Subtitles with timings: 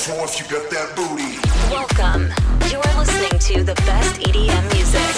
[0.00, 1.36] So if you got that booty.
[1.68, 2.32] Welcome.
[2.72, 5.12] You are listening to the best EDM music.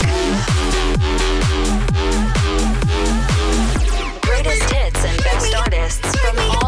[4.23, 6.62] Greatest hits and best artists from all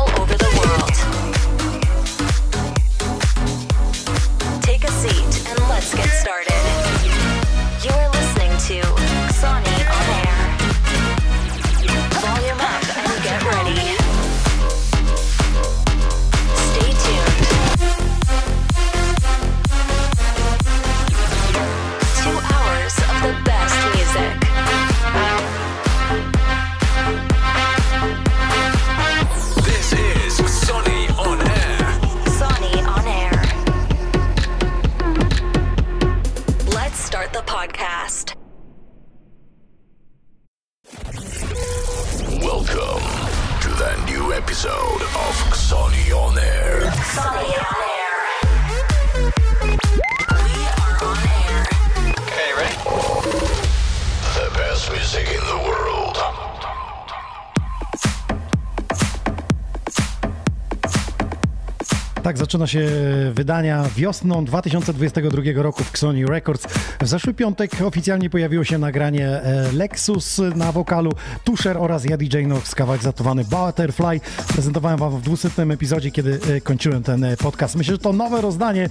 [62.35, 62.89] Tak zaczyna się
[63.35, 66.67] wydania wiosną 2022 roku w Sony Records.
[67.05, 71.13] W zeszły piątek oficjalnie pojawiło się nagranie e, Lexus na wokalu,
[71.45, 74.21] Tusher oraz ja DJ Nox, kawałek zatowany Butterfly.
[74.49, 77.77] Prezentowałem wam w 200 epizodzie, kiedy e, kończyłem ten e, podcast.
[77.77, 78.89] Myślę, że to nowe rozdanie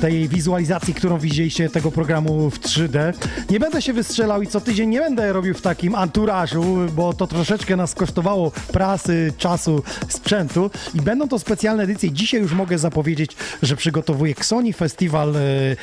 [0.00, 3.12] tej wizualizacji, którą widzieliście tego programu w 3D.
[3.50, 7.26] Nie będę się wystrzelał i co tydzień nie będę robił w takim anturażu, bo to
[7.26, 12.12] troszeczkę nas kosztowało prasy, czasu, sprzętu i będą to specjalne edycje.
[12.12, 15.34] Dzisiaj już mogę zapowiedzieć, że przygotowuję Sony Festiwal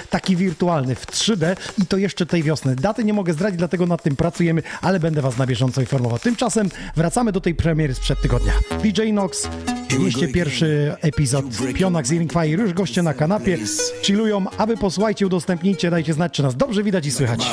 [0.09, 2.75] taki wirtualny w 3D i to jeszcze tej wiosny.
[2.75, 6.19] Daty nie mogę zdradzić, dlatego nad tym pracujemy, ale będę was na bieżąco informował.
[6.19, 8.53] Tymczasem wracamy do tej premiery sprzed tygodnia.
[8.83, 9.47] DJ Nox,
[9.89, 13.57] 201 epizod Pionak z Fire, już goście na kanapie,
[14.01, 17.45] chillują, a wy posłuchajcie, udostępnijcie, dajcie znać, czy nas dobrze widać i słychać.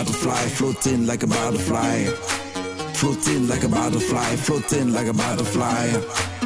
[4.43, 6.40] Floating like a butterfly.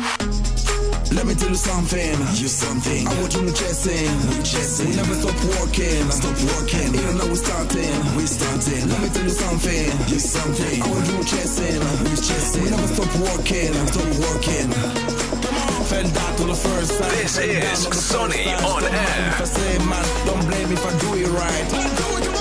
[1.15, 2.19] Let me tell you something.
[2.35, 3.07] You something.
[3.07, 4.11] I want you chasing.
[4.35, 4.91] We chasing.
[4.91, 6.11] We never stop walking.
[6.11, 6.91] Stop walking.
[6.91, 7.95] Even though we're starting.
[8.19, 8.89] We starting.
[8.91, 9.87] Let me tell you something.
[10.11, 10.83] You something.
[10.83, 11.81] I want you chasing.
[12.03, 12.63] We chasing.
[12.65, 13.73] We never stop walking.
[13.95, 14.71] Stop walking.
[15.87, 17.11] Fell down to the first time.
[17.11, 19.29] This is on the first Sonny on air.
[19.31, 22.34] If I say man, don't blame me if I do it right.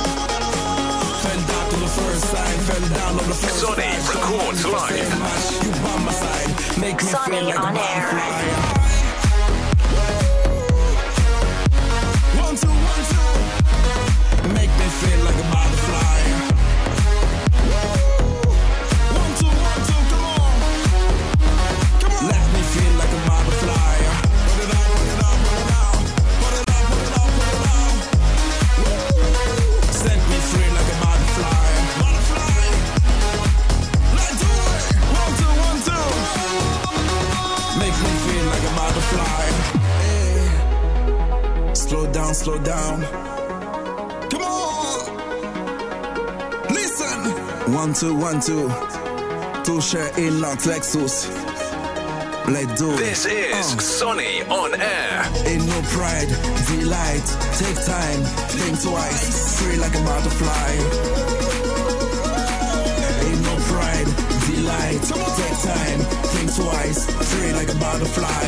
[1.94, 4.06] First time, fell down on the first Sonny time.
[4.06, 5.20] Don't records mind if I say live.
[5.20, 5.72] much, You
[8.12, 8.73] by
[41.94, 43.02] Slow down, slow down.
[44.32, 45.06] Come on.
[46.74, 47.20] Listen.
[47.72, 48.68] One, two, one, two.
[49.64, 51.30] Two share in Lux Lexus.
[52.50, 52.98] Let's do it.
[52.98, 53.78] This is Uh.
[53.78, 55.22] Sonny on Air.
[55.46, 56.30] Ain't no pride,
[56.66, 57.28] delight.
[57.62, 58.22] Take time,
[58.58, 59.60] think twice.
[59.60, 60.72] Free like a butterfly.
[63.22, 64.10] Ain't no pride,
[64.50, 65.04] delight.
[65.38, 66.00] Take time,
[66.34, 67.06] think twice.
[67.30, 68.46] Free like a butterfly.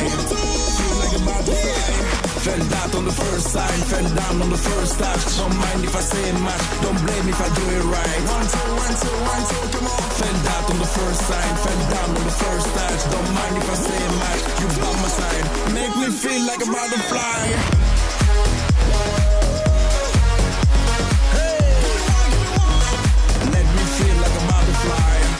[0.74, 2.05] Free like a butterfly.
[2.46, 5.36] Fell down on the first time, fell down on the first touch.
[5.36, 8.20] Don't mind if I say much, don't blame if I do it right.
[8.22, 10.02] One, two, one, two, one, two, come on.
[10.14, 13.00] Fell down on the first time, fell down on the first touch.
[13.10, 15.74] Don't mind if I say much, you by my side.
[15.74, 17.85] Make me feel like a butterfly.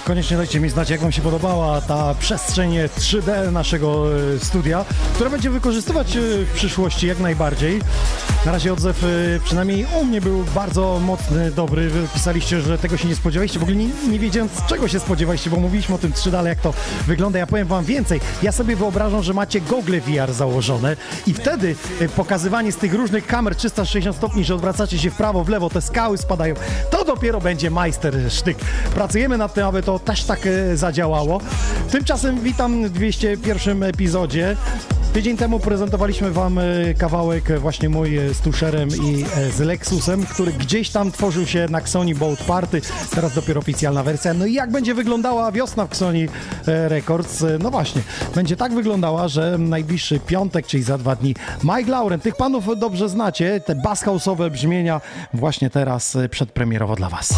[0.06, 4.84] Koniecznie dajcie mi znać, jak Wam się podobała ta przestrzeń 3D naszego e, studia,
[5.14, 7.80] która będzie wykorzystywać e, w przyszłości jak najbardziej.
[8.44, 9.06] Na razie odzew e,
[9.44, 11.90] przynajmniej u mnie był bardzo mocny, dobry.
[12.14, 13.58] Pisaliście, że tego się nie spodziewaliście.
[13.58, 16.60] W ogóle nie, nie wiedziałem, czego się spodziewaliście, bo mówiliśmy o tym 3D, ale jak
[16.60, 16.74] to
[17.06, 17.38] wygląda.
[17.38, 18.20] Ja powiem Wam więcej.
[18.42, 21.76] Ja sobie wyobrażam, że macie gogle VR założone i wtedy
[22.16, 25.82] pokazywanie z tych różnych kamer 360 stopni, że odwracacie się w prawo, w lewo, te
[25.82, 26.54] skały spadają,
[26.90, 28.58] to dopiero będzie majster sztyk.
[28.94, 31.40] Pracujemy nad tym, aby to też tak e, zadziałało.
[31.90, 34.56] Tymczasem witam w 201 epizodzie.
[35.16, 36.62] Tydzień temu prezentowaliśmy Wam e,
[36.98, 41.66] kawałek właśnie mój e, z Tusherem i e, z Lexusem, który gdzieś tam tworzył się
[41.70, 42.80] na Xoni Boat Party.
[43.14, 44.34] Teraz dopiero oficjalna wersja.
[44.34, 46.28] No i jak będzie wyglądała wiosna w Xoni
[46.66, 47.44] Records?
[47.62, 48.02] No właśnie,
[48.34, 51.34] będzie tak wyglądała, że najbliższy piątek, czyli za dwa dni,
[51.64, 54.04] Mike Lauren, tych panów dobrze znacie, te bass
[54.50, 55.00] brzmienia
[55.34, 57.34] właśnie teraz przedpremierowo dla Was.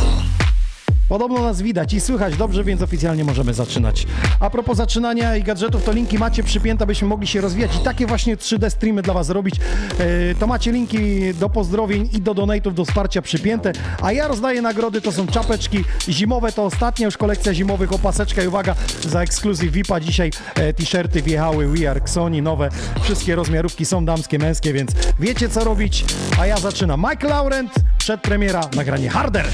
[1.09, 4.07] Podobno nas widać i słychać dobrze, więc oficjalnie możemy zaczynać.
[4.41, 8.07] A propos zaczynania i gadżetów, to linki macie przypięte, abyśmy mogli się rozwijać i takie
[8.07, 9.55] właśnie 3D streamy dla Was robić.
[9.99, 13.73] E, To macie linki do pozdrowień i do donate'ów, do wsparcia przypięte.
[14.03, 18.47] A ja rozdaję nagrody, to są czapeczki zimowe, to ostatnia już kolekcja zimowych, opaseczka i
[18.49, 18.75] uwaga,
[19.09, 22.69] za ekskluzyw VIP-a dzisiaj e, t-shirty wjechały We Are Sony, nowe.
[23.03, 24.91] Wszystkie rozmiarówki są damskie, męskie, więc
[25.21, 26.05] wiecie co robić.
[26.41, 27.05] A ja zaczynam.
[27.11, 29.47] Mike Laurent, przedpremiera, nagranie Harder.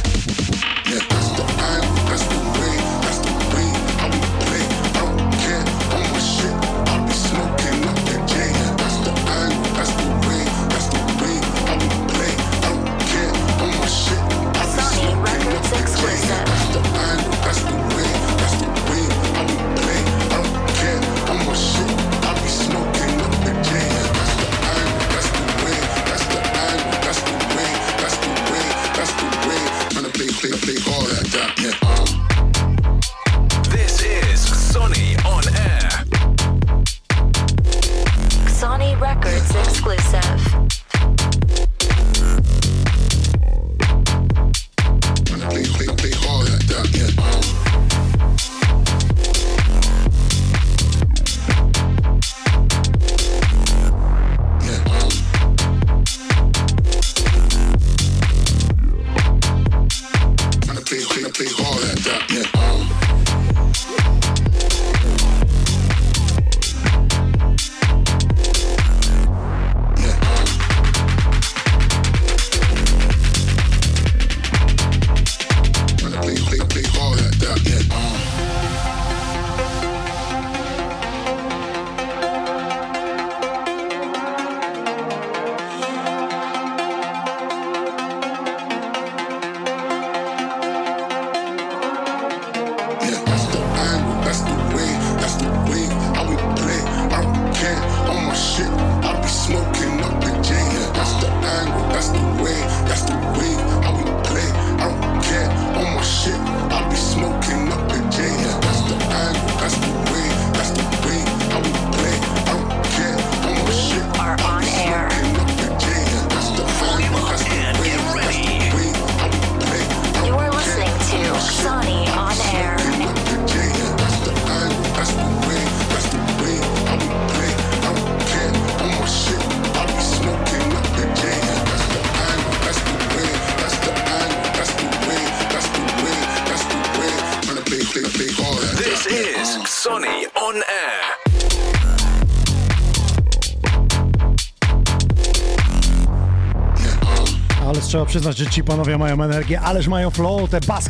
[148.14, 150.88] Przyznać, że ci panowie mają energię, ależ mają flow, te bass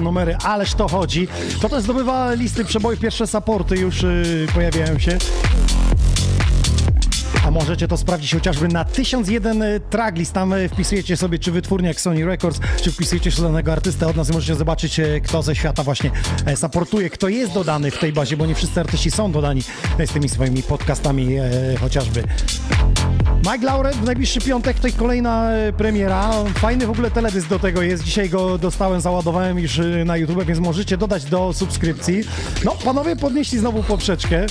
[0.00, 1.28] numery, ależ to chodzi.
[1.60, 5.18] To też zdobywa listy przebojów, pierwsze supporty już yy, pojawiają się.
[7.44, 10.32] A możecie to sprawdzić chociażby na 1001 tracklist.
[10.32, 14.16] Tam y, wpisujecie sobie czy wytwórnia jak Sony Records, czy wpisujecie się danego artystę od
[14.16, 16.10] nas i możecie zobaczyć, y, kto ze świata właśnie
[16.46, 19.62] e, supportuje, kto jest dodany w tej bazie, bo nie wszyscy artyści są dodani
[19.98, 22.22] e, z tymi swoimi podcastami e, chociażby.
[23.52, 26.30] Mike Lauret w najbliższy piątek to kolejna e, premiera.
[26.54, 28.04] Fajny w ogóle teledysk do tego jest.
[28.04, 32.20] Dzisiaj go dostałem, załadowałem już e, na YouTube, więc możecie dodać do subskrypcji.
[32.64, 34.46] No, panowie podnieśli znowu poprzeczkę.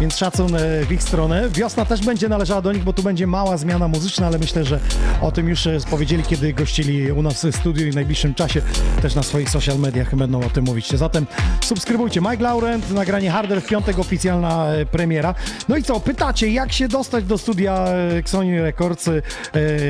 [0.00, 1.48] Więc szacun e, w ich stronę.
[1.48, 4.80] Wiosna też będzie należała do nich, bo tu będzie mała zmiana muzyczna, ale myślę, że
[5.20, 8.62] o tym już powiedzieli, kiedy gościli u nas w studiu i w najbliższym czasie
[9.04, 10.90] też na swoich social mediach będą o tym mówić.
[10.90, 11.26] Zatem
[11.64, 12.20] subskrybujcie.
[12.20, 15.34] Mike Laurent, nagranie Harder w piątek, oficjalna e, premiera.
[15.68, 19.22] No i co, pytacie, jak się dostać do studia e, Sony Records, e,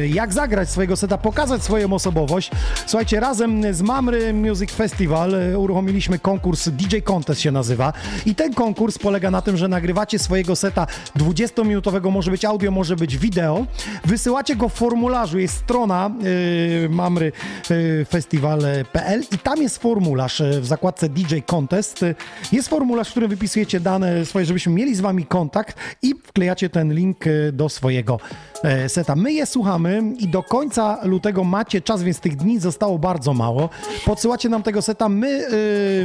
[0.06, 2.50] jak zagrać swojego seta, pokazać swoją osobowość.
[2.86, 7.92] Słuchajcie, razem z Mamry Music Festival uruchomiliśmy konkurs DJ Contest się nazywa
[8.26, 10.86] i ten konkurs polega na tym, że nagrywacie swojego seta
[11.18, 13.66] 20-minutowego, może być audio, może być wideo,
[14.04, 17.32] wysyłacie go w formularzu, jest strona y, Mamry
[17.70, 22.04] y, Festival.pl i tam jest formularz y, w zakładce DJ Contest.
[22.52, 26.94] Jest formularz, w którym wypisujecie dane swoje, żebyśmy mieli z wami kontakt i wklejacie ten
[26.94, 28.18] link y, do swojego
[28.53, 28.53] e,
[28.88, 29.16] seta.
[29.16, 33.70] My je słuchamy i do końca lutego macie czas, więc tych dni zostało bardzo mało.
[34.04, 35.08] Podsyłacie nam tego seta.
[35.08, 35.50] My e,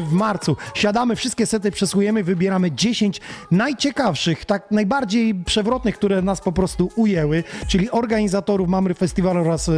[0.02, 6.52] w marcu siadamy, wszystkie sety przesłujemy, wybieramy 10 najciekawszych, tak najbardziej przewrotnych, które nas po
[6.52, 9.74] prostu ujęły, czyli organizatorów Mamry Festiwalu oraz e,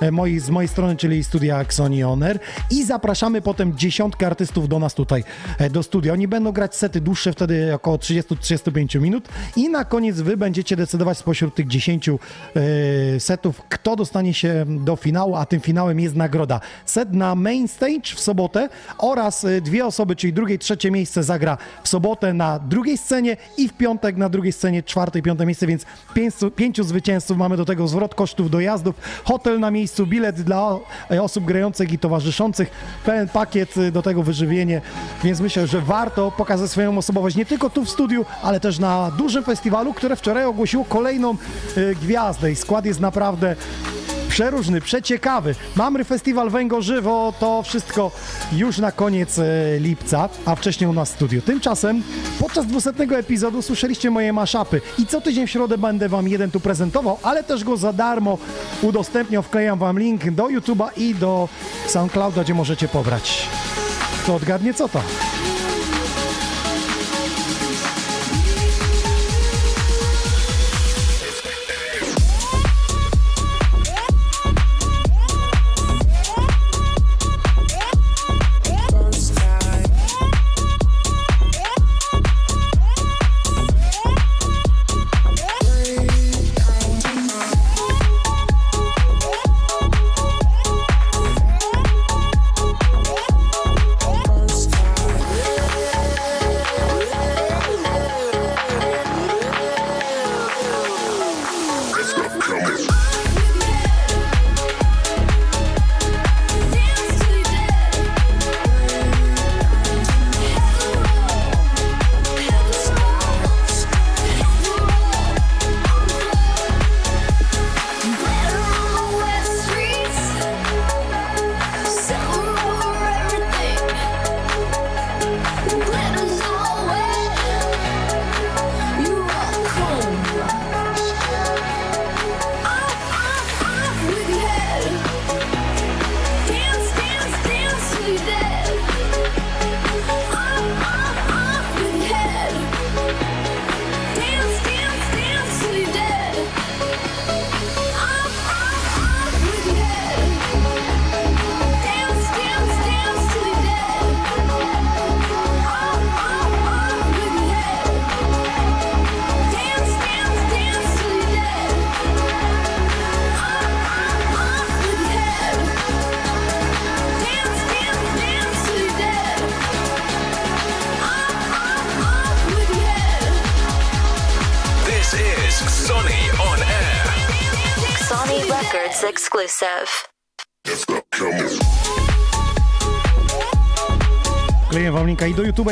[0.00, 2.38] e, moi, z mojej strony, czyli studia Sony Oner
[2.70, 5.24] i zapraszamy potem dziesiątkę artystów do nas tutaj,
[5.58, 6.12] e, do studia.
[6.12, 11.18] Oni będą grać sety dłuższe, wtedy około 30-35 minut i na koniec wy będziecie decydować
[11.18, 12.10] spośród tych 10
[13.16, 16.60] e, setów, kto dostanie się do finału, a tym finałem jest nagroda.
[16.84, 18.68] Set na main stage w sobotę
[18.98, 23.36] oraz e, dwie osoby, czyli drugie i trzecie miejsce zagra w sobotę na drugiej scenie
[23.56, 27.36] i w piątek na drugiej scenie czwarte i piąte miejsce, więc pięciu, pięciu zwycięzców.
[27.36, 28.94] Mamy do tego zwrot kosztów dojazdów,
[29.24, 30.78] hotel na miejscu, bilet dla
[31.10, 32.70] e, osób grających i towarzyszących,
[33.04, 34.80] pełen pakiet do tego wyżywienie,
[35.24, 39.10] więc myślę, że warto pokazać swoją osobowość nie tylko tu w studiu, ale też na
[39.10, 41.36] dużym festiwalu, które wczoraj ogłosiło kolejną e,
[42.06, 43.56] gwiazdę i skład jest naprawdę
[44.28, 45.54] przeróżny, przeciekawy.
[45.76, 48.10] Mamy festiwal Węgo Żywo, to wszystko
[48.52, 49.44] już na koniec e,
[49.78, 51.42] lipca, a wcześniej u nas w studiu.
[51.42, 52.02] Tymczasem
[52.40, 56.60] podczas 200 epizodu słyszeliście moje maszapy i co tydzień w środę będę wam jeden tu
[56.60, 58.38] prezentował, ale też go za darmo
[58.82, 61.48] udostępniał, wklejam wam link do YouTube'a i do
[61.86, 63.48] SoundClouda, gdzie możecie pobrać.
[64.22, 65.00] Kto odgadnie co to?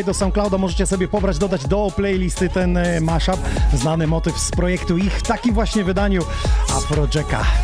[0.01, 3.41] I do SoundClouda możecie sobie pobrać, dodać do playlisty ten e, mashup,
[3.75, 6.23] znany motyw z projektu ich w takim właśnie wydaniu
[6.77, 7.64] Afrojacka.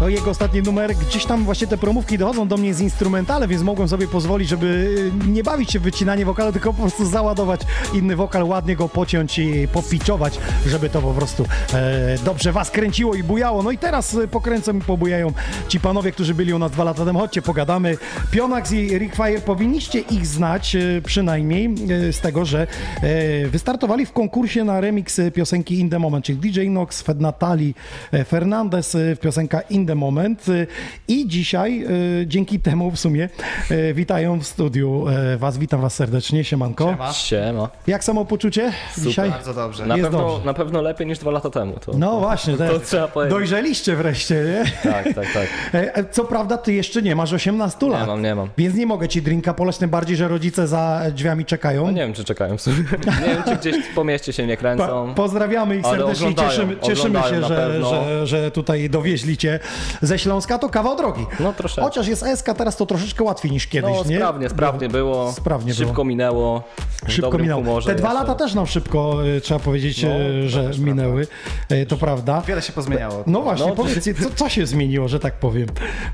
[0.00, 3.62] To jego ostatni numer, gdzieś tam właśnie te promówki dochodzą do mnie z instrumentale, więc
[3.62, 7.60] mogłem sobie pozwolić, żeby e, nie bawić się w wycinanie wokalu, tylko po prostu załadować
[7.94, 13.14] inny wokal, ładnie go pociąć i popiczować, żeby to po prostu e, dobrze was kręciło
[13.14, 13.62] i bujało.
[13.62, 15.32] No i teraz e, pokręcą i pobujają
[15.68, 17.18] ci panowie, którzy byli u nas dwa lata temu.
[17.18, 17.96] Chodźcie, pogadamy.
[18.30, 21.74] Pionax i Rick Fire, powinniście ich znać e, przynajmniej
[22.12, 22.66] z tego, że
[23.02, 27.74] e, wystartowali w konkursie na remix piosenki In The Moment, czyli DJ Nox, Fed Natali,
[28.12, 30.66] e, Fernandez, e, piosenka In The Moment e,
[31.08, 31.88] i dzisiaj e,
[32.26, 33.28] dzięki temu w sumie
[33.70, 35.04] e, witają w studiu
[35.38, 35.58] was.
[35.58, 36.96] Witam was serdecznie, siemanko.
[37.12, 37.68] Siema.
[37.86, 39.30] Jak samopoczucie dzisiaj?
[39.30, 39.86] Bardzo dobrze.
[39.86, 40.46] Na pewno, dobrze.
[40.46, 41.72] na pewno lepiej niż dwa lata temu.
[41.86, 43.30] To, No właśnie, to, to trzeba powiedzieć.
[43.38, 44.90] dojrzeliście wreszcie, nie?
[44.92, 45.46] Tak, tak, tak.
[45.74, 48.06] E, e, Co prawda, ty jeszcze nie masz 18 lat.
[48.06, 48.48] mam, nie mam.
[48.58, 51.84] Więc nie mogę ci drinka poleć, tym bardziej, że rodzice za drzwiami czekają.
[51.84, 52.76] No nie wiem, czy czekają w sumie.
[53.22, 55.14] Nie wiem, czy gdzieś po mieście się nie Pa, kręcą.
[55.14, 59.58] pozdrawiamy ich serdecznie cieszymy, cieszymy się, że, że, że tutaj dowieźli cię.
[60.02, 61.26] Ze Śląska, to kawał drogi.
[61.40, 61.82] No, troszeczkę.
[61.82, 64.16] Chociaż jest SK, teraz to troszeczkę łatwiej niż kiedyś, No nie?
[64.16, 65.32] sprawnie, sprawnie było.
[65.32, 66.04] Sprawnie Szybko było.
[66.04, 66.62] minęło.
[67.08, 67.62] Szybko minęło.
[67.62, 68.20] Humorze Te dwa jeszcze.
[68.26, 71.26] lata też nam szybko, e, trzeba powiedzieć, No, e, że minęły.
[71.68, 72.42] E, To prawda.
[72.46, 73.24] Wiele się pozmieniało.
[73.26, 75.66] No właśnie, No, to powiedzcie, co, co się zmieniło, że tak powiem?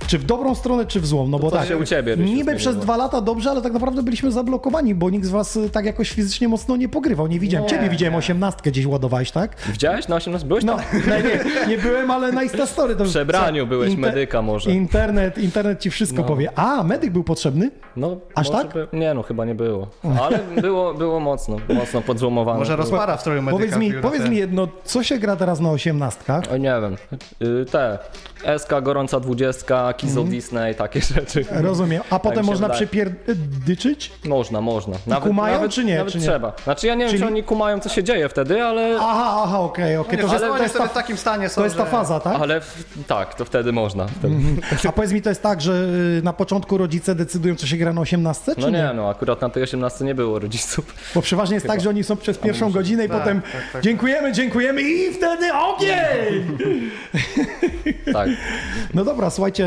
[0.06, 1.26] Czy w dobrą stronę, czy w złą?
[1.28, 2.56] No bo co tak, się u ciebie, niby zmieniło?
[2.56, 6.11] przez dwa lata dobrze, ale tak naprawdę byliśmy zablokowani, bo nikt z was tak jakoś
[6.11, 7.26] fizycznie mocno nie pogrywał.
[7.26, 7.64] Nie widziałem.
[7.64, 8.18] Nie, Ciebie widziałem nie.
[8.18, 9.56] osiemnastkę gdzieś ładowałeś, tak?
[9.73, 10.49] Widziałeś na 18?
[10.49, 10.85] Byłeś No, tam?
[11.11, 12.96] nie, nie, nie byłem, ale na Instastory.
[12.96, 13.66] To W przebraniu co?
[13.66, 14.70] byłeś, medyka może.
[14.70, 16.28] Internet, internet ci wszystko No.
[16.28, 16.58] powie.
[16.58, 17.70] A, medyk był potrzebny?
[17.96, 18.72] No, Aż tak?
[18.72, 18.88] By...
[18.92, 19.88] Nie no, chyba nie było.
[20.22, 22.58] Ale było, było mocno, mocno podzłomowane.
[22.58, 25.70] Może rozpara w stroju medyka Powiedz mi, powiedz mi jedno, co się gra teraz na
[25.70, 26.44] osiemnastkach?
[26.52, 26.96] O, nie wiem.
[27.42, 27.98] Y, Te.
[28.59, 31.45] SK, Gorąca Dwudziestka, Kizo Disney, takie rzeczy.
[31.50, 32.02] Rozumiem.
[32.11, 32.87] A potem Tak mi się można wydaje.
[32.87, 34.12] przypierdyczyć?
[34.25, 34.95] Można, można.
[35.07, 36.25] Nawet, kumają, nawet, czy nie, Nawet czy nie?
[36.25, 36.52] trzeba.
[36.64, 38.97] Znaczy ja nie wiem, Czyli- czy oni kumają, co się dzieje wedy, ale...
[39.00, 40.16] Aha, aha, okej, okej.
[40.16, 42.37] Nie, To, to, jest wtedy ta, w takim stanie są, to jest ta faza, tak?
[42.40, 44.07] Ale w, tak, to wtedy można.
[44.07, 44.35] Wtedy.
[44.88, 45.73] A powiedz mi, to jest tak, że
[46.19, 48.78] y, na początku rodzice decydują, co się gra na 18, czy No nie?
[48.78, 50.95] nie, no akurat na tej 18 nie było rodziców.
[51.14, 53.83] Bo przeważnie jest tak, że oni są przez pierwszą godzinę i Tak, potem tak, tak.
[53.83, 56.59] dziękujemy, dziękujemy i wtedy ogień!
[58.12, 58.28] Tak.
[58.95, 59.66] No dobra, słuchajcie,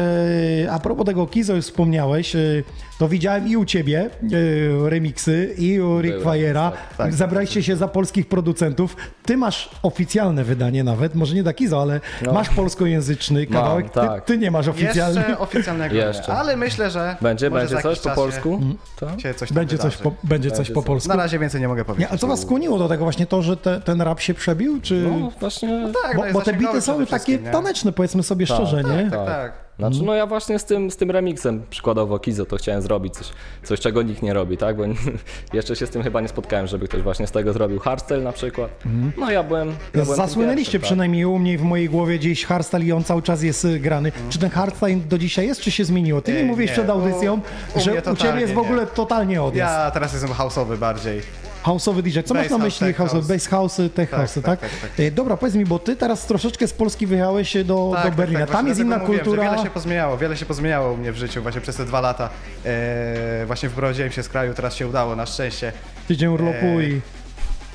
[0.72, 2.64] a propos tego Kizo już wspomniałeś, y,
[3.00, 6.72] to widziałem i u ciebie y, remiksy, i u Rick Fajera.
[6.72, 7.14] tak, tak.
[7.14, 8.96] Zabraliście się za polskich producentów.
[9.26, 12.34] Ty masz oficjalne wydanie nawet, może nie dla Kizo, ale No.
[12.34, 13.90] masz polskojęzyczny Mam, kawałek.
[13.90, 14.26] tak.
[14.26, 15.20] Ty, ty nie masz oficjalny.
[15.22, 16.34] Jeszcze oficjalnego Jeszcze.
[16.34, 18.60] ale myślę, że Będzie, może za będzie coś po polsku?
[19.00, 19.10] To?
[19.12, 20.88] Się, się coś Będzie coś, po, będzie coś Będzie po coś.
[20.88, 21.10] polsku.
[21.10, 22.10] Na razie więcej nie mogę powiedzieć.
[22.10, 24.82] Nie, a co was skłoniło do tego właśnie to, że te, ten rap się przebił?
[24.82, 24.96] Czy...
[25.20, 25.92] No właśnie.
[26.04, 27.52] Tak, bo, no bo te bity są takie nie?
[27.52, 29.12] taneczne, powiedzmy sobie Tak, szczerze, nie?
[29.12, 29.69] Tak, tak.
[29.80, 33.28] Znaczy, no ja właśnie z tym, z tym remixem, przykładowo Kizo, to chciałem zrobić coś,
[33.64, 34.78] coś czego nikt nie robi, tak?
[34.78, 34.84] Bo
[35.54, 38.32] jeszcze się z tym chyba nie spotkałem, żeby ktoś właśnie z tego zrobił hardstyle na
[38.32, 38.70] przykład.
[39.18, 39.70] No ja byłem.
[39.70, 40.86] Ja byłem Zasłynęliście tak.
[40.86, 44.12] przynajmniej u mnie w mojej głowie gdzieś hardstyle i on cały czas jest y, grany.
[44.30, 46.22] Czy ten hardstyle do dzisiaj jest, czy się zmieniło?
[46.22, 47.34] Ty mi Nie, mówiłeś nie, przed audycją,
[47.76, 48.88] u- u że u ciebie jest w ogóle nie.
[48.88, 49.74] totalnie odjazd.
[49.74, 51.22] Ja teraz jestem house'owy bardziej.
[51.64, 52.20] House'owy DJ.
[52.26, 53.12] Co masz na house, myśli tech house'owy?
[53.12, 53.28] house.
[53.28, 54.44] Bass house, tech Tak, house, tak?
[54.44, 55.00] tak, tak, tak.
[55.00, 58.48] E, Dobra, powiedz mi, bo ty teraz troszeczkę z Polski wyjechałeś do, do Berlina.
[58.48, 59.44] Tam jest inna mówiłem, kultura.
[59.52, 62.30] Wiele się pozmieniało, wiele się pozmieniało u mnie w życiu właśnie przez te dwa lata.
[62.66, 65.72] E, właśnie wyprowadziłem się z kraju, teraz się udało na szczęście
[66.08, 67.02] Tydzień urlopu Eee, i...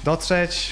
[0.04, 0.70] dotrzeć.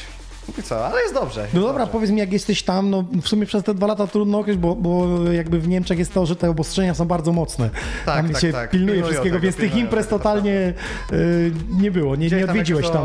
[0.59, 1.41] I co, ale jest dobrze.
[1.41, 1.93] No jest dobra, dobrze.
[1.93, 4.75] powiedz mi, jak jesteś tam, no w sumie przez te dwa lata trudno określić, bo,
[4.75, 7.71] bo jakby w Niemczech jest to, że te obostrzenia są bardzo mocne.
[8.07, 8.71] Tak, tam tak, się tak.
[8.71, 10.75] pilnuje Pilnują wszystkiego, tego, więc tych imprez tego, totalnie
[11.13, 13.03] y, nie było, nie, Gdzieś nie tam odwiedziłeś to, tam.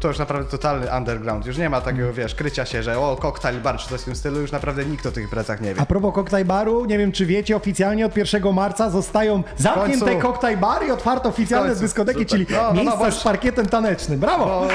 [0.00, 1.46] To już naprawdę totalny underground.
[1.46, 4.16] Już nie ma takiego, wiesz, krycia się, że o, koktajl bar czy coś w tym
[4.16, 4.40] stylu.
[4.40, 5.80] Już naprawdę nikt o tych imprezach nie wie.
[5.80, 10.58] A propos koktajl baru, nie wiem czy wiecie, oficjalnie od 1 marca zostają zamknięte koktajl
[10.58, 14.20] bary i otwarte oficjalne dyskoteki, czyli No, no, no, miejsca z parkietem tanecznym.
[14.20, 14.68] Brawo!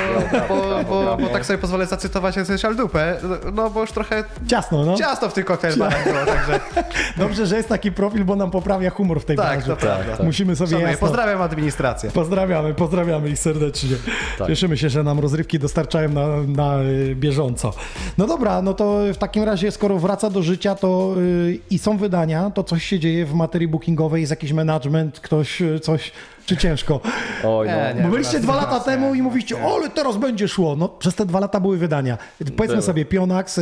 [0.50, 2.03] Bo, bo, bo, bo tak sobie pozwolę zacytować
[2.38, 3.18] Essential Dupę,
[3.54, 4.98] no bo już trochę Ciasno, no.
[4.98, 6.60] ciasto w tych koktajl barach było, także
[7.18, 9.68] Dobrze, że jest taki profil, bo nam poprawia humor w tej tak, branży.
[9.68, 10.24] to prawda.
[10.24, 10.88] Musimy sobie Szanuję.
[10.92, 11.08] jasno...
[11.08, 12.12] Pozdrawiam administrację.
[12.12, 13.90] Pozdrawiamy, pozdrawiamy ich serdecznie.
[14.38, 14.48] Tak.
[14.48, 17.74] Cieszymy się, że nam rozrywki dostarczają na, na y, bieżąco.
[18.18, 21.98] No dobra, no to w takim razie, skoro wraca do życia, to y, i są
[21.98, 26.12] wydania, to coś się dzieje w materii bookingowej, jest jakiś management, ktoś y, coś,
[26.46, 27.00] czy ciężko?
[27.44, 27.74] Oj, no.
[27.76, 28.02] Nie, nie.
[28.02, 29.66] Bo byliście dwa lata nie, temu i nie, mówiście, nie.
[29.66, 30.76] o, ale teraz będzie szło.
[30.76, 32.18] No, przez te dwa lata były wydania.
[32.58, 33.62] Powiedzmy sobie, Pionax y,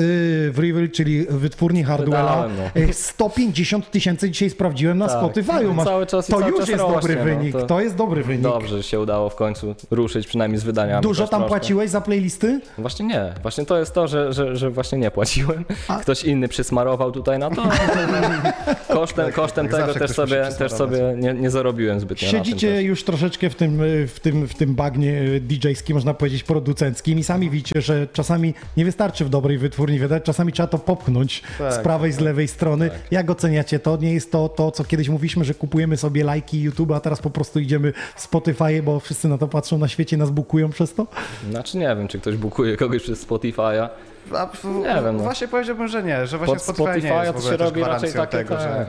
[0.53, 2.81] w Revil, czyli wytwórni Hardwella, no.
[2.81, 5.23] y, 150 tysięcy dzisiaj sprawdziłem na Tak.
[5.23, 5.73] Spotify'u.
[5.73, 7.81] Masz, Cały czas i to cały już czas jest rośnie, dobry no, wynik, to- to
[7.81, 8.41] jest dobry wynik.
[8.41, 11.03] Dobrze, że się udało w końcu ruszyć przynajmniej z wydaniami.
[11.03, 11.47] Dużo tam troszkę.
[11.49, 12.61] płaciłeś za playlisty?
[12.77, 13.33] Właśnie nie.
[13.41, 15.65] Właśnie to jest to, że, że, że właśnie nie płaciłem.
[16.01, 17.63] Ktoś inny przysmarował tutaj na to.
[18.93, 23.03] kosztem kosztem tak, tego zawsze też sobie, też sobie nie, nie zarobiłem zbytnio Siedzicie już
[23.03, 27.81] troszeczkę w tym, w tym, w tym bagnie DJ-skim, można powiedzieć, producenckim i sami widzicie,
[27.81, 32.11] że czasami nie wystarczy w dobrej wytwórni wydać, czasami trzeba to popchnąć Tak, z prawej,
[32.11, 32.89] z lewej strony.
[33.11, 33.97] Jak oceniacie to?
[33.97, 37.29] Nie jest to to, co kiedyś mówiliśmy, że kupujemy sobie lajki YouTube, a teraz po
[37.29, 41.07] prostu idziemy w Spotify, bo wszyscy na to patrzą na świecie, nas bukują przez to?
[41.49, 43.89] Znaczy nie wiem, czy ktoś bukuje kogoś przez Spotify'a.
[44.33, 45.23] A, w, Nie wiem, no.
[45.23, 47.81] Właśnie powiedziałbym, że nie, że właśnie Pod Spotify nie Spotify'a jest w ogóle się robi
[47.81, 48.85] raczej takie tego, że...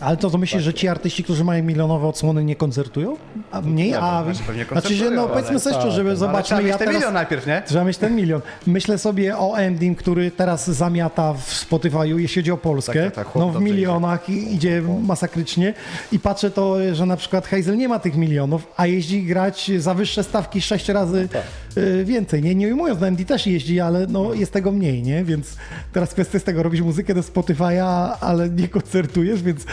[0.00, 3.16] Ale to, to myślisz, że ci artyści, którzy mają milionowe odsłony, nie koncertują?
[3.50, 3.94] A mniej?
[3.94, 6.78] A, znaczy pewnie znaczy się, no powiedzmy sobie szczerze, żeby Ale trzeba zobaczmy, mieć ja
[6.78, 7.00] ten teraz...
[7.00, 7.62] milion najpierw, nie?
[7.66, 8.40] Trzeba mieć ten milion.
[8.66, 13.04] Myślę sobie o Endim, który teraz zamiata w Spotify'u, jeśli chodzi o Polskę.
[13.04, 15.74] Tak, tak, tak, no w milionach i idzie masakrycznie.
[16.12, 19.94] I patrzę to, że na przykład Hazel nie ma tych milionów, a jeździ grać za
[19.94, 21.28] wyższe stawki sześć razy
[21.76, 22.42] y, więcej.
[22.42, 25.24] Nie, nie ujmując, na MD też jeździ, ale no, jest tego mniej, nie?
[25.24, 25.56] Więc
[25.92, 29.64] teraz kwestia z tego, robisz muzykę do Spotify'a, ale nie koncertujesz, więc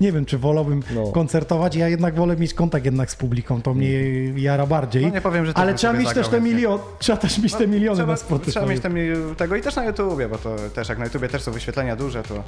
[0.00, 1.06] nie wiem, czy wolałbym No.
[1.12, 1.76] koncertować.
[1.76, 3.90] Ja jednak wolę mieć kontakt jednak z publiką, to mnie
[4.36, 5.02] jara bardziej.
[5.06, 7.96] No nie powiem, że Ale trzeba mieć też te miliony, trzeba też mieć te miliony
[7.96, 8.50] trzeba, na Spotify.
[8.50, 8.94] trzeba mieć tam
[9.36, 12.22] tego i też na YouTubie, bo to też jak na YouTubie też są wyświetlenia duże,
[12.22, 12.44] to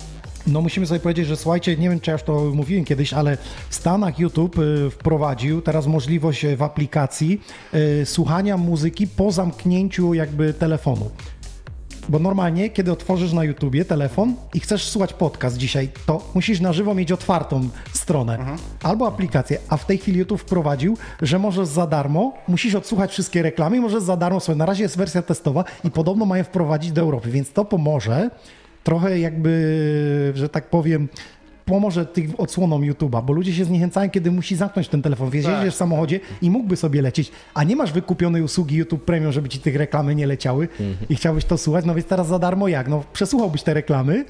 [0.46, 3.36] No musimy sobie powiedzieć, że słuchajcie, nie wiem czy ja już to mówiłem kiedyś, ale
[3.68, 7.40] w Stanach YouTube y, wprowadził teraz możliwość y, w aplikacji
[7.74, 11.10] y, słuchania muzyki po zamknięciu jakby telefonu.
[12.08, 16.72] Bo normalnie, kiedy otworzysz na YouTubie telefon i chcesz słuchać podcast dzisiaj, to musisz na
[16.72, 18.38] żywo mieć otwartą stronę
[18.82, 23.42] albo aplikację, a w tej chwili YouTube wprowadził, że możesz za darmo, musisz odsłuchać wszystkie
[23.42, 24.58] reklamy i możesz za darmo sobie.
[24.58, 28.30] Na razie jest wersja testowa i podobno mają wprowadzić do Europy, więc to pomoże
[28.84, 31.08] trochę jakby, że tak powiem,
[31.72, 35.30] pomoże tych odsłonom YouTube'a, bo ludzie się zniechęcają, kiedy musi zamknąć ten telefon.
[35.30, 35.58] Wiesz, Tak.
[35.58, 39.48] jedziesz w samochodzie i mógłby sobie lecieć, a nie masz wykupionej usługi YouTube Premium, żeby
[39.48, 40.96] ci tych reklamy nie leciały Mhm.
[41.08, 42.88] i chciałbyś to słuchać, no więc teraz za darmo jak?
[42.88, 44.24] No przesłuchałbyś te reklamy,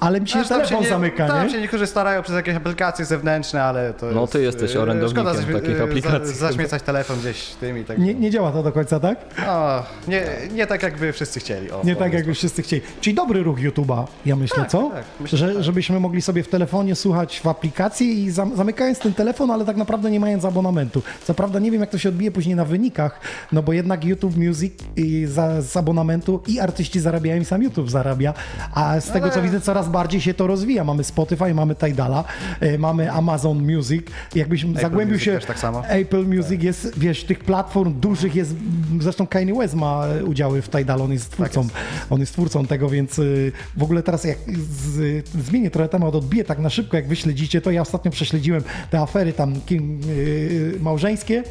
[0.00, 1.52] ale mi się tam telefon nie- zamyka, Tam nie?
[1.52, 5.24] się niektórzy starają przez jakieś aplikacje zewnętrzne, ale to No, jest, ty jesteś e, orędownikiem
[5.24, 6.34] szkoda zaśmie- takich e, aplikacji.
[6.34, 7.98] Za, zaśmiecać telefon gdzieś tym i tak.
[7.98, 9.18] Nie, nie działa to do końca, tak?
[9.48, 10.22] O, nie,
[10.54, 11.70] nie tak jakby wszyscy chcieli.
[11.70, 12.82] O, Nie tak, jakby wszyscy chcieli.
[13.00, 14.90] Czyli dobry ruch YouTube'a, ja myślę, Tak, co?
[14.94, 15.62] tak, myślę, że, że tak.
[15.64, 19.76] Żebyśmy mogli sobie w telefonie słuchać w aplikacji i zam, zamykając ten telefon, ale tak
[19.76, 21.02] naprawdę nie mając abonamentu.
[21.24, 23.20] Co prawda nie wiem, jak to się odbije później na wynikach,
[23.52, 27.90] no bo jednak YouTube Music i za, z abonamentu i artyści zarabiają i sam YouTube
[27.90, 28.34] zarabia,
[28.74, 30.84] a z tego co widzę coraz bardziej się to rozwija.
[30.84, 32.24] Mamy Spotify, mamy Tidala,
[32.60, 34.06] e, mamy Amazon Music.
[34.34, 35.38] Jakbyś zagłębił Music się...
[35.46, 35.86] tak samo.
[35.86, 38.54] Apple Music jest, wiesz, tych platform dużych jest,
[39.00, 41.66] zresztą Kanye West ma udziały w Tidal, on jest twórcą,
[42.10, 44.38] on jest twórcą tego, więc y, w ogóle teraz jak
[44.70, 48.62] z, zmienię trochę temat, odbiję tak na szybko, jak wy śledzicie, to ja ostatnio prześledziłem
[48.90, 51.42] te afery tam kim, y, małżeńskie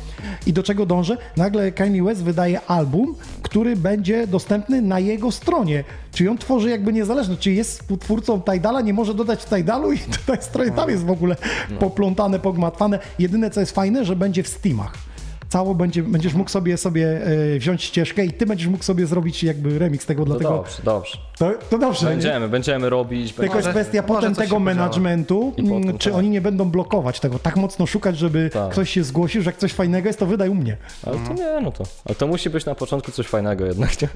[0.45, 1.17] i do czego dążę?
[1.37, 6.93] Nagle Kanye West wydaje album, który będzie dostępny na jego stronie, czyli on tworzy jakby
[6.93, 11.05] niezależny, czyli jest twórcą Tidala, nie może dodać w Tidalu i tutaj stronie tam jest
[11.05, 11.35] w ogóle
[11.79, 12.99] poplątane, pogmatwane.
[13.19, 15.06] Jedyne co jest fajne, że będzie w Steamach.
[15.49, 17.21] Cało będzie, będziesz mógł sobie, sobie
[17.55, 20.81] e, wziąć ścieżkę i ty będziesz mógł sobie zrobić jakby remix tego, To dlatego dobrze,
[20.83, 21.17] dobrze.
[21.37, 22.05] to, to dobrze.
[22.05, 22.11] nie?
[22.11, 23.33] Będziemy, będziemy robić.
[23.33, 26.17] Tylko jest Może- kwestia może potem coś tego managementu, I potem mm, czy tak.
[26.19, 28.71] oni nie będą blokować tego, tak mocno szukać, żeby Tak.
[28.71, 30.77] ktoś się zgłosił, że jak coś fajnego jest, to wydaj u mnie.
[31.03, 31.83] Ale to nie, no to.
[32.05, 34.07] Ale to musi być na początku coś fajnego jednak, nie?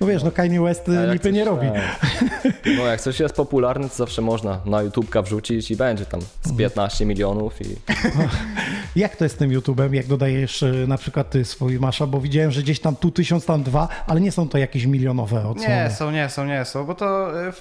[0.00, 1.66] No wiesz, no Kanye West lipy coś- nie robi.
[1.66, 2.08] tak.
[2.76, 6.56] No jak coś jest popularne, to zawsze można na YouTubka wrzucić i będzie tam z
[6.56, 7.64] 15 milionów i
[8.96, 12.20] Jak to jest z tym YouTube'em, jak dodajesz e, na przykład ty swój masza, bo
[12.20, 15.68] widziałem, że gdzieś tam tu tysiąc, tam dwa, ale nie są to jakieś milionowe odsłony.
[15.84, 17.52] Nie są, nie są, nie są, bo to e,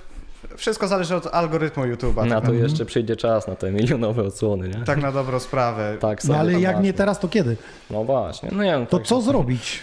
[0.58, 2.28] wszystko zależy od algorytmu YouTube'a.
[2.28, 4.84] na to jeszcze przyjdzie czas na te milionowe odsłony, nie?
[4.86, 5.98] tak na dobrą sprawę.
[6.00, 6.84] Tak No ale jak masz.
[6.86, 7.58] nie teraz, to kiedy?
[7.90, 8.86] No właśnie, no nie wiem.
[8.88, 9.80] To tak- co zrobić?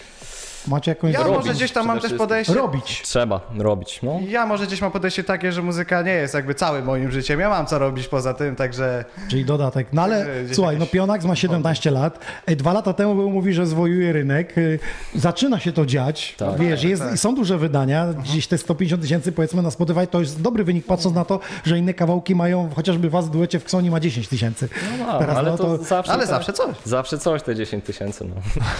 [0.68, 1.12] Macie jakąś...
[1.12, 2.54] Ja Robić może gdzieś tam mam też podejście.
[2.54, 3.02] Robić.
[3.02, 4.20] Trzeba robić, no.
[4.28, 7.40] Ja może gdzieś mam podejście takie, że muzyka nie jest jakby całym moim życiem.
[7.40, 9.86] Ja mam co robić poza tym, także Czyli dodatek.
[9.92, 12.18] No ale gdzieś słuchaj, no Pionax ma 17 lat.
[12.46, 14.58] Ej, Dwa lata temu był mówi, że zwojuje rynek.
[14.58, 14.78] Y,
[15.14, 16.34] Zaczyna się to dziać.
[16.38, 16.58] Tak.
[16.58, 17.18] Wiesz, jest, tak.
[17.18, 18.06] są duże wydania.
[18.12, 21.78] Gdzieś te 150 tysięcy powiedzmy na Spotify to jest dobry wynik, patrząc na to, że
[21.78, 24.68] inne kawałki mają, chociażby was w duecie w Ksoni ma 10 tysięcy.
[24.98, 26.12] No, ma, Teraz ale no to, to- zawsze.
[26.12, 26.76] ale te- zawsze coś.
[26.84, 28.24] Zawsze coś te 10 tysięcy,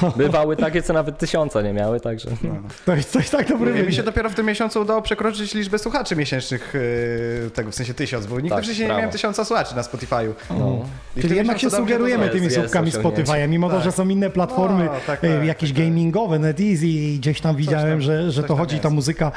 [0.03, 0.11] no.
[0.17, 2.31] Bywały takie, co nawet tysiąca nie miały, także.
[2.43, 2.55] No.
[2.87, 6.17] To jest coś tak dobry Mi się dopiero w tym miesiącu udało przekroczyć liczbę słuchaczy
[6.17, 6.75] miesięcznych,
[7.45, 8.99] yy, tego w sensie tysiąc, bo nigdy Tak, wcześniej nie brawo.
[9.01, 10.33] miałem tysiąca słuchaczy na Spotify'u.
[10.51, 10.85] No.
[11.21, 12.91] Czyli jednak się sugerujemy to tymi jest- słupkami.
[12.91, 13.85] Spotify'a, mimo to, Tak.
[13.85, 15.87] że są inne platformy, No, tak, e, tak, jakieś tak, tak.
[15.87, 19.31] gamingowe, NetEasy i gdzieś tam widziałem, tam- że, że to chodzi, ta muzyka e,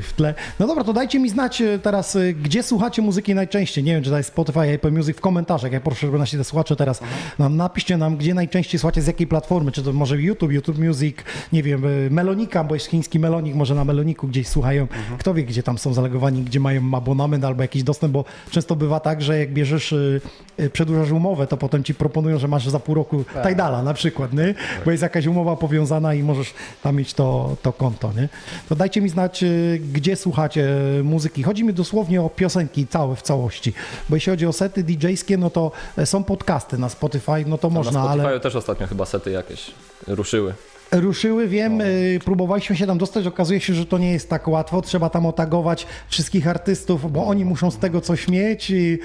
[0.00, 0.34] w tle.
[0.60, 3.84] No dobra, to dajcie mi znać e, teraz, e, gdzie słuchacie muzyki najczęściej.
[3.84, 5.72] Nie wiem, czy to jest Spotify, Apple Music w komentarzach.
[5.72, 7.00] Ja proszę, żeby nasi te słuchacze teraz
[7.38, 10.97] nam napiszcie nam, gdzie najczęściej słuchacie, z jakiej platformy, czy to może YouTube, YouTube Music,
[11.52, 14.86] nie wiem, e, Melonika, bo jest chiński Melonik, może na Meloniku gdzieś słuchają.
[15.18, 19.00] Kto wie, gdzie tam są zalegowani, gdzie mają abonament albo jakiś dostęp, bo często bywa
[19.00, 20.20] tak, że jak bierzesz, y,
[20.60, 24.32] y, przedłużasz umowę, to potem ci proponują, że masz za pół roku Tidala na przykład,
[24.32, 24.54] nie?
[24.84, 28.12] bo jest jakaś umowa powiązana i możesz tam mieć to, to konto.
[28.16, 28.28] Nie?
[28.68, 29.44] To dajcie mi znać,
[29.92, 30.68] gdzie słuchacie
[31.04, 31.42] muzyki.
[31.42, 33.72] Chodzi mi dosłownie o piosenki całe w całości,
[34.08, 37.68] bo jeśli chodzi o sety DJ-skie, no to e, są podcasty na Spotify, no to
[37.68, 38.40] Na można, Spotify ale...
[38.40, 39.70] też ostatnio chyba sety jakieś
[40.06, 40.54] ruszyły.
[40.92, 44.82] Ruszyły, wiem, y, próbowaliśmy się tam dostać, okazuje się, że to nie jest tak łatwo,
[44.82, 48.98] trzeba tam otagować wszystkich artystów, bo oni muszą z tego coś mieć i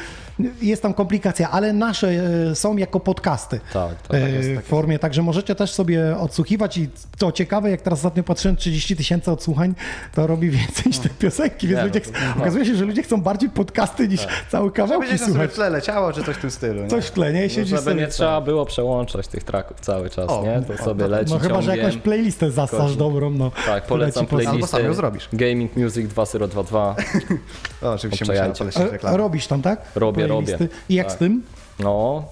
[0.61, 2.07] jest tam komplikacja, ale nasze
[2.51, 6.17] y, są jako podcasty Tak, tak, y, tak jest, w formie, także możecie też sobie
[6.17, 9.73] odsłuchiwać i co ciekawe, jak teraz ostatnio patrzyłem, 30 tysięcy odsłuchań,
[10.15, 12.85] to robi więcej niż te piosenki, więc Nie, no ludzie, to- ch- okazuje się, że
[12.85, 15.51] ludzie chcą bardziej podcasty niż całe Żeby kawałki sobie słuchać.
[15.51, 16.81] w tle leciało, czy coś w tym stylu.
[16.81, 16.87] Nie?
[16.87, 17.43] Coś w tle, nie?
[17.43, 20.61] No, Siedzisz żeby sobie nie trzeba było przełączać tych traków cały czas, O, nie?
[20.77, 22.97] To sobie leci No chyba, że jakąś playlistę zastasz Kości.
[22.97, 23.51] dobrą, no.
[23.65, 25.29] Tak, polecam poda- Albo playlistę sam ją zrobisz.
[25.33, 26.95] Gaming Music 2022.
[27.81, 29.17] O, oczywiście musiałem polecić reklamę.
[29.17, 29.81] Robisz tam, tak?
[29.95, 30.51] Robię, Playlisty.
[30.57, 30.67] robię.
[30.89, 31.15] I jak Tak.
[31.15, 31.43] z tym?
[31.79, 32.23] No,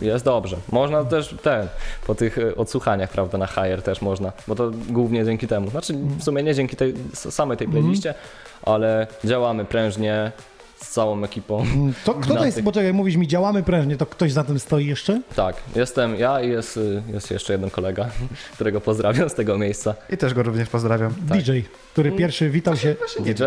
[0.00, 0.56] jest dobrze.
[0.72, 1.66] Można też ten,
[2.06, 5.70] po tych e, odsłuchaniach, prawda, na Hire też można, bo to głównie dzięki temu.
[5.70, 8.14] Znaczy, w sumie nie dzięki tej samej tej playliście,
[8.62, 10.32] ale działamy prężnie
[10.80, 11.64] z całą ekipą.
[12.04, 14.58] To kto to jest, tych- bo czekaj, mówisz mi działamy prężnie, to ktoś za tym
[14.58, 15.22] stoi jeszcze?
[15.36, 16.78] Tak, jestem ja i jest,
[17.12, 18.08] jest jeszcze jeden kolega,
[18.54, 19.94] którego pozdrawiam z tego miejsca.
[20.10, 21.14] I też go również pozdrawiam.
[21.20, 21.50] DJ,
[21.92, 22.18] który Mm.
[22.18, 22.96] pierwszy witał się.
[23.20, 23.42] DJ?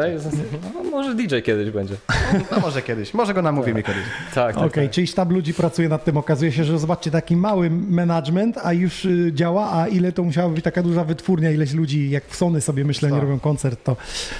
[0.73, 1.95] No, może DJ kiedyś będzie.
[2.51, 4.03] No może kiedyś, może go namówimy kiedyś.
[4.35, 4.63] Tak, tak.
[4.65, 4.93] Okej, tak.
[4.93, 6.17] czyli sztab ludzi pracuje nad tym.
[6.17, 10.49] Okazuje się, że zobaczcie, taki mały management, a już y, działa, a ile to musiała
[10.49, 13.23] być taka duża wytwórnia, ileś ludzi, jak w Sony sobie myślę, nie Tak.
[13.23, 13.95] robią koncert, to...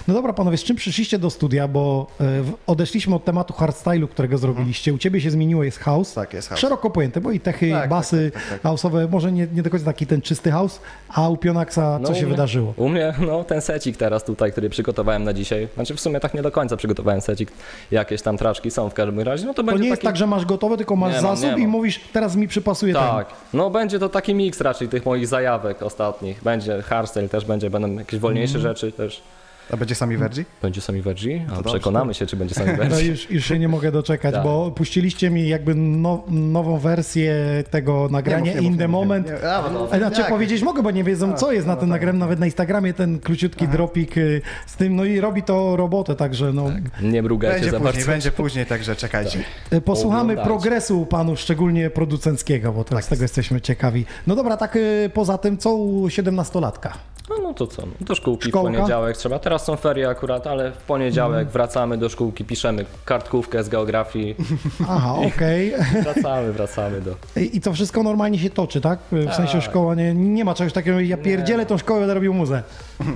[0.08, 4.08] No dobra, panowie, z czym przyszliście do studia, bo y, w- odeszliśmy od tematu hardstylu,
[4.08, 4.94] którego zrobiliście.
[4.94, 6.13] U ciebie się zmieniło, jest house.
[6.13, 6.62] Tak, jest house.
[6.62, 9.70] Szeroko pojęte, bo i techy, Tak, tak, basy tak, tak, house'owe, może nie, nie do
[9.70, 12.74] końca taki ten czysty house, a u Pionaxa co No, się u mnie- wydarzyło?
[12.78, 15.67] U mnie, no ten secik teraz tutaj, który przygotowałem na dzisiaj.
[15.76, 17.52] Znaczy w sumie tak nie do końca przygotowałem secik.
[17.91, 19.46] Jakieś tam traczki są w każdym razie.
[19.46, 20.08] No to To będzie nie jest taki...
[20.08, 21.70] tak, że masz gotowe, tylko masz Nie mam, zasób nie i mam.
[21.72, 23.02] mówisz, teraz mi przypasuje ten.
[23.04, 26.44] Tak, no będzie to taki miks raczej tych moich zajawek ostatnich.
[26.44, 28.76] Będzie hardstyle też będzie, będą jakieś wolniejsze Mhm.
[28.76, 29.22] rzeczy też.
[29.72, 30.46] A będzie sami Verdzi?
[30.62, 31.42] Będzie sami Vergi?
[31.52, 31.70] A dobrze.
[31.70, 33.08] przekonamy się, czy będzie sami No Vergi.
[33.08, 34.44] już, już się nie mogę doczekać, Tak.
[34.44, 37.36] bo puściliście mi jakby no, nową wersję
[37.70, 39.28] tego nagrania mów, In mów, the Moment.
[39.28, 40.30] nie- a, no, A Znaczy jak?
[40.30, 43.68] powiedzieć mogę, bo nie wiedzą co jest na tym nagraniu, nawet na Instagramie ten króciutki
[43.68, 46.66] dropik y, z tym, no i robi to robotę, także no
[47.02, 48.12] Nie mrugajcie Będzie za później, bardzo.
[48.12, 49.40] będzie później, także czekajcie.
[49.74, 50.48] y, posłuchamy Oglądajcie.
[50.50, 54.06] progresu panu, szczególnie producenckiego, bo teraz tego jesteśmy ciekawi.
[54.28, 56.90] No dobra, tak y, poza tym, co u 17-latka?
[57.30, 58.70] No, no to co, no do szkółki Szkołka?
[58.70, 59.40] w poniedziałek trzeba.
[59.40, 64.36] Teraz są ferie akurat, ale w poniedziałek wracamy do szkółki, piszemy kartkówkę z geografii.
[64.90, 65.74] Aha, okej.
[66.04, 67.16] Wracamy, wracamy do...
[67.42, 69.00] I i to wszystko normalnie się toczy, tak?
[69.12, 69.62] W sensie Tak.
[69.64, 72.64] szkoła nie, nie ma czegoś takiego, ja pierdzielę tą szkołę, będę robił muzę.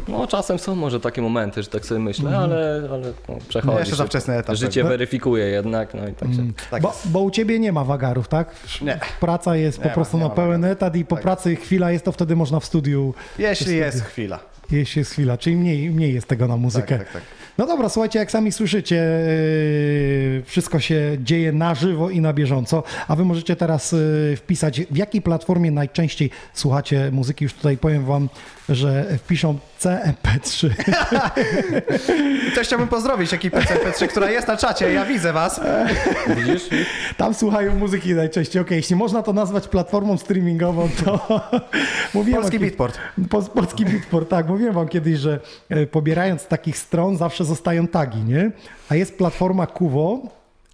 [0.07, 2.43] No czasem są może takie momenty, że tak sobie myślę, Mhm.
[2.43, 3.77] ale, ale no, przechodzi.
[3.79, 6.43] jeszcze za wczesny etap Życie weryfikuje jednak, no i tak się...
[6.71, 8.55] Tak bo, bo u ciebie nie ma wagarów, tak?
[8.81, 8.99] Nie.
[9.19, 10.77] Praca jest po Nie ma, prostu nie na ma pełen wagarów.
[10.77, 11.23] etat i po Tak.
[11.23, 14.39] pracy chwila jest, to wtedy można w studiu, Jeśli jest chwila.
[14.71, 16.97] jeśli jest chwila, czyli mniej, mniej jest tego na muzykę.
[16.97, 17.23] Tak, tak, tak.
[17.57, 22.83] No dobra, słuchajcie, jak sami słyszycie, yy, wszystko się dzieje na żywo i na bieżąco,
[23.07, 27.43] a wy możecie teraz yy, wpisać, w jakiej platformie najczęściej słuchacie muzyki.
[27.43, 28.29] Już tutaj powiem wam,
[28.69, 30.69] że wpiszą CMP3.
[32.47, 35.61] I też chciałbym pozdrowić ekipę CP3, która jest na czacie, ja widzę was.
[36.37, 36.63] Widzisz?
[37.17, 38.61] Tam słuchają muzyki najczęściej.
[38.61, 41.19] Okej, jeśli można to nazwać platformą streamingową, to
[42.13, 42.97] mówiłem Polski wam, Beatport.
[43.29, 44.47] Po, polski Beatport, tak.
[44.47, 48.51] Mówiłem wam kiedyś, że e, pobierając z takich stron zawsze zostają tagi, nie?
[48.89, 50.21] A jest platforma Kuwo,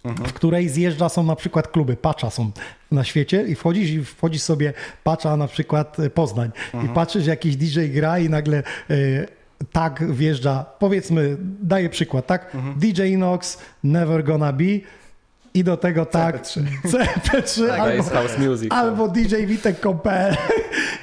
[0.04, 2.50] w której zjeżdża są na przykład kluby, Pacza są
[2.90, 4.72] na świecie i wchodzisz i wchodzisz sobie
[5.04, 6.50] Pacza na przykład e, Poznań.
[6.84, 8.62] I patrzysz jakiś DJ gra i nagle e,
[9.72, 12.56] tag wjeżdża, powiedzmy, daję przykład, tak?
[12.76, 14.80] DJ Inox, Never Gonna Be
[15.54, 18.72] i do tego tak CP3 To albo, jest house music.
[18.72, 20.36] albo DJ Witek.pl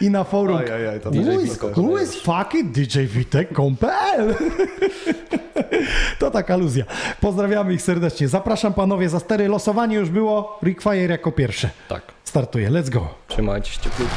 [0.02, 1.78] i na forum Oj, oj, oj, to DJ Who is, Witek.
[1.78, 4.36] who is fucking DJ Witek.pl
[6.20, 6.86] To taka aluzja.
[7.22, 8.28] Pozdrawiamy ich serdecznie.
[8.28, 9.48] Zapraszam panowie za stery.
[9.48, 10.60] Losowanie już było.
[10.64, 11.70] Rick Fire jako pierwszy.
[11.90, 12.70] Tak, Startuje.
[12.70, 13.08] Let's go.
[13.28, 14.16] trzymajcie się cieplutko.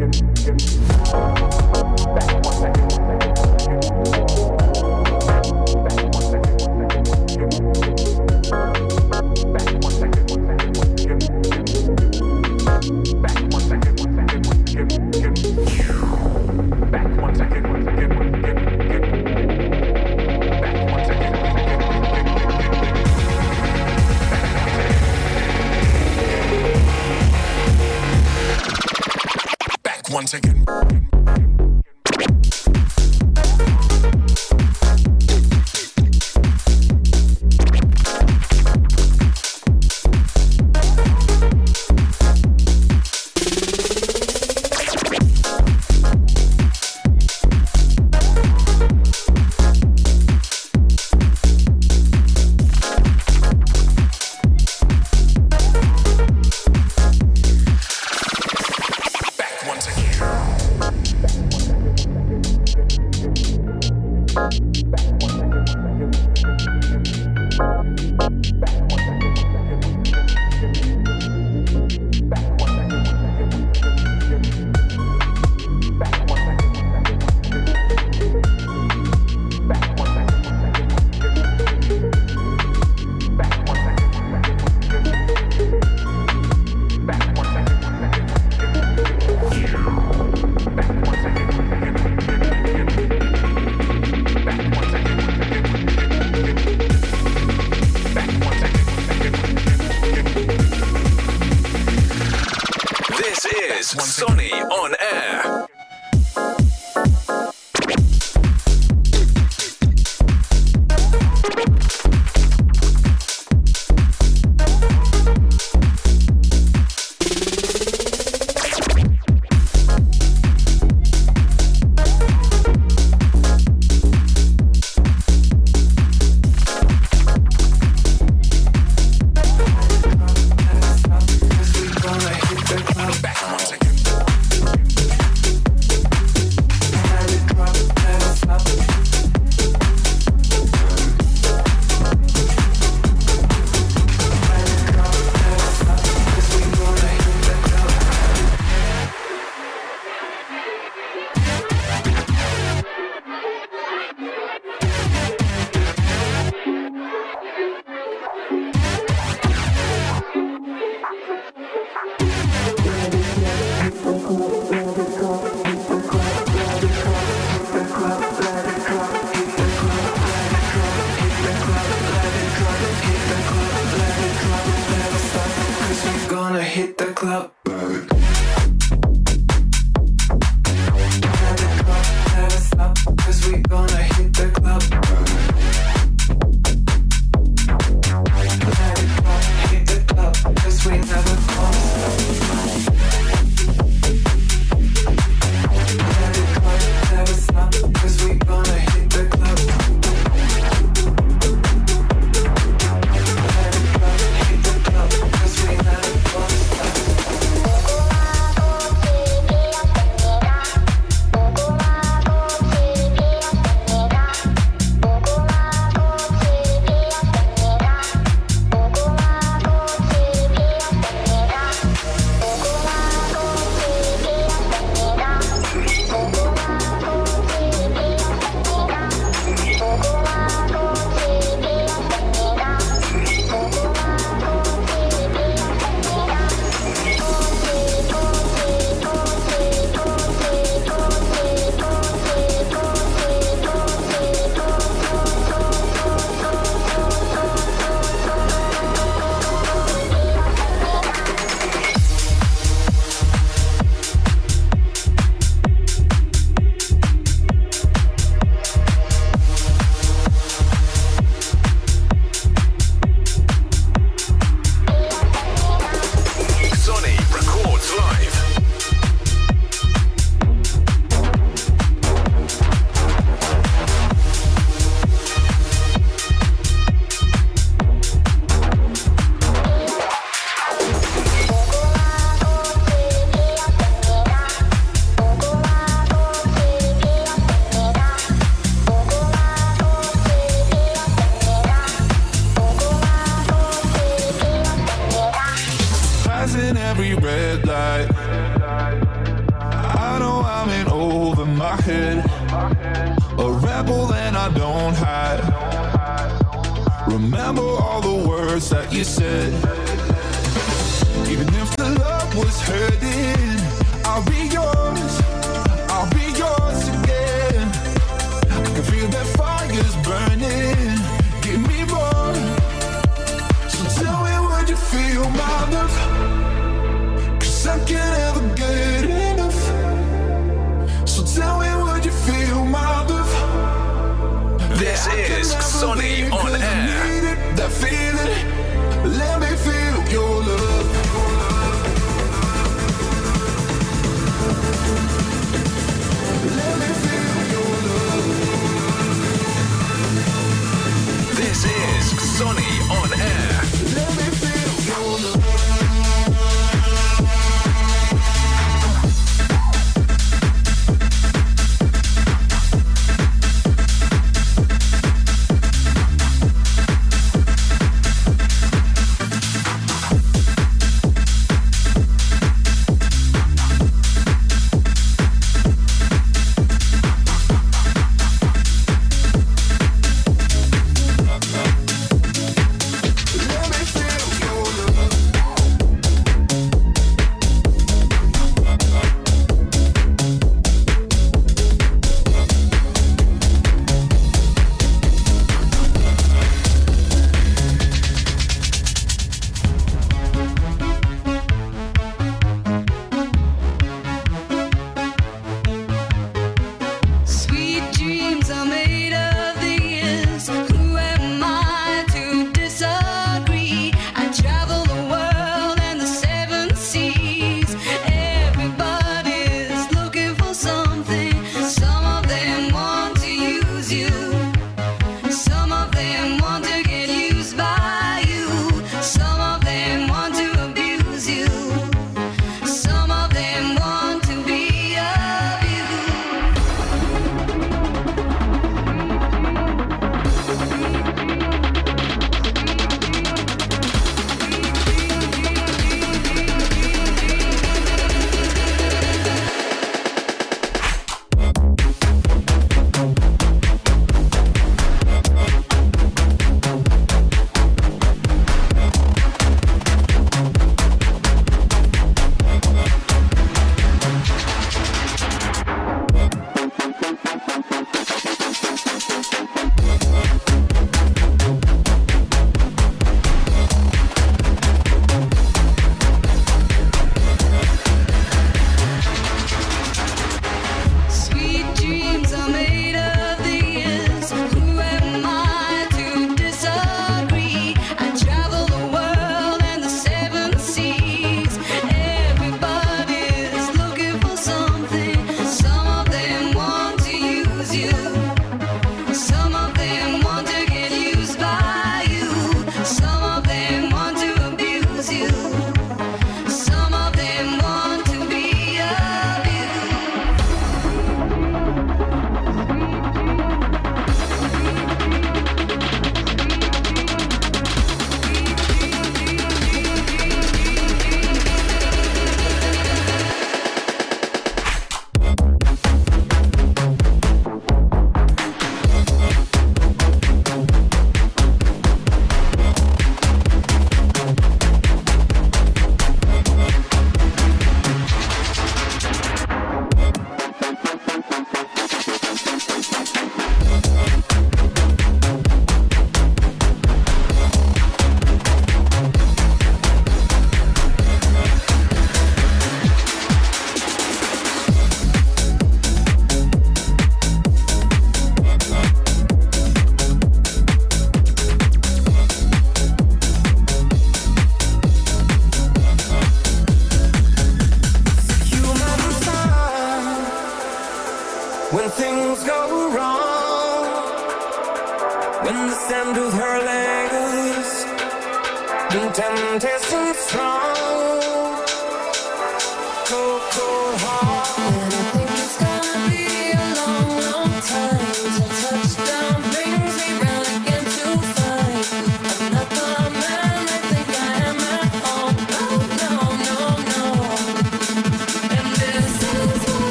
[0.00, 0.29] Thank you.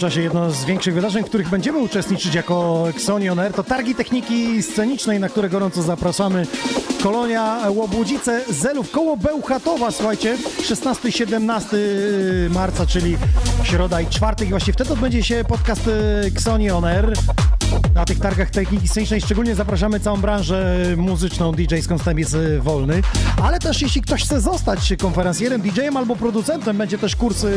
[0.00, 3.94] Czasie jedno z większych wydarzeń, w których będziemy uczestniczyć jako Xoni On Air, to targi
[3.94, 6.46] techniki scenicznej, na które gorąco zapraszamy.
[7.02, 11.76] Kolonia Łobudzice, Zelów, koło Bełchatowa, słuchajcie, 16-17
[12.50, 13.16] marca, czyli
[13.62, 17.12] środa i czwartek i właśnie wtedy odbędzie się podcast e, Xoni On Air.
[18.10, 23.02] Tych targach techniki scenicznej szczególnie zapraszamy całą branżę muzyczną, DJ-ską, jest e, wolny,
[23.42, 27.48] ale też jeśli ktoś chce zostać konferencjerem, DJ-em albo producentem, będzie też kurs e,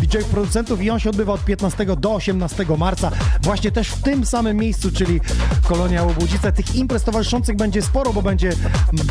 [0.00, 3.10] DJ-ów producentów i on się odbywa od 15 do 18 marca,
[3.42, 5.20] właśnie też w tym samym miejscu, czyli
[5.62, 6.52] Kolonia Łobudzice.
[6.52, 8.52] Tych imprez towarzyszących będzie sporo, bo będzie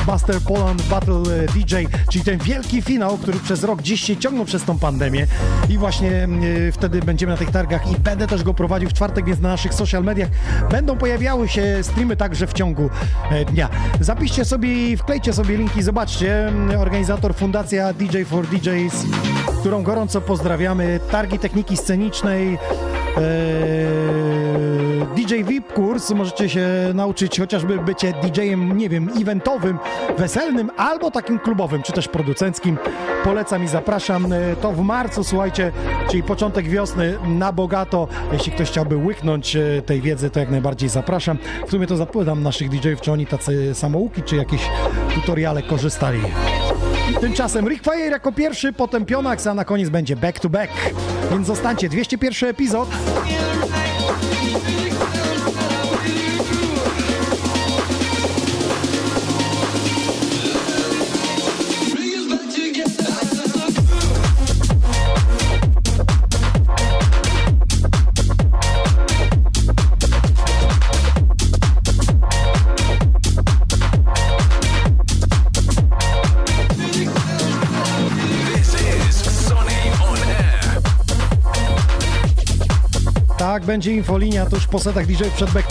[0.06, 1.24] Buster Poland Battle
[1.54, 1.76] DJ,
[2.12, 5.28] czyli ten wielki finał, który przez rok gdzieś się ciągnął przez tą pandemię
[5.70, 6.28] i właśnie
[6.68, 9.50] e, wtedy będziemy na tych targach i będę też go prowadził w czwartek, więc na
[9.50, 10.30] naszych social mediach
[10.72, 12.90] będą pojawiały się streamy także w ciągu
[13.32, 13.70] e, dnia.
[14.00, 16.52] Zapiszcie sobie i wklejcie sobie linki, zobaczcie.
[16.78, 19.06] Organizator Fundacja DJ for DJs,
[19.60, 21.00] którą gorąco pozdrawiamy.
[21.12, 22.58] Targi techniki scenicznej.
[23.18, 24.67] Eee,
[25.06, 29.80] DJ VIP kurs, możecie się nauczyć chociażby bycie DJ-em, nie wiem, eventowym,
[30.18, 32.78] weselnym albo takim klubowym, czy też producenckim.
[33.24, 34.34] Polecam i zapraszam.
[34.34, 35.72] E, To w marcu, słuchajcie,
[36.10, 38.08] czyli początek wiosny na bogato.
[38.34, 41.38] Jeśli ktoś chciałby łyknąć e, tej wiedzy, to jak najbardziej zapraszam.
[41.68, 44.62] W sumie to zapytam naszych DJ-ów, czy oni tacy samouki, czy jakieś
[45.16, 46.20] tutoriale korzystali.
[47.22, 50.72] Tymczasem Rick Fire jako pierwszy, potem Pionax, a na koniec będzie Back to Back.
[51.32, 52.90] Więc zostańcie, 201 epizod.
[83.68, 85.68] Będzie infolinia tuż po setach DJ przed back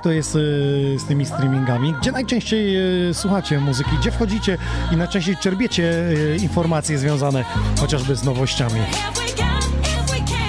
[0.00, 1.94] jak to jest y, z tymi streamingami?
[2.00, 2.76] Gdzie najczęściej
[3.08, 3.90] y, słuchacie muzyki?
[4.00, 4.58] Gdzie wchodzicie
[4.92, 7.44] i najczęściej czerpiecie y, informacje związane
[7.80, 8.80] chociażby z nowościami?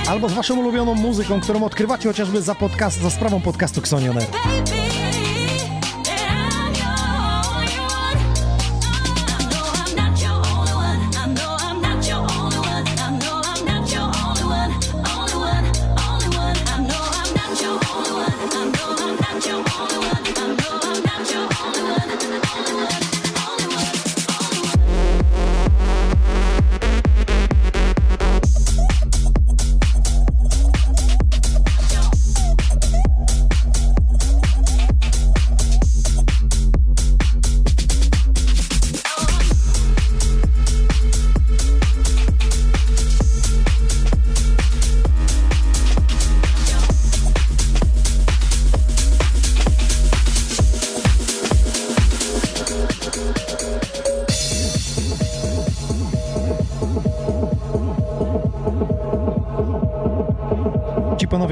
[0.07, 4.25] Albo z waszą ulubioną muzyką, którą odkrywacie chociażby za podcast, za sprawą podcastu Xonioner.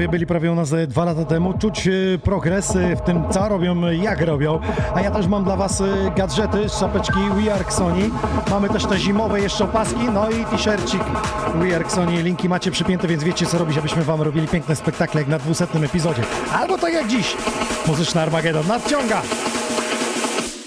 [0.00, 1.54] panowie byli prawie u nas e, dwa lata temu.
[1.58, 4.60] Czuć e, progres e, w tym, co robią, jak robią.
[4.94, 5.82] A ja też mam dla was
[6.16, 8.10] gadżety z czapeczki We Are Sony.
[8.50, 11.02] Mamy też te zimowe jeszcze opaski, no i t-shircik
[11.54, 12.22] We Are Sony.
[12.22, 15.66] Linki macie przypięte, więc wiecie co robić, abyśmy wam robili piękne spektakle jak na 200
[15.84, 16.22] epizodzie.
[16.52, 17.36] Albo tak jak dziś.
[17.86, 19.22] Muzyczna armageddon nadciąga.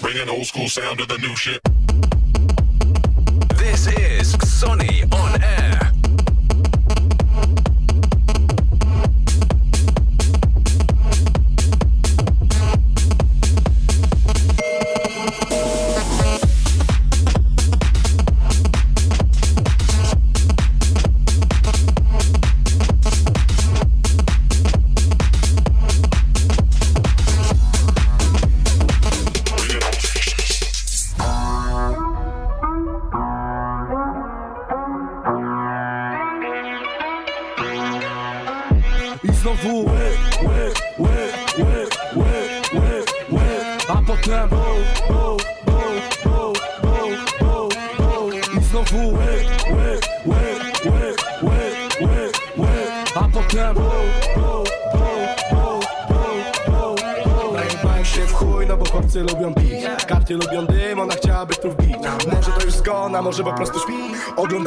[0.02, 1.73] Bringing old school sound to the new shit.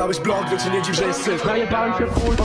[0.08, 1.42] Miałeś blok, więc nie dziw, że jest syf.
[1.98, 2.37] Się w chuj,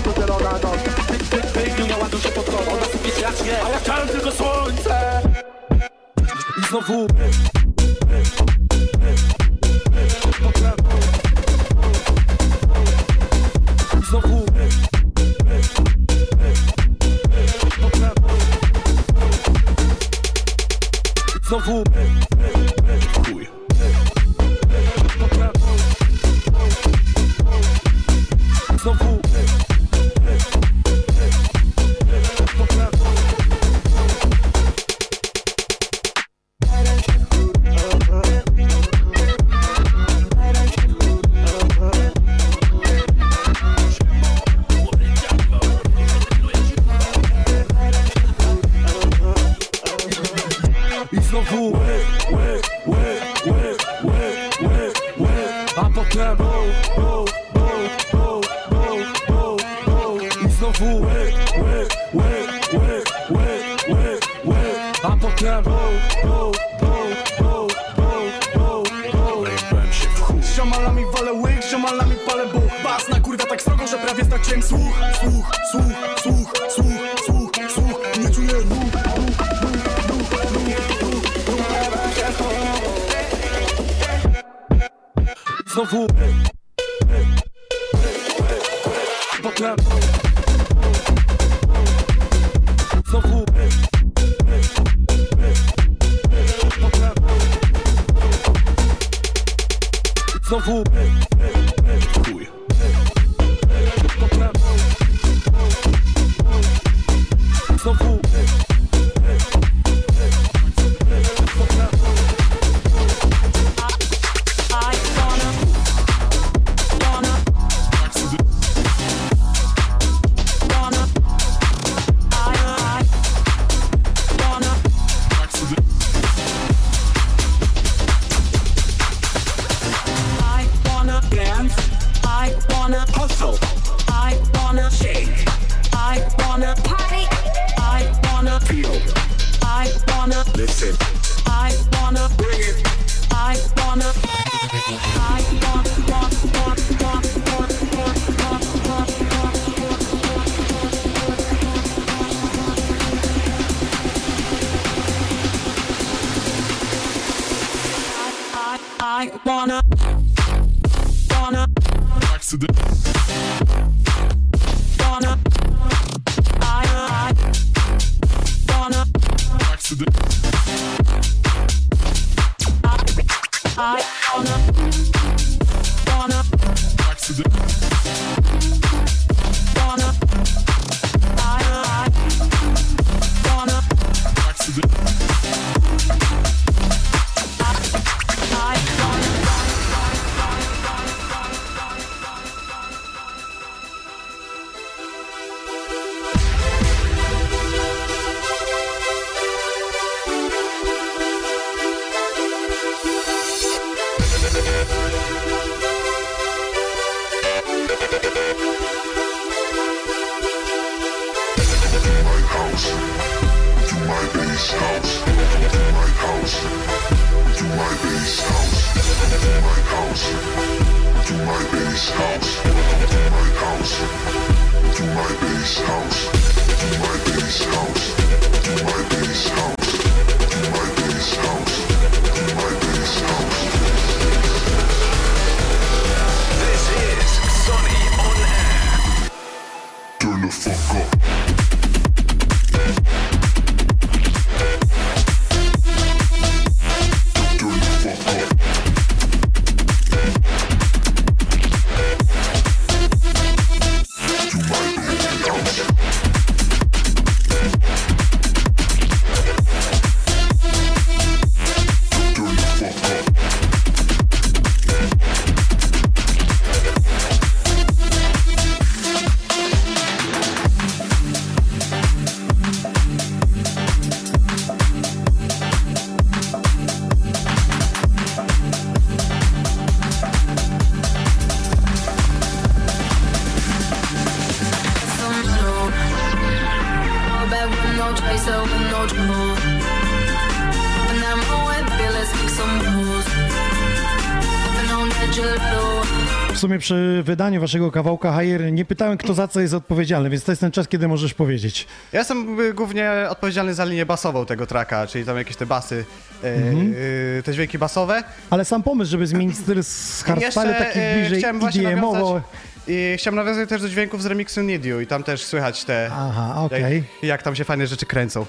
[296.73, 300.53] sumie przy wydaniu waszego kawałka Higher nie pytałem, kto za co jest odpowiedzialny, więc to
[300.53, 301.87] jest ten czas, kiedy możesz powiedzieć.
[302.13, 306.05] Ja jestem y, głównie odpowiedzialny za linię basową tego tracka, czyli tam jakieś te basy,
[306.45, 306.95] e, Mhm.
[306.95, 308.23] y, te dźwięki basowe.
[308.51, 312.41] Ale sam pomysł, żeby zmienić styl z hardstyle taki e, bliżej EDM-owo.
[312.89, 316.55] i chciałem nawiązać też do dźwięków z remixu You i tam też słychać te, Aha,
[316.57, 316.83] okej.
[316.83, 318.47] jak, jak tam się fajne rzeczy kręcą.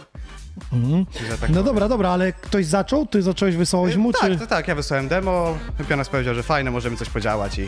[1.30, 3.06] Że tak No dobra, dobra, ale ktoś zaczął?
[3.06, 4.38] Ty zacząłeś, wysłałeś mu, tak, czy...
[4.38, 5.58] tak, tak, ja wysłałem demo,
[5.90, 7.68] Pionas powiedział, że fajne, możemy coś podziałać i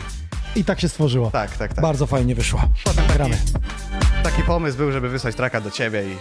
[0.56, 1.30] I tak się stworzyło.
[1.30, 1.82] tak, tak, tak.
[1.82, 2.60] Bardzo fajnie wyszło.
[3.14, 3.38] Gramy.
[4.22, 6.16] Taki pomysł był, żeby wysłać tracka do ciebie i,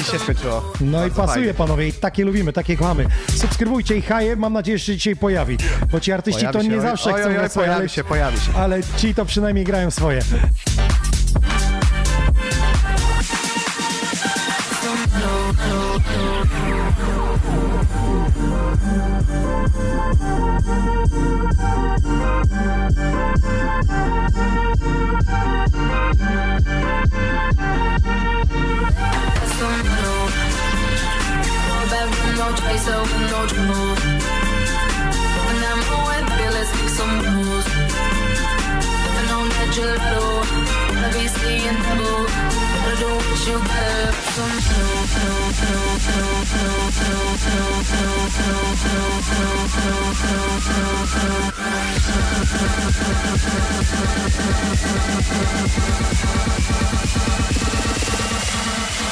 [0.00, 0.72] i się skończyło.
[0.80, 1.54] No i Bardzo pasuje fajnie.
[1.54, 3.06] panowie, i takie lubimy, takie kochamy.
[3.36, 5.56] Subskrybujcie i Higher, mam nadzieję, że się dzisiaj pojawi.
[5.92, 7.88] Bo ci artyści Pojawi to się, nie oj, zawsze oj, chcą oj, oj, pojawi ale,
[7.88, 8.52] się, pojawi się.
[8.56, 10.20] ale ci to przynajmniej grają swoje.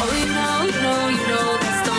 [0.00, 1.97] Oh, you know, you know, you know that's the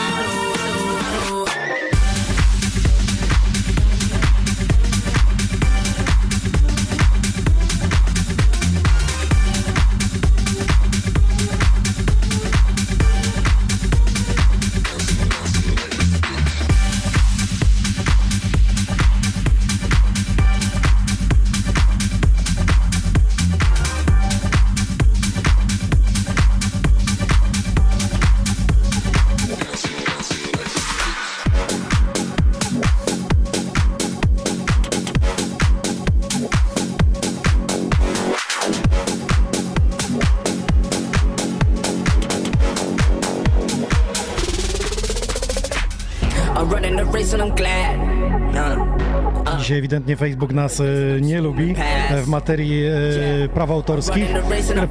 [49.69, 50.83] Dzisiaj ewidentnie Facebook nas e,
[51.21, 51.75] nie lubi
[52.09, 54.25] e, w materii e, praw autorskich.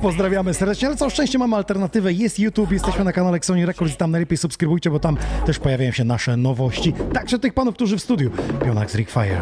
[0.03, 2.13] Pozdrawiamy serdecznie, ale całe szczęście mamy alternatywę.
[2.13, 5.17] Jest YouTube, jesteśmy na kanale Sony Records tam najlepiej subskrybujcie, bo tam
[5.47, 6.95] też pojawiają się nasze nowości.
[7.13, 8.31] Także tych panów, którzy w studiu.
[8.65, 9.41] Pionak z Rick Fire.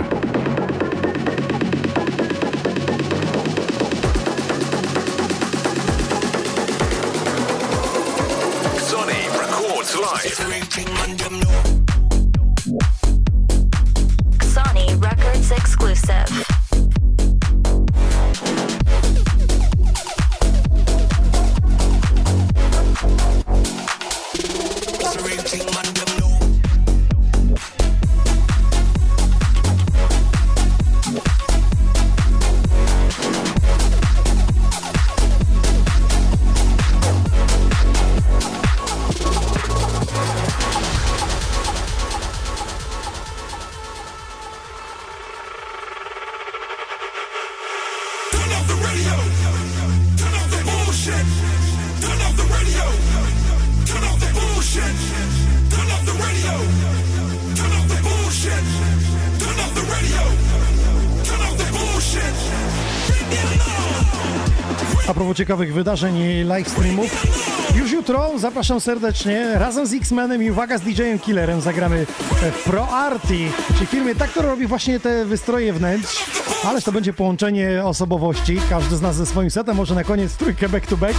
[65.36, 67.26] Ciekawych wydarzeń i live streamów,
[67.74, 72.06] już jutro zapraszam serdecznie razem z X-Menem i uwaga z DJ-em Killerem zagramy
[72.52, 73.38] w Pro Arty,
[73.74, 76.24] czyli firmie tak, która robi właśnie te wystroje wnętrz,
[76.64, 80.68] ależ to będzie połączenie osobowości, każdy z nas ze swoim setem, może na koniec trójkę
[80.68, 81.14] back to back.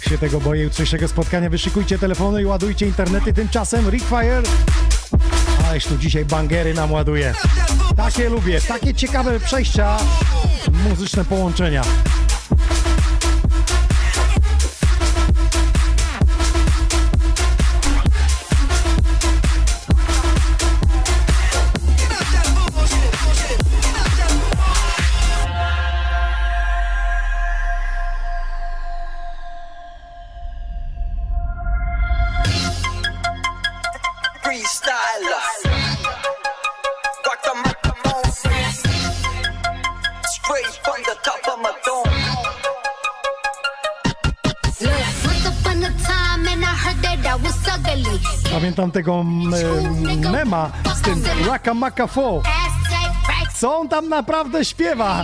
[0.00, 4.42] Się tego boję jutrzejszego spotkania, wyszykujcie telefony i ładujcie internety, tymczasem Rickfire
[5.68, 7.34] Ależ tu dzisiaj bangery nam ładuje.
[7.96, 9.96] Takie lubię, takie ciekawe przejścia,
[10.88, 11.82] muzyczne połączenia.
[48.92, 52.42] Tego mm, mema z tym Raka Maka Fo.
[53.54, 55.22] Co on tam naprawdę śpiewa?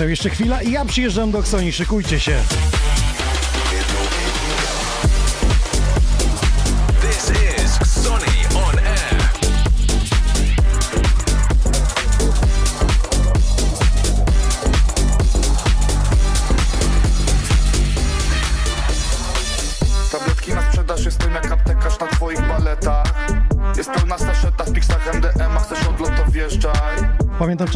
[0.00, 2.42] Napisał jeszcze chwila i ja przyjeżdżam do Ksoni, szykujcie się.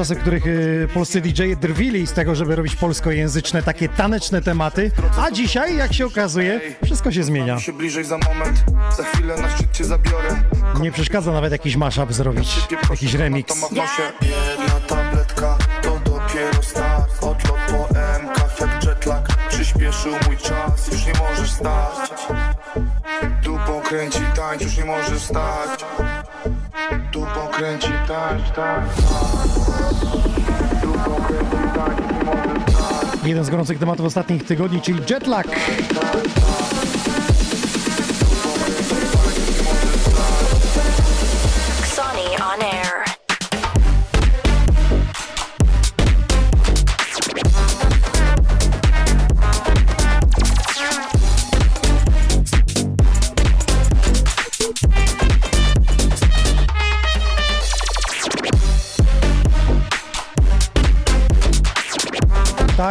[0.04, 4.90] Czasy, w których y, polscy DJ drwili z tego, żeby robić polskojęzyczne, takie taneczne tematy,
[5.18, 7.56] a dzisiaj, jak się okazuje, wszystko się zmienia.
[10.80, 12.56] Nie przeszkadza nawet jakiś mashup zrobić,
[12.90, 13.56] jakiś remix.
[13.70, 17.10] Jedna tabletka, to dopiero start.
[17.20, 17.94] Odlot po
[18.60, 22.10] jak jetlag Przyspieszył mój czas, już nie możesz stać.
[23.42, 25.83] Dupą kręci tańcz, już nie możesz stać
[27.56, 27.98] kręci nie
[30.96, 31.96] możesz stać
[33.24, 35.46] Jeden z gorących tematów ostatnich tygodni, czyli jetlag.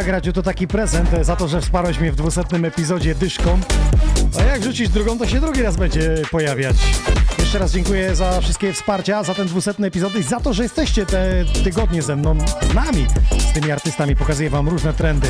[0.04, 3.60] Tak, Radziu, to taki prezent e, za to, że wsparłeś mnie w dwusetnym epizodzie dyszką.
[4.40, 6.76] A jak rzucić drugą, to się drugi raz będzie pojawiać.
[7.40, 11.06] Jeszcze raz dziękuję za wszystkie wsparcia, za ten dwusetny epizod i za to, że jesteście
[11.06, 12.38] te tygodnie ze mną,
[12.72, 13.08] z nami,
[13.40, 14.16] z tymi artystami.
[14.16, 15.28] Pokazuję wam różne trendy.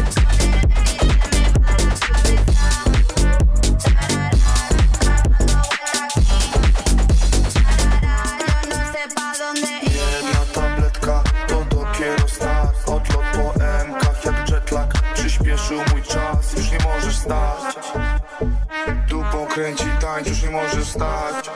[20.63, 21.49] Możesz stać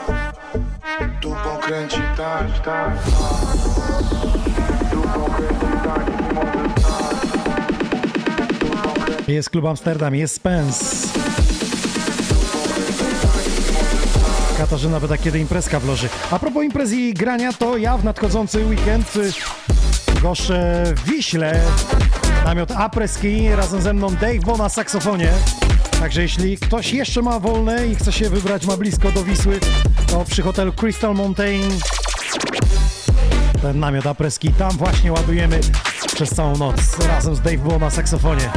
[1.22, 3.02] Dupą kręci tańcz, tańcz
[4.92, 7.28] Dupą kręci tańcz, już nie możesz stać
[9.28, 11.08] Jest Klub Amsterdam, jest Spence.
[14.58, 16.10] Katarzyna pyta, kiedy imprezka w loży.
[16.32, 19.32] A propos imprez i grania, to ja w nadchodzący weekend y,
[20.22, 21.62] goszę w Wiśle.
[22.46, 25.32] Namiot Apreski, razem ze mną Dave Bo na saksofonie.
[26.00, 29.60] Także jeśli ktoś jeszcze ma wolne i chce się wybrać, ma blisko do Wisły,
[30.08, 31.62] to przy hotelu Crystal Mountain
[33.62, 35.60] ten namiot Apreski, tam właśnie ładujemy
[36.14, 38.50] przez całą noc razem z Dave Bo na saksofonie.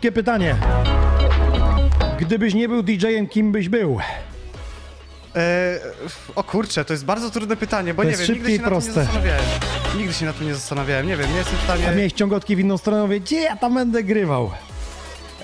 [0.00, 0.56] Szybkie pytanie.
[2.20, 3.98] Gdybyś nie był DJ-em, kim byś był?
[5.36, 5.78] E,
[6.34, 8.58] o kurczę, to jest bardzo trudne pytanie, bo To nie jest wiem, nigdy się i
[8.58, 9.00] na tym proste.
[9.00, 9.44] nie zastanawiałem.
[9.96, 11.88] Nigdy się na tym nie zastanawiałem, nie wiem, nie jestem w stanie...
[11.88, 14.50] A miałeś ciągotki w inną stronę, mówię, gdzie ja tam będę grywał?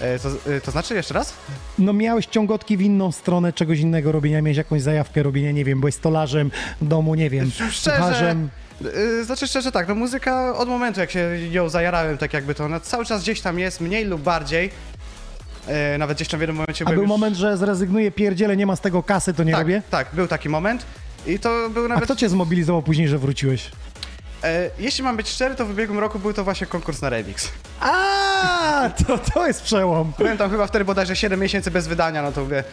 [0.00, 1.34] E, to, e, to znaczy jeszcze raz?
[1.78, 5.80] No miałeś ciągotki w inną stronę czegoś innego robienia, miałeś jakąś zajawkę robienia, nie wiem,
[5.80, 6.50] byłeś stolarzem
[6.82, 8.48] domu, nie wiem, Szczerze, kucharzem.
[9.20, 12.64] E, znaczy szczerze tak, no muzyka od momentu jak się ją zajarałem, tak jakby to
[12.64, 14.70] ona cały czas gdzieś tam jest, mniej lub bardziej.
[15.66, 17.08] E, nawet gdzieś tam w jednym momencie A był już...
[17.08, 19.82] moment, że zrezygnuję, pierdziele, nie ma z tego kasy, to nie tak, robię?
[19.90, 20.86] Tak, był taki moment.
[21.26, 22.04] I to był A nawet...
[22.04, 23.70] kto cię zmobilizował później, że wróciłeś?
[24.44, 27.48] E, jeśli mam być szczery, to w ubiegłym roku był to właśnie konkurs na remix.
[27.80, 30.12] A, to, to jest przełom.
[30.18, 32.64] Byłem tam chyba wtedy bodajże 7 miesięcy bez wydania, no to mówię,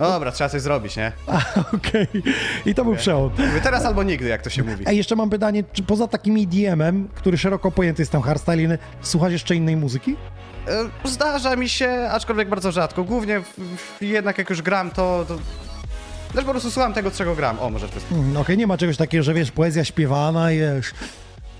[0.00, 1.12] no dobra, trzeba coś zrobić, nie?
[1.76, 2.06] Okej,
[2.66, 3.30] i to był przełom.
[3.38, 4.84] Mówię, teraz albo nigdy, jak to się mówi.
[4.88, 9.32] A jeszcze mam pytanie, czy poza takim EDM-em, który szeroko pojęty jest tam hardstyle, słuchasz
[9.32, 10.16] jeszcze innej muzyki?
[10.68, 13.04] E, Zdarza mi się, aczkolwiek bardzo rzadko.
[13.04, 13.54] Głównie w,
[13.98, 15.38] w, jednak jak już gram, to, to...
[16.34, 17.58] Też po prostu słucham tego, czego gram.
[17.58, 18.12] O, może jest...
[18.12, 20.92] Mm, Okej, nie ma czegoś takiego, że wiesz, poezja śpiewana, wiesz.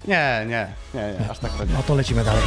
[0.08, 1.72] Nie, nie, nie, nie, aż tak to nie.
[1.72, 2.42] No to lecimy dalej.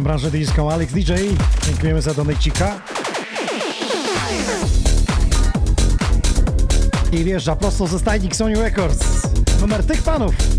[0.00, 1.12] Branżę disco Alex DJ.
[1.66, 2.80] Dziękujemy za donejcika.
[7.12, 9.22] I wjeżdża prosto ze stajni Sony Records.
[9.60, 10.55] Numer tych panów.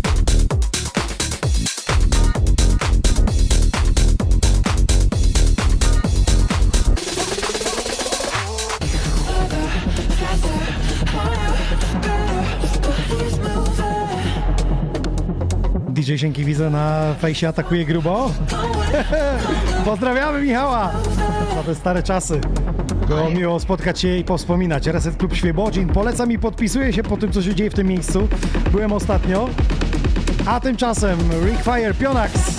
[16.16, 18.32] Sienki widzę na fejsie atakuje grubo.
[19.84, 20.92] Pozdrawiamy Michała
[21.54, 22.40] za te stare czasy.
[23.08, 24.86] Było miło spotkać się i powspominać.
[24.86, 25.88] Reset Klub Świebodzin.
[25.88, 28.28] Polecam i podpisuję się po tym, co się dzieje w tym miejscu.
[28.72, 29.48] Byłem ostatnio.
[30.46, 32.57] A tymczasem Rick Fire Pionax.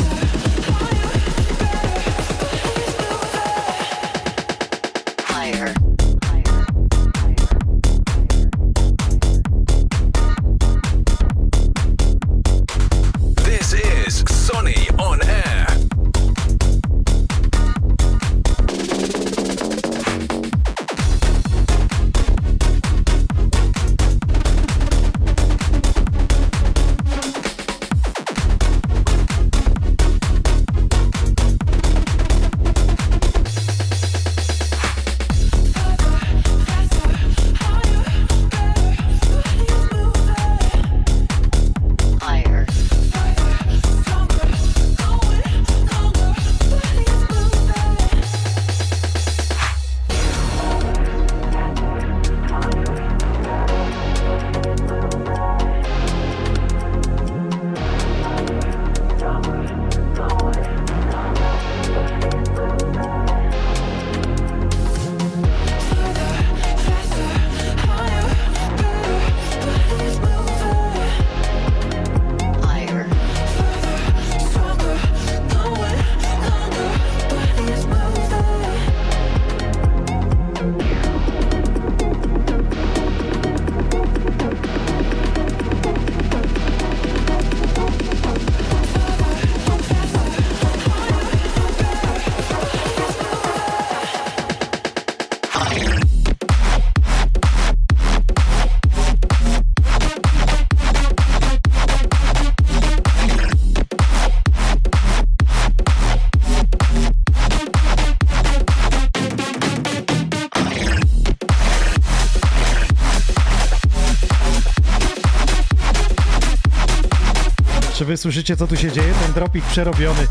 [118.10, 119.14] Wy słyszycie, co tu się dzieje?
[119.24, 120.28] Ten dropik przerobiony.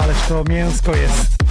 [0.00, 1.41] Ależ to mięsko jest.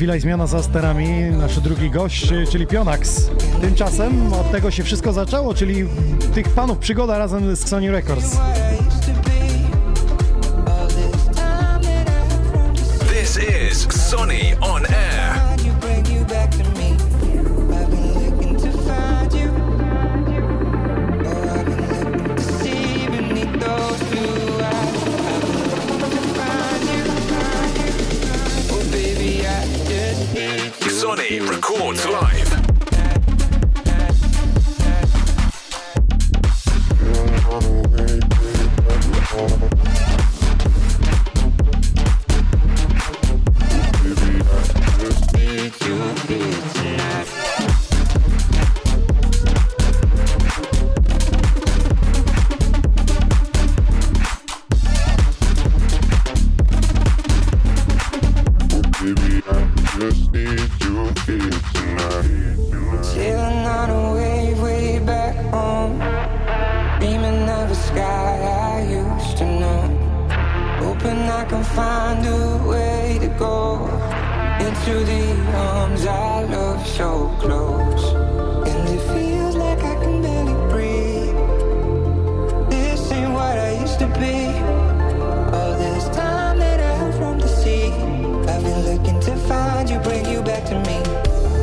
[0.00, 1.08] Chwila i zmiana za sterami.
[1.38, 3.30] Nasz drugi gość, czyli Pionax.
[3.60, 5.84] Tymczasem od tego się wszystko zaczęło, czyli
[6.34, 8.36] tych panów przygoda razem z Sony Records.
[71.10, 73.84] Hoping I can find a way to go
[74.60, 75.24] into the
[75.56, 78.12] arms I love so close.
[78.70, 81.34] And it feels like I can barely breathe.
[82.70, 84.54] This ain't what I used to be.
[85.52, 87.90] All this time that I have roamed the sea.
[88.46, 90.98] I've been looking to find you, bring you back to me.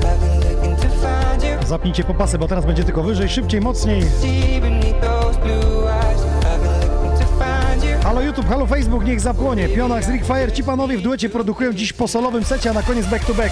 [0.03, 1.67] I've been looking to find you.
[1.67, 4.01] Zapnijcie popasy, bo teraz będzie tylko wyżej, szybciej, mocniej.
[4.01, 6.06] See beneath those blue eyes.
[8.07, 9.69] Halo YouTube, halo Facebook, niech zapłonie.
[9.69, 12.83] Pionach z Rick Fire, ci panowie w duecie produkują dziś po solowym secie, a na
[12.83, 13.51] koniec back to back.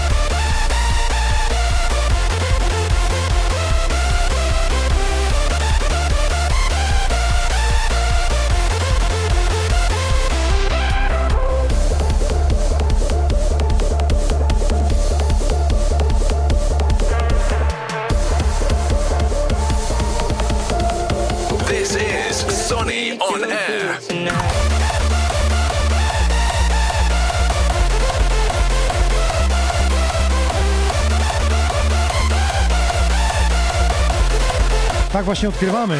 [35.25, 35.97] Właśnie odkrywamy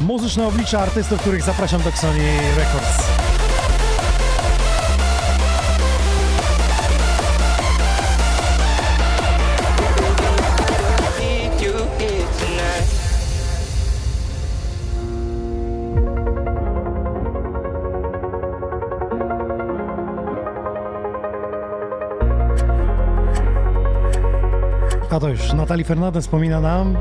[0.00, 3.04] muzyczne oblicza artystów, których zapraszam do Sony Records.
[25.10, 26.96] A to już Natalie Fernandez wspomina nam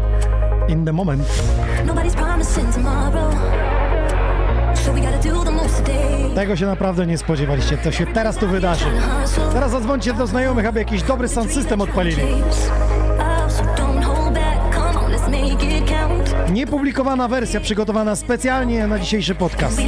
[0.68, 1.24] In the Moment.
[6.36, 8.86] Tego się naprawdę nie spodziewaliście, co się teraz tu wydarzy.
[9.54, 12.22] Teraz zadzwońcie do znajomych, aby jakiś dobry sound system odpalili.
[16.52, 19.82] Niepublikowana wersja przygotowana specjalnie na dzisiejszy podcast.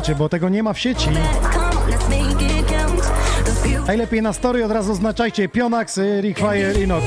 [0.00, 1.08] Nagrywajcie, bo tego nie ma w sieci.
[3.86, 6.00] Najlepiej na story od razu oznaczajcie Pionax,
[6.36, 7.04] Fire, Inox.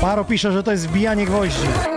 [0.00, 1.95] Paro pisze, że to jest wbijanie gwoździ.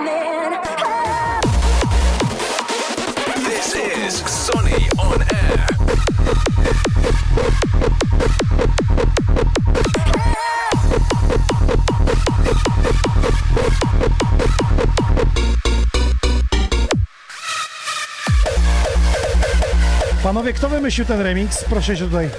[20.60, 21.64] Kto wymyślił ten remix?
[21.64, 22.30] Proszę się tutaj.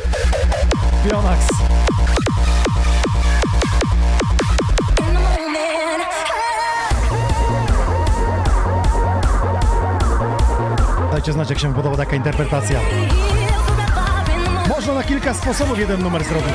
[1.08, 1.46] Pionax.
[11.12, 12.80] Dajcie znać, jak się podoba taka interpretacja.
[14.68, 16.54] Można na kilka sposobów jeden numer zrobić.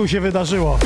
[0.00, 0.78] Tu się wydarzyło?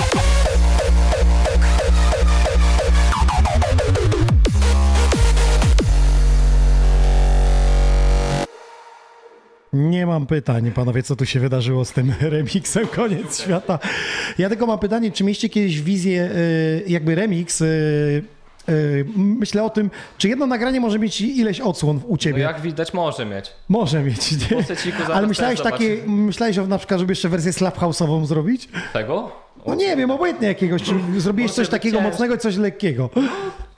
[9.73, 13.79] Nie mam pytań, panowie, co tu się wydarzyło z tym remixem Koniec Świata.
[14.39, 18.25] Ja tylko mam pytanie, czy mieliście kiedyś wizję, y, jakby remix y,
[19.17, 22.43] myślę o tym, czy jedno nagranie może mieć ileś odsłon u No ciebie.
[22.43, 23.53] jak widać może mieć.
[23.69, 24.33] Może mieć.
[24.51, 24.65] Nie?
[25.15, 28.69] Ale myślałeś, takie, myślałeś o na przykład, żeby jeszcze wersję slap house'ową zrobić?
[28.93, 29.33] Tego?
[29.67, 30.83] No nie wiem, obojętnie jakiegoś.
[30.83, 33.11] Czy zrobiłeś coś takiego mocnego, coś lekkiego?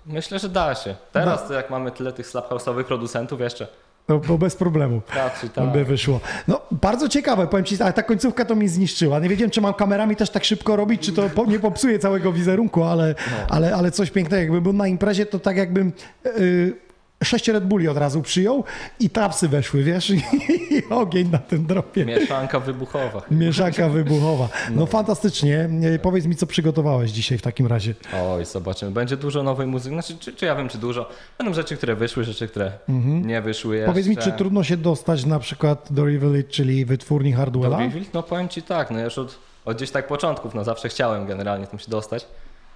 [0.06, 0.94] Myślę, że da się.
[1.12, 3.66] Teraz to jak mamy tyle tych slap house'owych producentów jeszcze.
[4.08, 5.00] No, bo bez problemu.
[5.14, 5.72] Raczej tak.
[5.72, 6.20] By wyszło.
[6.48, 9.18] No, bardzo ciekawe, powiem ci, ale ta końcówka to mi zniszczyła.
[9.18, 12.84] Nie wiedziałem, czy mam kamerami też tak szybko robić, czy to nie popsuje całego wizerunku,
[12.84, 13.46] ale, No.
[13.54, 14.42] ale, ale coś pięknego.
[14.42, 15.92] Jakbym był na imprezie, to tak jakbym
[16.24, 16.85] yy,
[17.24, 18.64] sześć Red Bulli od razu przyjął
[19.00, 20.16] i tapsy weszły, wiesz, i,
[20.74, 22.04] i ogień na tym dropie.
[22.04, 23.22] Mieszanka wybuchowa.
[23.30, 24.48] Mieszanka wybuchowa.
[24.70, 25.68] No, fantastycznie.
[25.70, 27.94] Nie, Powiedz mi, co przygotowałeś dzisiaj w takim razie.
[28.30, 28.90] Oj, zobaczymy.
[28.90, 29.94] Będzie dużo nowej muzyki.
[29.94, 31.08] Znaczy, czy, czy ja wiem, czy dużo.
[31.38, 33.26] Będą rzeczy, które wyszły, rzeczy, które Mhm.
[33.26, 33.90] nie wyszły jeszcze.
[33.92, 37.76] Powiedz mi, czy trudno się dostać na przykład do Reveal, czyli wytwórni Hardwella?
[37.78, 38.04] Do Reveal?
[38.14, 41.66] No powiem ci tak, no już od, od gdzieś tak początków, no zawsze chciałem generalnie
[41.66, 42.26] tam się dostać.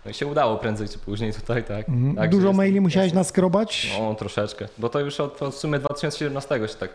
[0.05, 1.89] No i się udało prędzej czy później tutaj, tak.
[1.89, 2.17] Mhm.
[2.17, 3.97] Także Dużo jest- maili musiałeś jest- naskrobać?
[4.01, 6.91] No troszeczkę, bo to już od, od w sumie 2017 się tak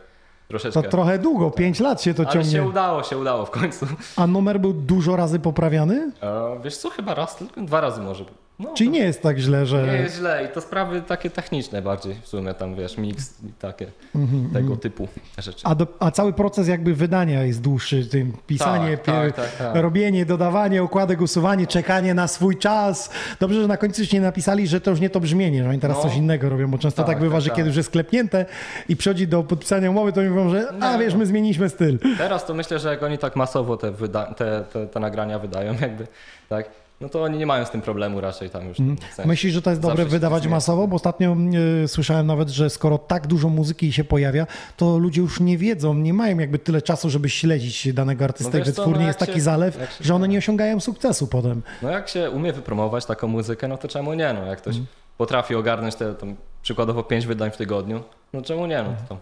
[0.47, 0.83] troszeczkę.
[0.83, 2.51] To trochę długo, 5 lat się to Ale ciągnie.
[2.51, 3.85] się udało, się udało w końcu.
[4.15, 6.11] A numer był dużo razy poprawiany?
[6.23, 8.25] E, wiesz co, chyba raz, tylko dwa razy może.
[8.59, 9.87] No, Czyli nie jest tak źle, że...
[9.87, 13.51] Nie jest źle i to sprawy takie techniczne bardziej w sumie tam wiesz, mix i
[13.59, 15.07] takie Mhm, tego typu
[15.37, 15.61] rzeczy.
[15.63, 19.83] A, do, a cały proces jakby wydania jest dłuższy, tym pisanie, Tak, tak, tak, tak.
[19.83, 23.09] robienie, dodawanie, okładek, usuwanie, czekanie na swój czas.
[23.39, 25.79] Dobrze, że na końcu już nie napisali, że to już nie to brzmienie, że oni
[25.79, 26.03] teraz No.
[26.03, 28.45] coś innego robią, bo często tak, Tak, bywa, tak, że kiedy już jest klepnięte
[28.89, 31.19] i przychodzi do podpisania umowy, to mi mówią, że a wiesz, no.
[31.19, 31.99] my zmieniliśmy styl.
[32.17, 35.73] Teraz to myślę, że jak oni tak masowo te, wyda- te, te, te nagrania wydają
[35.81, 36.07] jakby,
[36.49, 36.65] tak,
[37.01, 38.79] no to oni nie mają z tym problemu raczej tam już.
[38.79, 38.97] Mhm.
[38.97, 39.27] w sensie.
[39.27, 40.87] Myślisz, że to jest dobre wydawać masowo?
[40.87, 41.35] Bo ostatnio
[41.83, 44.47] y, słyszałem nawet, że skoro tak dużo muzyki się pojawia,
[44.77, 48.57] to ludzie już nie wiedzą, nie mają jakby tyle czasu, żeby śledzić danego artystę.
[48.59, 51.61] No co, Wytwórnie no jest taki się- zalew, się- że one nie osiągają sukcesu potem.
[51.81, 54.87] No jak się umie wypromować taką muzykę, no to czemu nie, no jak ktoś Mhm.
[55.17, 58.03] potrafi ogarnąć te tam, przykładowo pięć wydań w tygodniu,
[58.33, 59.17] no czemu nie, no to tam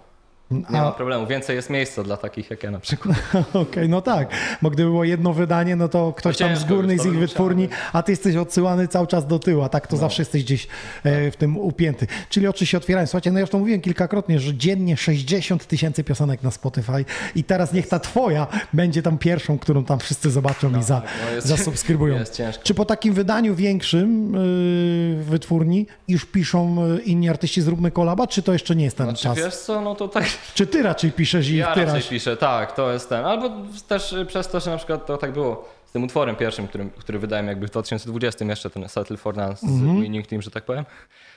[0.52, 3.18] nie ma problemu, więcej jest miejsca dla takich jak ja na przykład.
[3.54, 4.30] Okej, no tak,
[4.62, 8.04] bo gdyby było jedno wydanie, no to ktoś tam z górnej, z ich wytwórni, a
[8.04, 10.68] ty jesteś odsyłany cały czas do tyłu, a tak to zawsze jesteś gdzieś
[11.04, 12.08] e, w tym upięty.
[12.30, 13.08] Czyli oczy się otwierają.
[13.08, 17.06] Słuchajcie, no ja już to mówiłem kilkakrotnie, że dziennie 60 tysięcy piosenek na Spotify
[17.36, 21.36] i teraz niech ta twoja będzie tam pierwszą, którą tam wszyscy zobaczą i za, no
[21.36, 22.20] jest- zasubskrybują.
[22.20, 22.64] jest ciężko.
[22.64, 24.34] Czy po takim wydaniu większym
[25.18, 29.06] yy, wytwórni już piszą y, inni artyści zróbmy kolaba, czy to jeszcze nie jest ten
[29.06, 29.38] Znaczy, czas?
[29.38, 30.24] wiesz co, no to tak...
[30.54, 33.26] Czy ty raczej piszesz i Ja ty raczej piszę, tak, to jest ten.
[33.26, 33.50] Albo
[33.88, 36.90] też y, przez to, że na przykład to tak było z tym utworem pierwszym, który,
[37.00, 39.98] który wydałem jakby w 2020 jeszcze, ten Settle for Dance Mhm.
[39.98, 40.86] z Winning Team, że tak powiem,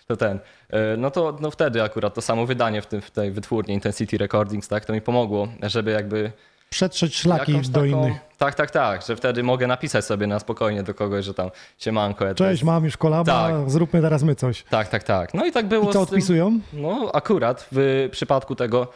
[0.07, 0.37] to ten.
[0.37, 4.19] y, No to no wtedy akurat to samo wydanie w, tym, w tej wytwórni Intensity
[4.19, 6.33] Recordings, tak, to mi pomogło, żeby jakby
[6.71, 8.17] Przetrzeć szlaki do taką- innych.
[8.39, 12.25] Tak, tak, tak, że wtedy mogę napisać sobie na spokojnie do kogoś, że tam siemanko.
[12.27, 13.71] Ja Cześć, mam już kolaba, Tak.
[13.71, 14.63] zróbmy teraz my coś.
[14.63, 15.35] Tak, tak, tak.
[15.35, 16.61] No i tak było I co z tym- odpisują?
[16.73, 18.89] No akurat w przypadku tego,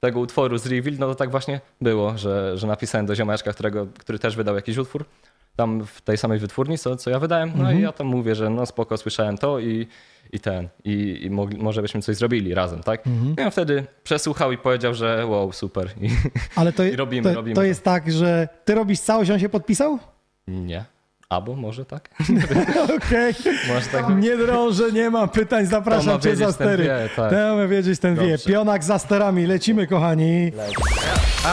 [0.00, 3.86] tego utworu z Reveal, no to tak właśnie było, że, że napisałem do ziomeczka, którego,
[3.98, 5.04] który też wydał jakiś utwór,
[5.58, 7.78] tam w tej samej wytwórni, co, co ja wydałem, no Mhm.
[7.78, 9.86] i ja tam mówię, że no spoko, słyszałem to i,
[10.32, 13.06] i ten, i, i mogli, może byśmy coś zrobili razem, tak?
[13.06, 13.34] Mhm.
[13.38, 15.88] I on wtedy przesłuchał i powiedział, że wow, super.
[16.00, 16.10] I,
[16.56, 17.54] Ale to, i robimy, to, robimy.
[17.56, 19.98] to jest tak, że ty robisz całość, on się podpisał?
[20.48, 20.84] Nie.
[21.28, 22.08] Albo może tak?
[22.96, 23.34] Okej.
[23.68, 26.84] Może tak Nie drążę, nie mam pytań, zapraszam cię za stery.
[26.84, 27.30] wie, tak.
[27.32, 28.30] To ma wiedzieć, ten wie.
[28.30, 28.48] Dobrze.
[28.48, 30.52] Pionak za sterami, lecimy kochani.
[30.54, 31.48] On Air Podcast.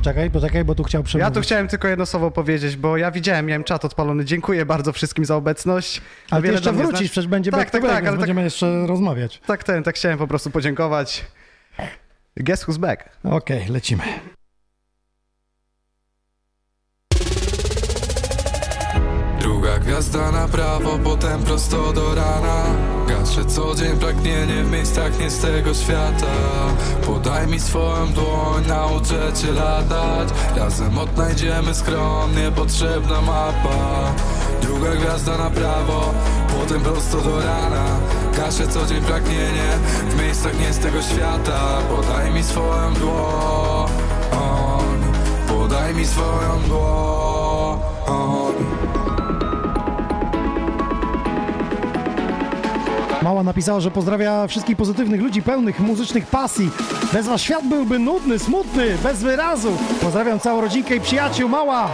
[0.00, 1.34] Poczekaj, poczekaj, bo tu chciał Ja przemówić.
[1.34, 4.24] tu chciałem tylko jedno słowo powiedzieć, bo ja widziałem, miałem czat odpalony.
[4.24, 6.00] Dziękuję bardzo wszystkim za obecność.
[6.30, 7.04] Ale ty jeszcze wrócisz, znaczy.
[7.04, 9.40] przecież będzie tak, back to tak, back, tak, ale tak, będziemy jeszcze rozmawiać.
[9.46, 11.24] tak, ten, tak chciałem po prostu podziękować.
[12.36, 13.04] Guess who's back?
[13.24, 14.02] Okej, lecimy.
[19.40, 22.64] Druga gwiazda na prawo, potem prosto do rana
[23.20, 26.26] Gaszę co dzień pragnienie w miejscach nie z tego świata.
[27.06, 30.28] Podaj mi swoją dłoń, nauczę cię latać.
[30.56, 34.12] Razem odnajdziemy schron, niepotrzebna mapa.
[34.62, 36.14] Druga gwiazda na prawo,
[36.60, 37.84] potem prosto do rana.
[38.36, 39.68] Gaszę co dzień pragnienie
[40.10, 41.78] w miejscach nie z tego świata.
[41.96, 43.90] Podaj mi swoją dłoń.
[45.48, 47.20] Podaj mi swoją dłoń
[53.22, 56.70] Mała napisała, że pozdrawia wszystkich pozytywnych ludzi pełnych muzycznych pasji.
[57.12, 59.72] Bez was świat byłby nudny, smutny, bez wyrazu.
[60.02, 61.48] Pozdrawiam całą rodzinkę i przyjaciół.
[61.48, 61.90] Mała!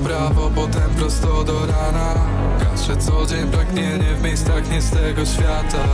[0.00, 2.14] Prawo, potem prosto do rana.
[2.60, 5.84] Gaszę co dzień pragnienie w miejscach nie z tego świata.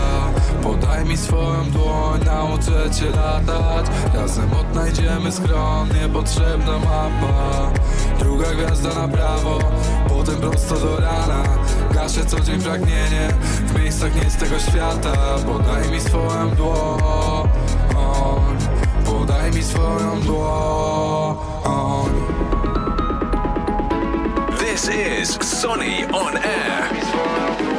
[0.62, 3.86] Podaj mi swoją dłoń, nauczę cię latać.
[4.14, 7.70] Razem odnajdziemy schron, niepotrzebna mapa.
[8.18, 9.58] Druga gwiazda na prawo,
[10.08, 11.42] potem prosto do rana.
[11.94, 13.28] Gaszę co dzień pragnienie
[13.66, 15.12] w miejscach nie z tego świata.
[15.46, 17.48] Podaj mi swoją dłoń.
[19.04, 21.36] Podaj mi swoją dłoń
[24.76, 27.75] This is Sonny on air.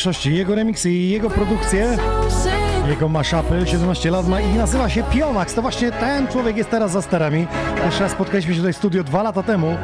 [0.00, 1.96] Większości jego remiksy i jego produkcje,
[2.88, 5.54] jego maszapy, 17 lat ma i nazywa się Piomax.
[5.54, 7.46] To właśnie ten człowiek jest teraz za sterami.
[7.84, 9.76] Jeszcze raz spotkaliśmy się tutaj w studio dwa lata temu.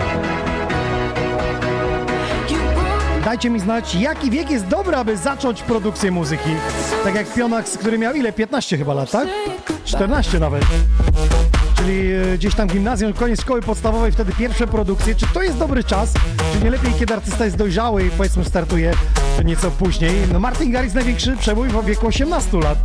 [3.25, 6.51] Dajcie mi znać, jaki wiek jest dobry, aby zacząć produkcję muzyki.
[7.05, 8.33] Tak jak Pionax, który miał ile?
[8.33, 9.29] 15 chyba lat, tak?
[9.85, 10.65] 14 nawet.
[11.77, 15.15] Czyli e, gdzieś tam gimnazjum, koniec szkoły podstawowej, wtedy pierwsze produkcje.
[15.15, 16.13] Czy to jest dobry czas?
[16.53, 18.93] Czy nie lepiej, kiedy artysta jest dojrzały i powiedzmy startuje
[19.45, 20.13] nieco później?
[20.33, 22.79] No Martin Garrix największy przebój w wieku 18 lat.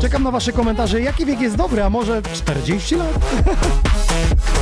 [0.00, 3.18] Czekam na wasze komentarze, jaki wiek jest dobry, a może 40 lat?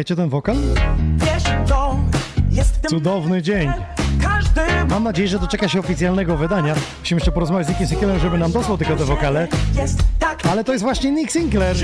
[0.00, 0.56] Poznajecie ten wokal?
[2.88, 3.72] Cudowny dzień.
[4.88, 6.74] Mam nadzieję, że doczeka się oficjalnego wydania.
[7.00, 9.48] Musimy jeszcze porozmawiać z Nickiem Sinclairem, żeby nam dosłał tylko te wokale.
[10.50, 11.76] Ale to jest właśnie Nick Sinclair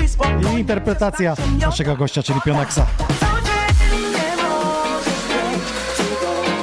[0.55, 2.87] i interpretacja naszego gościa, czyli Pionaxa.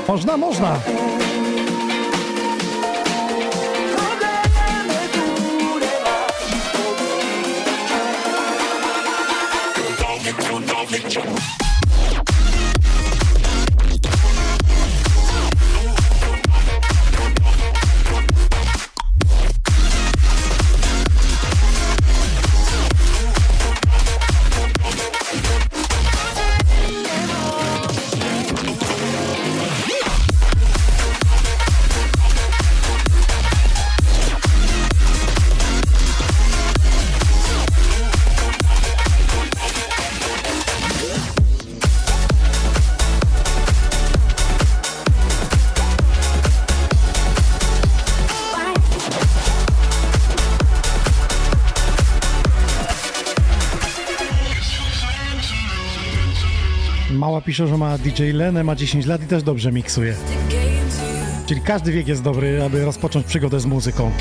[0.08, 0.80] Można, można.
[57.54, 60.16] Pisze, że ma DJ Lenę, ma 10 lat i też dobrze miksuje.
[61.46, 64.12] Czyli każdy wiek jest dobry, aby rozpocząć przygodę z muzyką.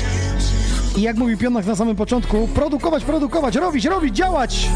[0.97, 4.69] I jak mówi Pionak na samym początku, produkować, produkować, robić, robić, działać!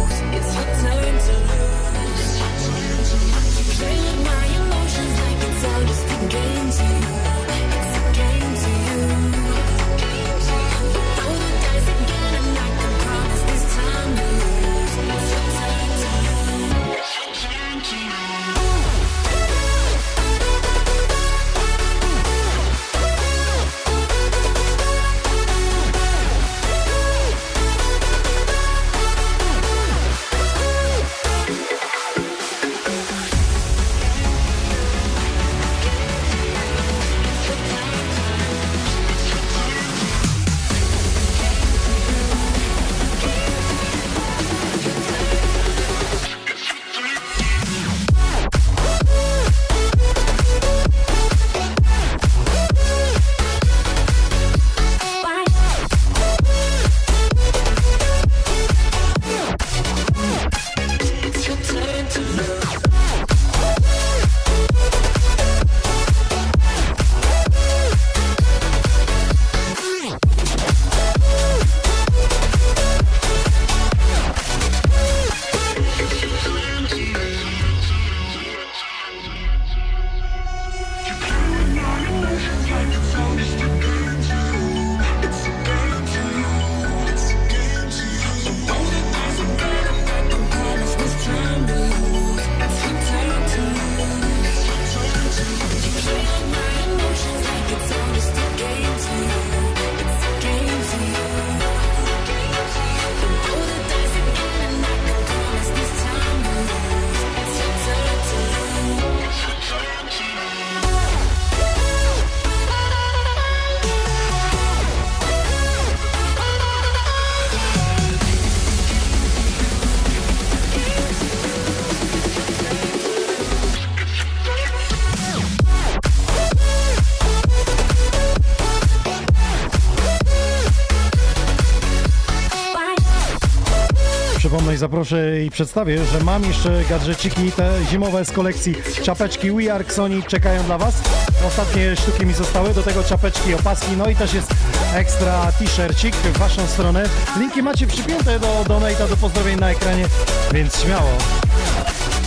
[134.78, 140.24] Zaproszę i przedstawię, że mam jeszcze gadżeciki te zimowe z kolekcji czapeczki We Are Sony
[140.24, 141.02] czekają dla Was.
[141.48, 144.54] Ostatnie sztuki mi zostały, do tego czapeczki, opaski, no i też jest
[144.96, 147.04] ekstra t-shircik w Waszą stronę.
[147.40, 150.06] Linki macie przypięte do donata, do pozdrowień na ekranie,
[150.54, 151.10] więc śmiało.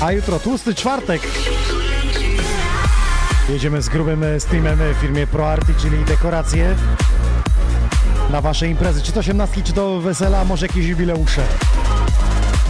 [0.01, 1.23] A jutro tłusty czwartek.
[3.49, 6.75] Jedziemy z grubym streamem w firmie ProArty, czyli dekoracje
[8.31, 11.43] na Wasze imprezy, czy to osiemnastki, czy to wesela, może jakieś jubileusze.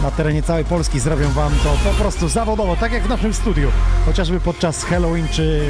[0.01, 3.71] Na terenie całej Polski zrobią Wam to po prostu zawodowo, tak jak w naszym studiu,
[4.05, 5.67] chociażby podczas Halloween czy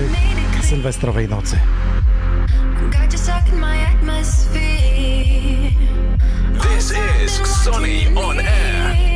[0.63, 1.59] sylwestrowej nocy.
[6.61, 6.93] This
[7.25, 9.10] is Sonny on air.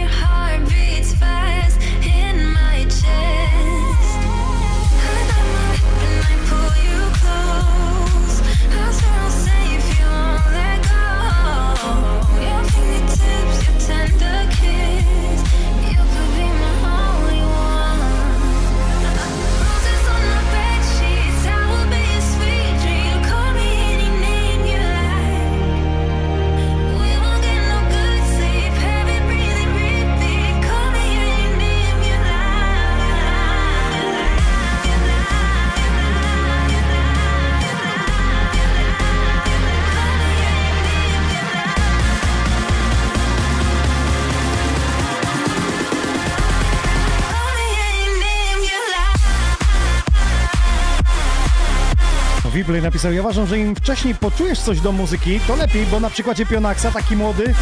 [52.66, 56.10] Wibley napisał, ja uważam, że im wcześniej poczujesz coś do muzyki, to lepiej, bo na
[56.10, 57.54] przykładzie Pionaxa, taki młody,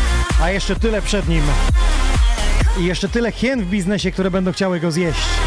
[0.41, 1.43] a jeszcze tyle przed nim.
[2.79, 5.42] I jeszcze tyle hien w biznesie, które będą chciały go zjeść.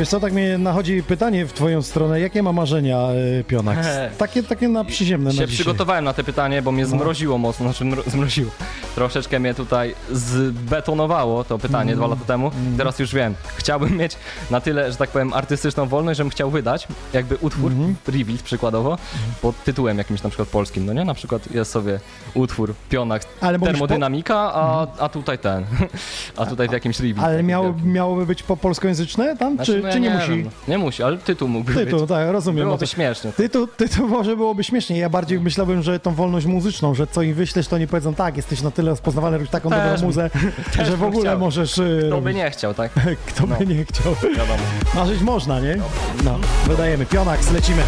[0.00, 3.08] Wiesz co, tak mnie nachodzi pytanie w twoją stronę, jakie ma marzenia
[3.40, 3.88] y, Pionax?
[4.18, 7.84] Takie, takie na przyziemne się na przygotowałem na te pytanie, bo mnie zmroziło mocno, znaczy
[7.84, 8.50] mro- zmroziło.
[8.94, 11.96] Troszeczkę mnie tutaj zbetonowało to pytanie Mm.
[11.98, 12.50] dwa lata temu.
[12.78, 13.34] Teraz już wiem.
[13.56, 14.16] Chciałbym mieć
[14.50, 17.94] na tyle, że tak powiem, artystyczną wolność, żebym chciał wydać jakby utwór, Mhm.
[18.06, 18.98] rebuild przykładowo,
[19.42, 21.04] pod tytułem jakimś na przykład polskim, no nie?
[21.04, 22.00] Na przykład jest sobie
[22.34, 25.64] utwór Pionak, Ale termodynamika, a, a tutaj ten,
[26.36, 27.18] a tutaj w jakimś rebuild.
[27.26, 27.92] Ale wielkim.
[27.92, 30.28] miałoby być po polskojęzyczne tam, Znaczy, czy, no czy nie, nie musi?
[30.28, 30.50] wiem, no.
[30.68, 32.08] Nie musi, ale tytuł mógłby Tytuł, być.
[32.08, 32.56] tak, rozumiem.
[32.64, 33.32] Byłoby No to- śmiesznie.
[33.32, 34.98] Tytuł, tytuł może byłoby śmiesznie.
[34.98, 38.36] Ja bardziej myślałem, że tą wolność muzyczną, że co im wyślesz, to nie powiedzą tak,
[38.36, 40.30] jesteś na tyle rozpoznawany, robisz taką Też dobrą muzę,
[40.76, 41.38] też że w ogóle chciał.
[41.38, 41.78] możesz...
[41.78, 42.90] y, Kto by nie chciał, tak?
[43.28, 43.56] Kto No.
[43.56, 44.14] by nie chciał.
[44.22, 44.54] Wiadomo.
[44.94, 45.76] Marzyć można, nie?
[46.24, 47.06] No, wydajemy.
[47.06, 47.82] Pionax, lecimy.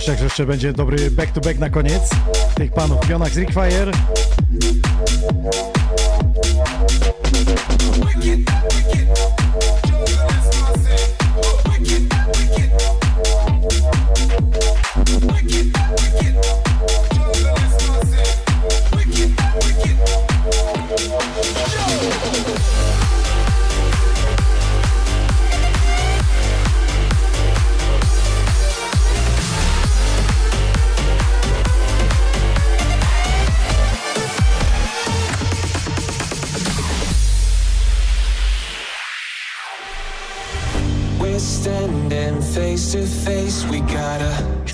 [0.00, 2.10] Kościach, że jeszcze będzie dobry back-to-back na koniec.
[2.54, 3.92] Tych panów Pionax, Rickfire.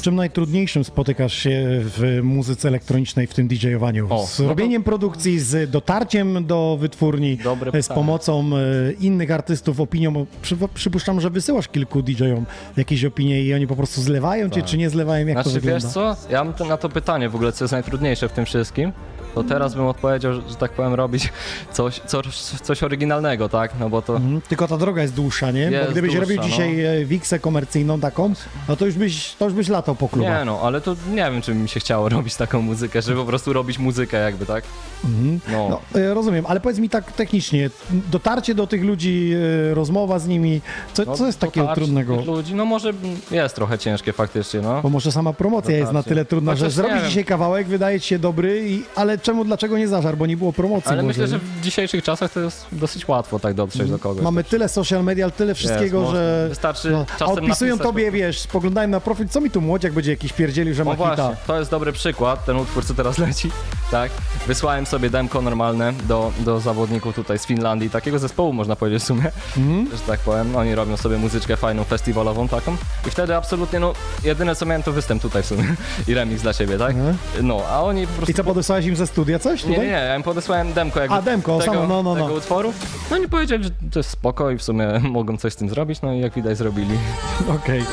[0.07, 4.07] Czym najtrudniejszym spotykasz się w muzyce elektronicznej, w tym DJ-owaniu?
[4.11, 9.31] O, z no to- robieniem produkcji, z dotarciem do wytwórni, Dobre z pomocą e, innych
[9.31, 10.27] artystów, opinią.
[10.43, 12.47] Przy, przypuszczam, że wysyłasz kilku DJ-om
[12.77, 14.71] jakieś opinie i oni po prostu zlewają cię, Tak.
[14.71, 15.87] czy nie zlewają, jak to Znaczy wygląda?
[15.87, 18.45] wiesz co, ja mam to, na to pytanie w ogóle, co jest najtrudniejsze w tym
[18.45, 18.93] wszystkim,
[19.37, 21.33] to teraz bym odpowiedział, że, że tak powiem, robić
[21.73, 23.71] coś, coś, coś oryginalnego, tak?
[23.81, 24.17] No bo to...
[24.17, 25.67] Mhm, Tylko ta droga jest dłuższa, nie?
[25.67, 26.43] Bo Jest gdybyś dłuższa, robił no.
[26.49, 28.33] dzisiaj e, wiksę komercyjną taką,
[28.69, 30.39] no to już byś, to już byś latał po klubach.
[30.39, 33.27] Nie no, ale to nie wiem, czy mi się chciało robić taką muzykę, żeby po
[33.27, 34.65] prostu robić muzykę jakby, tak?
[35.05, 35.41] Mhm.
[35.53, 35.69] No.
[35.95, 39.33] No, e, rozumiem, ale powiedz mi tak technicznie, dotarcie do tych ludzi,
[39.71, 40.61] e, rozmowa z nimi,
[40.93, 42.17] co, No, co jest takiego dotarcie trudnego?
[42.17, 42.93] tych Ludzi, no może
[43.31, 44.83] jest trochę ciężkie faktycznie, no.
[44.83, 46.09] Bo może sama promocja jest na Dotarcie.
[46.09, 47.07] tyle trudna, że Chociaż zrobisz wiem.
[47.09, 50.17] dzisiaj kawałek, wydaje ci się dobry, i, ale czemu, dlaczego nie zażar?
[50.17, 50.91] Bo nie było promocji.
[50.93, 54.23] Ale myślę, że w dzisiejszych czasach to jest dosyć łatwo tak dotrzeć do kogoś.
[54.25, 56.17] Mamy tyle social media, tyle wszystkiego, można.
[56.19, 56.47] że...
[56.49, 60.33] Wystarczy no, a odpisują tobie, wiesz, spoglądają na profil, co mi tu młodziak będzie jakiś
[60.33, 61.37] pierdzielił, że ma No właśnie, hita.
[61.47, 63.51] to jest dobry przykład, ten utwór, co teraz leci,
[63.91, 64.11] tak?
[64.47, 69.07] Wysłałem sobie demko normalne do, do zawodników tutaj z Finlandii, takiego zespołu można powiedzieć w
[69.07, 69.89] sumie, Mhm.
[69.93, 72.77] że tak powiem, oni robią sobie muzyczkę fajną, festiwalową taką
[73.07, 73.93] i wtedy absolutnie, no,
[74.25, 75.65] jedyne co miałem to występ tutaj w sumie
[76.09, 76.97] i remix dla siebie, tak?
[77.43, 78.31] No, a oni po prostu...
[78.33, 79.89] I co, podesłałeś im ze studia coś Nie, nie, tutaj?
[79.89, 82.35] nie, ja im podesłałem demko jakby A, demko, tego, samo, no, no, tego no.
[82.35, 82.73] utworu.
[83.11, 84.87] No oni powiedzieli, że to jest spoko i w sumie
[85.19, 86.99] mogą coś z tym zrobić, no i jak widać zrobili.
[87.57, 87.85] Okej,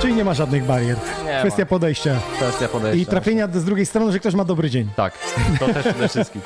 [0.00, 0.96] czyli nie ma żadnych barier.
[1.24, 1.66] Nie Kwestia ma.
[1.66, 2.16] podejścia.
[2.36, 3.02] Kwestia podejścia.
[3.02, 4.88] I trafienia z drugiej strony, że ktoś ma dobry dzień.
[4.96, 5.12] Tak,
[5.58, 6.42] to też przede wszystkim.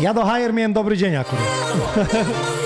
[0.00, 1.44] Ja do Hire miałem dobry dzień akurat.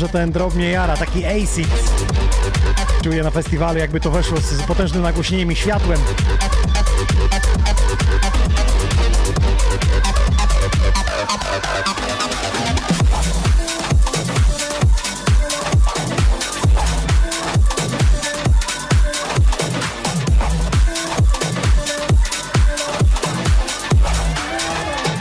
[0.00, 1.68] że ten drop mnie jara, taki acid.
[3.02, 6.00] Czuję na festiwalu, jakby to weszło z, potężnym nagłośnieniem i światłem.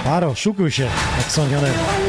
[0.04, 0.84] Paro, szukuj się,
[1.18, 2.09] jak sądzione.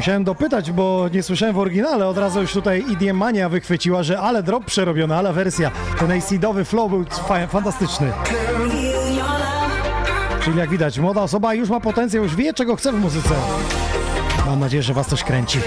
[0.00, 4.20] Musiałem dopytać, bo nie słyszałem w oryginale, od razu już tutaj EDM Mania wychwyciła, że
[4.20, 5.70] ale drop przerobiona, ale wersja.
[5.98, 8.12] Ten acidowy flow był fa- fantastyczny.
[10.44, 13.34] Czyli jak widać, młoda osoba już ma potencjał, już wie czego chce w muzyce.
[14.46, 15.58] Mam nadzieję, że was coś kręci.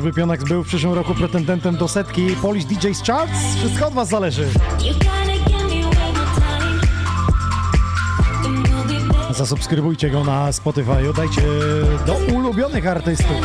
[0.00, 3.56] Czyżby Pionax był w przyszłym roku pretendentem do setki Polish DJ's Charts?
[3.56, 4.48] Wszystko od Was zależy.
[9.30, 11.42] Zasubskrybujcie go na Spotify, dajcie
[12.06, 13.36] do ulubionych artystów.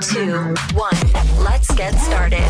[0.00, 0.96] Two, one.
[1.44, 2.42] Let's get started.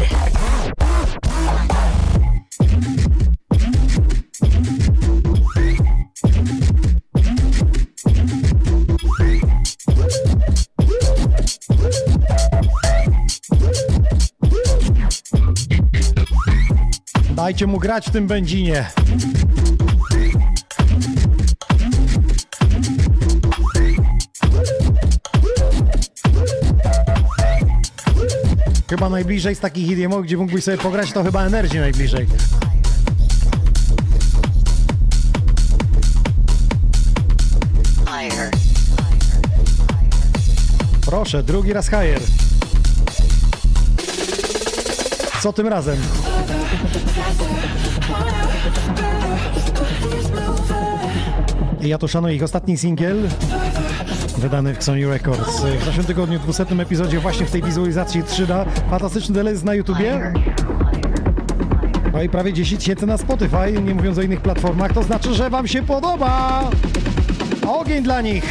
[17.31, 18.86] Dajcie mu grać w tym benzinie.
[28.90, 32.26] Chyba najbliżej z takich idiomów, gdzie mógłbyś sobie pograć, to chyba Energy najbliżej.
[41.06, 42.20] Proszę, drugi raz higher.
[45.42, 45.96] Co tym razem?
[51.80, 53.28] Ja to szanuję ich ostatni singiel
[54.38, 55.60] wydany w Sony Records.
[55.80, 58.64] W zeszłym tygodniu, w 200 epizodzie właśnie w tej wizualizacji 3D.
[58.90, 60.32] Fantastyczny teledysk na YouTubie.
[62.12, 64.92] No i prawie 10 tysięcy na Spotify, nie mówiąc o innych platformach.
[64.92, 66.70] To znaczy, że Wam się podoba!
[67.68, 68.44] Ogień dla nich!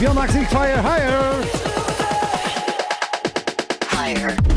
[0.00, 0.82] Biomax Fire!
[0.82, 1.34] Higher.
[3.90, 4.53] Higher.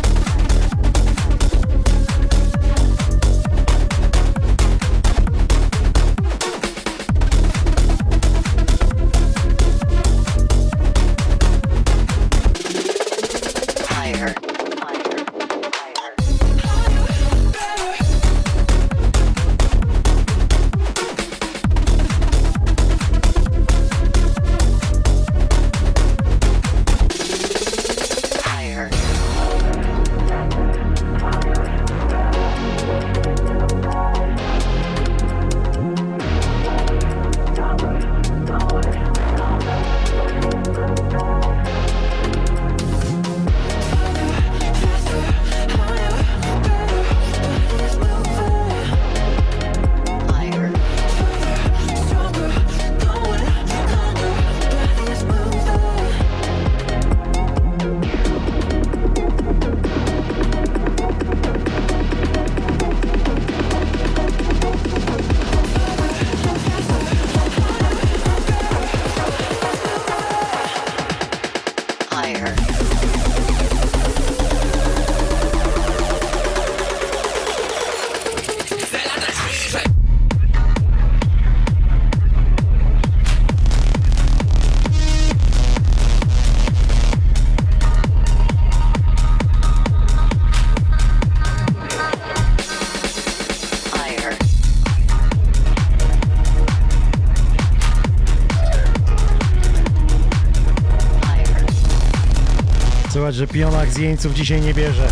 [103.38, 105.08] Że pionak z jeńców dzisiaj nie bierze.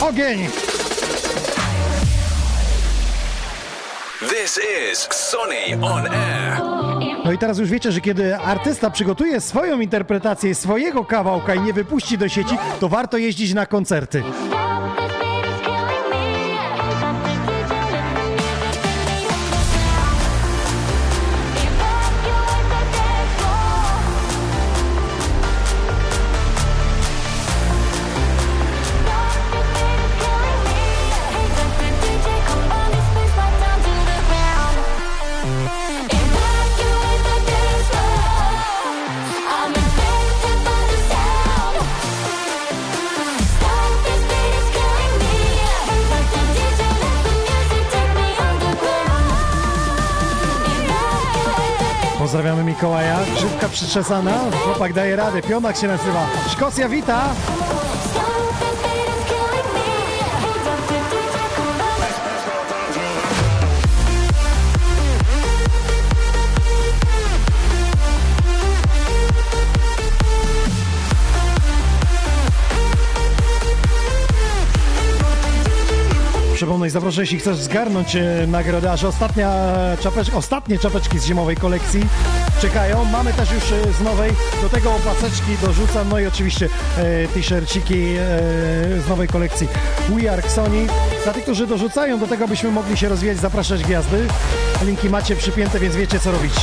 [0.00, 0.48] Ogień!
[4.20, 4.60] This
[4.92, 6.60] is Xoni on Air.
[7.24, 11.72] No i teraz już wiecie, że kiedy artysta przygotuje swoją interpretację swojego kawałka i nie
[11.72, 14.22] wypuści do sieci, to warto jeździć na koncerty.
[52.36, 53.18] Pozdrawiamy Mikołaja.
[53.36, 54.40] Grzybka przyczesana.
[54.64, 55.42] Chłopak daje radę.
[55.42, 56.26] Pionak się nazywa.
[56.48, 57.34] Szkocja wita.
[76.56, 79.50] Przypomnę i zaproszę, jeśli chcesz zgarnąć e, nagrodę, aż ostatnia
[80.00, 82.00] czapecz, ostatnie czapeczki z zimowej kolekcji
[82.60, 83.04] czekają.
[83.04, 86.68] Mamy też już e, z nowej, do tego opaseczki dorzucam, no i oczywiście
[86.98, 88.16] e, t-shirciki e,
[89.00, 89.68] z nowej kolekcji
[90.08, 90.86] We Are Sony.
[91.24, 94.26] Dla tych, którzy dorzucają do tego, byśmy mogli się rozwijać, zapraszać gwiazdy.
[94.84, 96.54] Linki macie przypięte, więc wiecie co robić.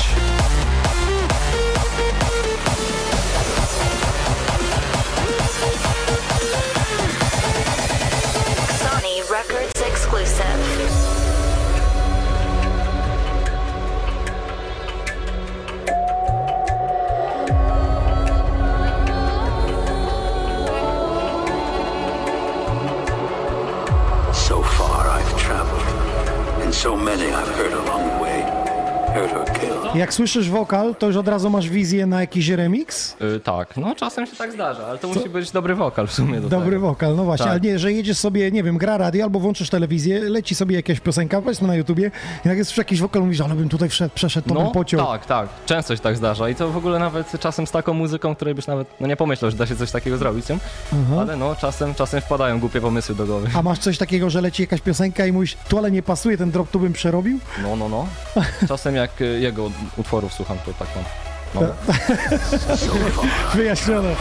[30.13, 33.12] Słyszysz wokal, to już od razu masz wizję na jakiś remix?
[33.35, 36.41] Y, tak, no czasem się tak zdarza, ale to musi być dobry wokal w sumie
[36.41, 36.87] do Dobry tego.
[36.87, 37.51] wokal, no właśnie, Tak.
[37.51, 40.99] ale nie, że jedziesz sobie, nie wiem, gra radio albo włączysz telewizję, leci sobie jakaś
[40.99, 42.11] piosenka, powiedzmy na YouTubie,
[42.45, 45.05] i jak jest jakiś wokal, mówisz, ale bym tutaj wszedł, przeszedł, to bym No, pociął.
[45.07, 45.49] tak, tak.
[45.65, 48.67] Często się tak zdarza i to w ogóle nawet czasem z taką muzyką, której byś
[48.67, 50.57] nawet no nie pomyślał, że da się coś takiego zrobić, nie?
[50.93, 51.21] Aha.
[51.21, 53.47] ale no czasem, czasem wpadają głupie pomysły do głowy.
[53.55, 56.51] A masz coś takiego, że leci jakaś piosenka i mówisz, tu ale nie pasuje, ten
[56.51, 57.39] drop tu bym przerobił?
[57.63, 58.07] No, no, no.
[58.67, 61.32] Czasem jak y, jego utworów słucham, to tak mam.
[61.55, 61.61] No.
[63.55, 64.15] Wyjaśnione.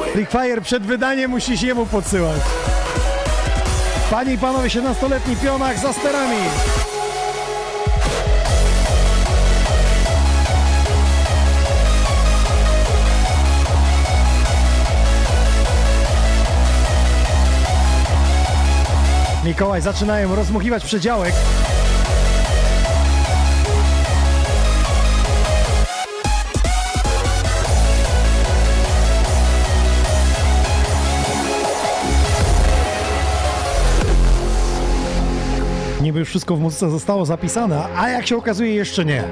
[0.00, 0.14] Way.
[0.14, 2.40] Rick Fire przed wydaniem musisz jemu podsyłać.
[4.10, 6.36] Panie i panowie, 17-letni pionach za sterami.
[19.44, 21.34] Mikołaj, zaczynają rozmuchiwać przedziałek.
[36.04, 39.24] Niby już wszystko w muzyce zostało zapisane, a jak się okazuje jeszcze nie.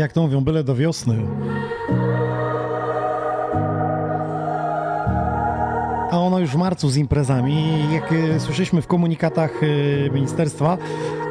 [0.00, 1.16] Jak to mówią, byle do wiosny.
[6.10, 7.84] A ona już w marcu z imprezami.
[7.92, 10.78] Jak y, słyszeliśmy w komunikatach y, ministerstwa,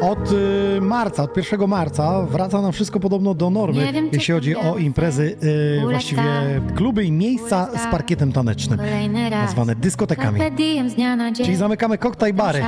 [0.02, 4.56] od y, marca, od 1 marca wraca nam wszystko podobno do normy, wiem, jeśli chodzi
[4.56, 5.38] o imprezy,
[5.82, 6.24] właściwie
[6.76, 8.80] kluby i miejsca z parkietem tanecznym,
[9.32, 10.40] nazwane dyskotekami.
[11.36, 12.64] Czyli zamykamy koktajl bary.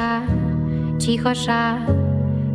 [0.99, 1.77] Cicho sza,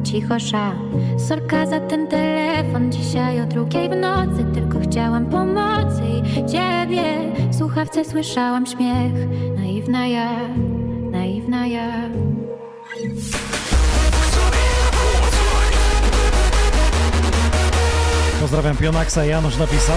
[0.07, 0.73] cicho sza.
[1.19, 4.45] Sorka za ten telefon dzisiaj o drugiej w nocy.
[4.55, 7.03] Tylko chciałam pomocy i ciebie.
[7.51, 9.13] W słuchawce słyszałam śmiech.
[9.57, 10.31] Naiwna ja,
[11.11, 11.93] naiwna ja.
[18.41, 19.97] Pozdrawiam Pionaksa, Janusz napisał.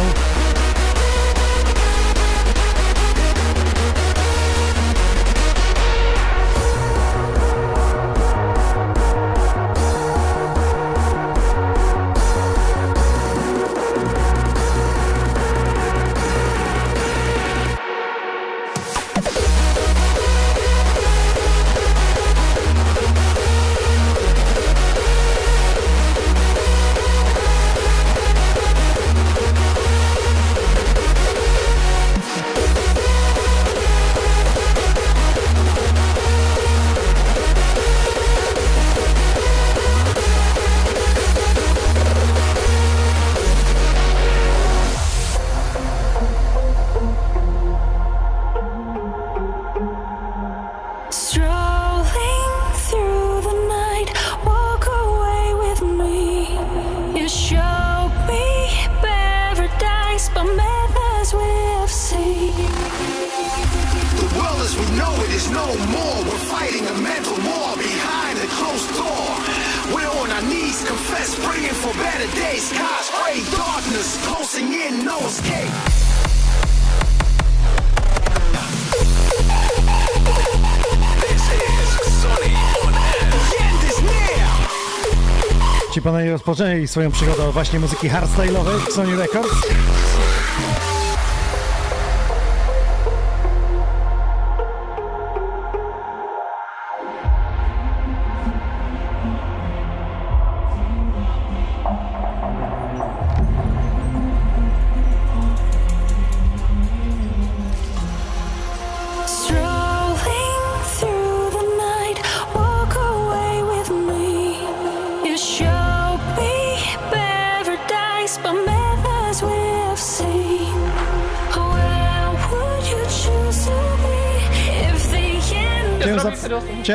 [86.90, 89.52] Swoją przygodę od właśnie muzyki hardstyle'owej w Sony Records.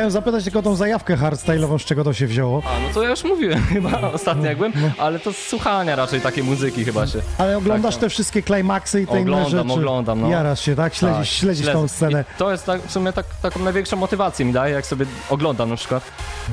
[0.05, 2.61] Chciałem zapytać tylko o tą zajawkę hardstyle'ową, z czego to się wzięło.
[2.65, 6.21] A, no to ja już mówiłem chyba ostatnio jak byłem, ale to z słuchania raczej
[6.21, 7.19] takiej muzyki chyba się.
[7.37, 9.79] Ale oglądasz te wszystkie climaxy i te inne Tak, Oglądam, rzeczy.
[9.79, 10.29] oglądam, no.
[10.29, 10.95] Jarasz się, tak?
[10.95, 12.25] Śledzisz, Tak, śledzisz tą scenę.
[12.35, 15.69] I to jest tak, w sumie tak, taką największą motywację mi daje, jak sobie oglądam
[15.69, 16.03] na przykład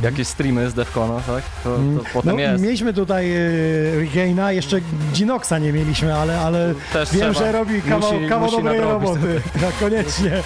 [0.02, 1.42] jakieś streamy z Defcona, tak?
[1.64, 2.62] To, to potem no, jest.
[2.64, 4.80] Mieliśmy tutaj y, Regaina, jeszcze
[5.12, 7.46] Ginoxa nie mieliśmy, ale, ale Też wiem, trzeba.
[7.46, 9.40] że robi kawał, Musi- kawał musi dobrej roboty.
[9.60, 10.42] Tak, koniecznie.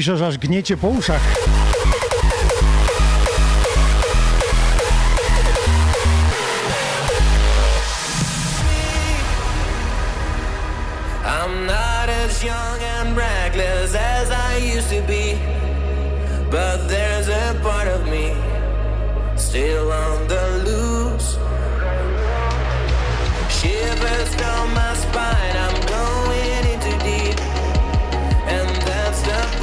[0.00, 1.59] Mała pisze, że aż gniecie po uszach.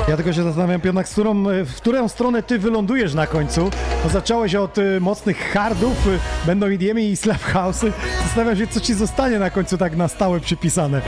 [0.08, 3.70] Ja tylko się zastanawiam, Pionak, z którą, y, w którą stronę ty wylądujesz na końcu.
[4.04, 7.92] No, zacząłeś od y, mocnych hardów, y, będą EDM i slap house'y.
[8.24, 11.02] Zastanawiam się, co ci zostanie na końcu tak na stałe przypisane.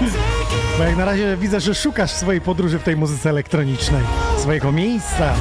[0.77, 4.01] Bo jak na razie widzę, że szukasz swojej podróży w tej muzyce elektronicznej,
[4.37, 5.33] swojego miejsca.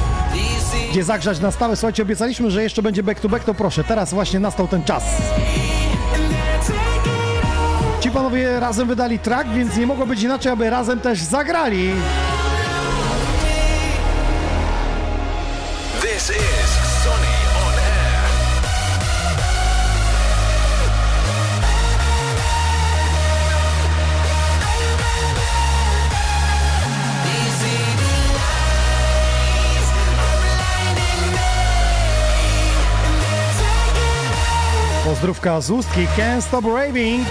[0.91, 1.75] Gdzie zagrzać na stałe?
[1.75, 5.03] Słuchajcie, obiecaliśmy, że jeszcze będzie back to back, to proszę, teraz właśnie nastał ten czas.
[7.99, 11.91] Ci panowie razem wydali track, więc nie mogło być inaczej, aby razem też zagrali.
[35.19, 37.27] Pozdrówka z ustki Can't Stop Raving.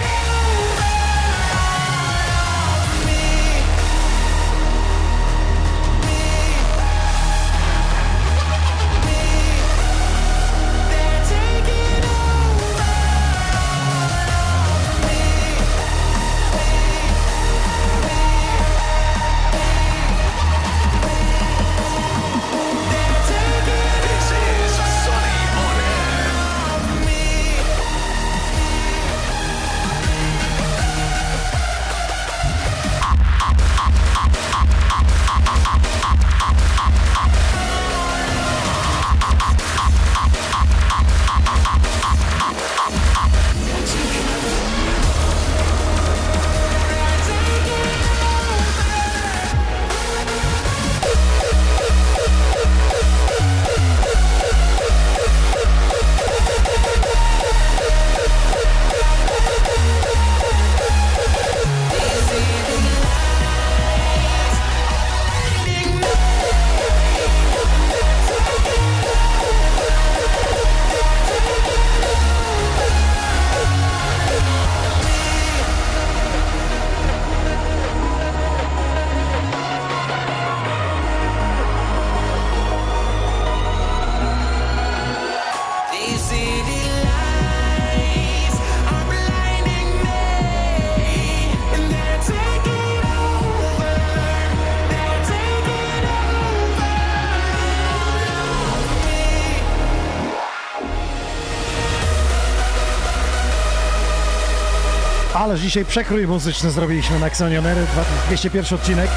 [105.49, 107.85] Ale dzisiaj przekrój muzyczny zrobiliśmy na Xonionery,
[108.27, 109.09] 201 odcinek.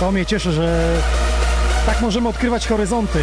[0.00, 0.96] To mnie cieszy, że
[1.86, 3.18] tak możemy odkrywać horyzonty.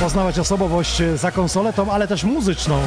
[0.00, 2.80] Poznawać osobowość za konsoletą, ale też muzyczną.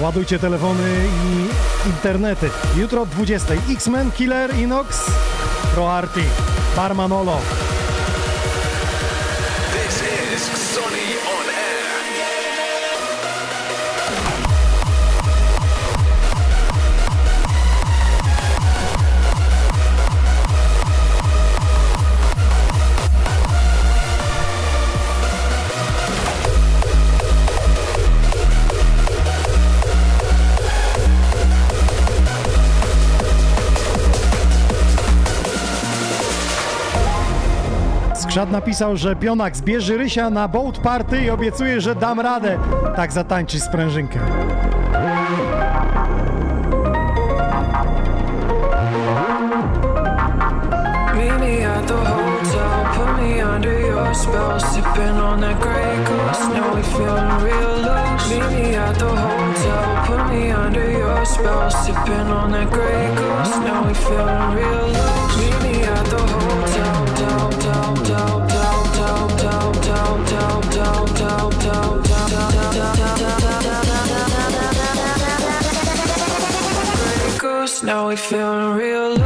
[0.00, 0.90] Ładujcie telefony
[1.24, 1.46] i
[1.88, 2.50] internety.
[2.76, 3.54] Jutro o 20.
[3.70, 5.02] X-Men, Killer, Inox,
[5.74, 6.22] ProArty,
[6.76, 7.38] Barmanolo.
[38.32, 42.58] Skrzat napisał, że Pionak zbierze Rysia na boat party i obiecuje, że dam radę
[42.96, 44.20] tak zatańczyć sprężynkę.
[54.14, 56.48] Spell, sipping on that Grey Goose.
[56.54, 58.28] Now we feeling real loose.
[58.28, 63.56] Meet me at the hotel, put me under your spell, sipping on that Grey Goose.
[63.64, 65.71] Now we feeling real loose.
[77.84, 79.22] Now we feeling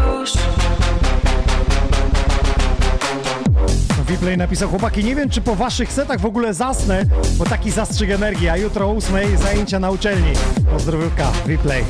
[4.38, 7.04] napisał, chłopaki, nie wiem czy po waszych setach w ogóle zasnę,
[7.38, 10.32] bo taki zastrzyk energii, a jutro o 8 zajęcia na uczelni.
[10.72, 11.84] Pozdrowówka, Viplay.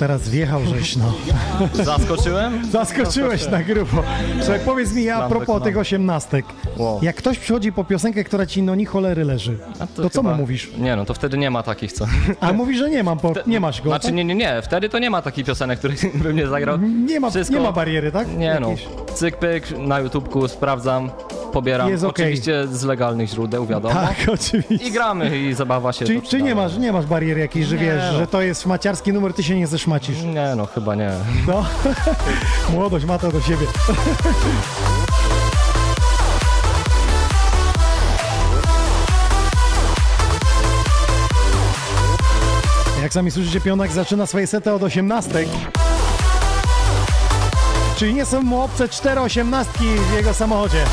[0.00, 1.12] Teraz wjechał, żeś no.
[1.84, 2.70] Zaskoczyłem?
[2.70, 4.02] Zaskoczyłeś na grubo.
[4.40, 6.44] Słuchaj, powiedz mi a Mam propos tych osiemnastek.
[7.02, 9.58] Jak ktoś przychodzi po piosenkę, która ci no ni cholery leży,
[9.96, 10.70] to, co mu mówisz?
[10.78, 12.06] Nie no, to wtedy nie ma takich, co...
[12.40, 14.14] A mówisz, że nie mam, po, nie masz go, Znaczy tak?
[14.14, 16.78] nie, nie, nie, wtedy to nie ma takich piosenek, których bym nie zagrał.
[16.78, 18.36] Nie ma, Wszystko- nie ma bariery, tak?
[18.36, 18.74] Nie no,
[19.14, 21.10] cyk pyk, na YouTubku sprawdzam,
[21.50, 21.90] pobieram.
[21.90, 22.24] Jest okej.
[22.24, 23.94] Oczywiście z legalnych źródeł, wiadomo.
[23.94, 24.86] Tak, oczywiście.
[24.88, 27.82] I gramy i zabawa się Czy, czy nie masz, nie masz bariery jakiejś, że Nie
[27.82, 28.18] wiesz, no.
[28.18, 30.22] że to jest szmaciarski numer, ty się nie zeszmacisz?
[30.22, 31.10] Nie no, chyba nie.
[31.46, 31.64] No,
[32.74, 33.66] młodość ma to do siebie.
[43.02, 45.44] Jak sami słyszycie, Pionak zaczyna swoje sety od 18.
[47.96, 50.84] Czyli nie są mu obce cztery osiemnastki w jego samochodzie.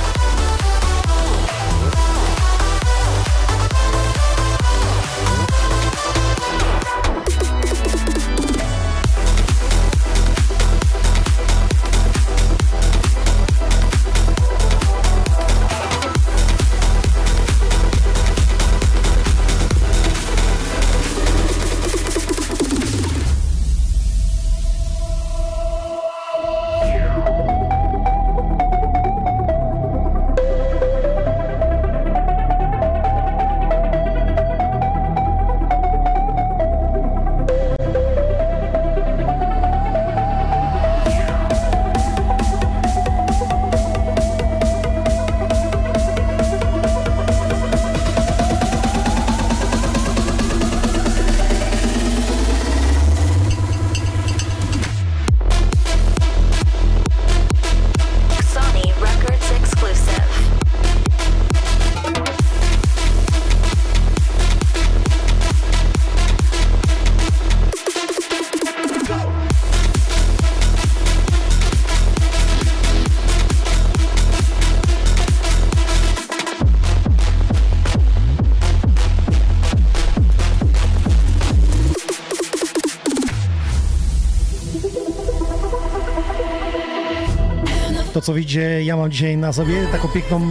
[88.28, 90.49] Co widzicie, ja mam dzisiaj na sobie taką piękną e,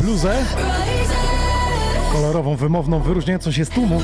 [0.00, 0.44] bluzę
[2.12, 4.02] kolorową, wymowną, wyróżniającą się z tłumu.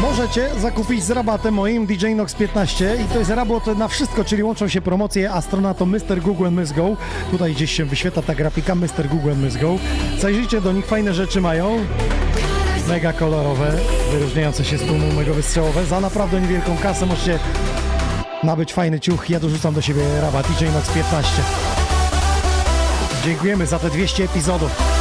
[0.00, 4.42] Możecie zakupić z rabatem moim DJ Nox 15 i to jest rabat na wszystko, czyli
[4.42, 6.20] łączą się promocje Astronato Mr.
[6.20, 6.96] Google and Miss Go.
[7.30, 9.08] Tutaj gdzieś się wyświetla ta grafika Mr.
[9.10, 9.76] Google and Miss Go.
[10.18, 11.78] Zajrzyjcie do nich, fajne rzeczy mają.
[12.88, 13.72] Mega kolorowe,
[14.12, 15.84] wyróżniające się z tłumu, mega wystrzałowe.
[15.84, 17.38] Za naprawdę niewielką kasę możecie
[18.42, 19.30] nabyć fajny ciuch.
[19.30, 21.42] Ja dorzucam do siebie rabat DJ Nox 15.
[23.24, 24.93] Dziękujemy za te 200 epizodów.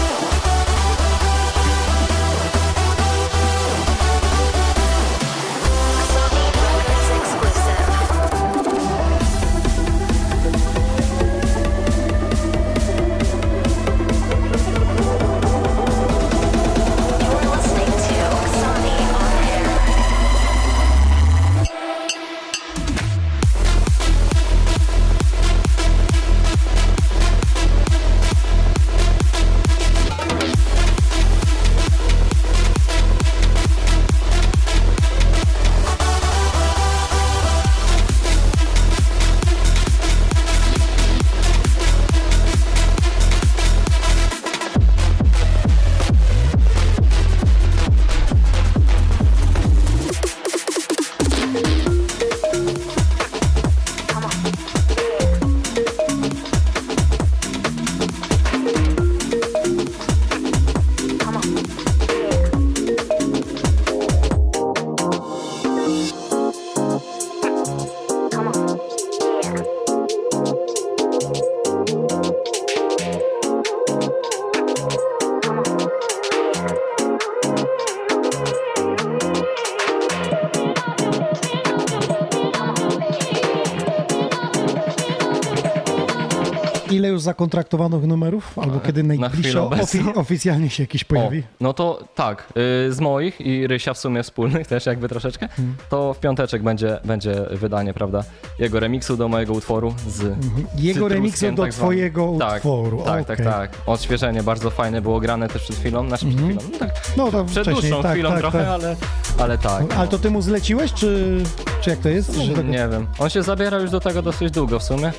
[87.23, 88.59] Zakontraktowanych numerów?
[88.59, 89.03] Albo kiedy
[89.43, 90.01] chwilę obecną.
[90.03, 91.39] ofi- oficjalnie się jakiś pojawi?
[91.39, 92.53] O, no to tak,
[92.87, 95.75] y, z moich i Rysia w sumie wspólnych też jakby troszeczkę, Mhm.
[95.89, 98.23] to w piąteczek będzie, będzie wydanie, prawda,
[98.59, 100.67] jego remiksu do mojego utworu z Mhm.
[100.77, 103.51] Jego remiksu do tak twojego tak, utworu, Tak, tak, okej.
[103.53, 103.71] tak.
[103.85, 106.57] Odświeżenie bardzo fajne, było grane też przed chwilą, znaczy przed Mhm.
[106.59, 108.67] chwilą, no tak, No to przed dłuższą tak, chwilą tak, trochę, tak.
[108.67, 108.95] ale,
[109.39, 109.83] ale tak.
[109.97, 111.43] Ale to ty mu zleciłeś, czy,
[111.81, 112.31] czy jak to jest?
[112.55, 115.11] Tak- Nie wiem, on się zabiera już do tego dosyć długo w sumie.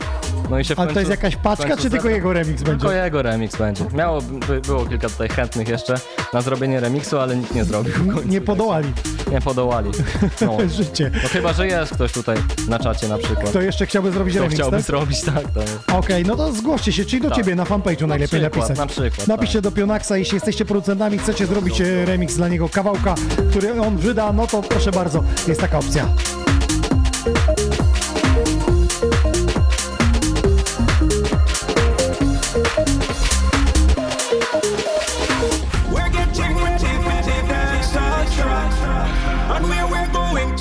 [0.50, 2.62] No i się w Ale to końcu- jest jakaś paczka, końcu czy tylko jego remix
[2.62, 2.80] będzie?
[2.80, 3.84] Tylko jego remix będzie.
[3.94, 5.94] Miało, by, było kilka tutaj chętnych jeszcze
[6.32, 7.92] na zrobienie remiksu, ale nikt nie zrobił.
[8.14, 8.28] końcu.
[8.28, 8.92] Nie podołali.
[9.30, 9.90] Nie podołali.
[10.40, 10.58] No.
[10.68, 11.10] Życie.
[11.22, 12.36] no chyba, że jest ktoś tutaj
[12.68, 13.48] na czacie na przykład.
[13.50, 14.86] Kto jeszcze chciałby zrobić Kto remix, chciałby tak?
[14.86, 15.44] zrobić, tak.
[15.92, 17.38] Okej, no to zgłoście się, czyli do Tak.
[17.38, 18.78] ciebie na fanpage'u najlepiej przykład, napisać.
[18.78, 23.14] na przykład, Napiszcie do Pionaxa, jeśli jesteście producentami, chcecie zrobić e, remix dla niego kawałka,
[23.50, 26.08] który on wyda, no to proszę bardzo, jest taka opcja.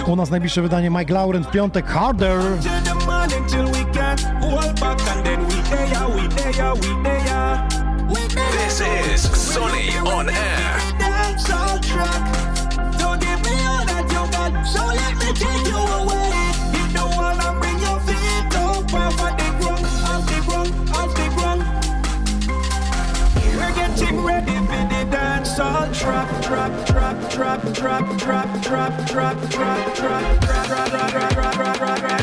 [0.07, 2.39] U nas najbliższe wydanie Mike Lauren w piątek, Harder.
[2.61, 3.83] till the morning till we
[27.71, 32.22] drop drop drop drop drop drop drop drop drop drop drop drop drop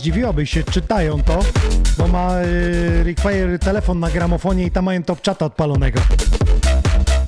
[0.00, 1.40] zdziwiłabyś się, czytają to,
[1.98, 6.00] bo ma y, Fire telefon na gramofonie i tam mają top chata odpalonego.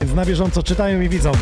[0.00, 1.32] Więc na bieżąco czytają i widzą.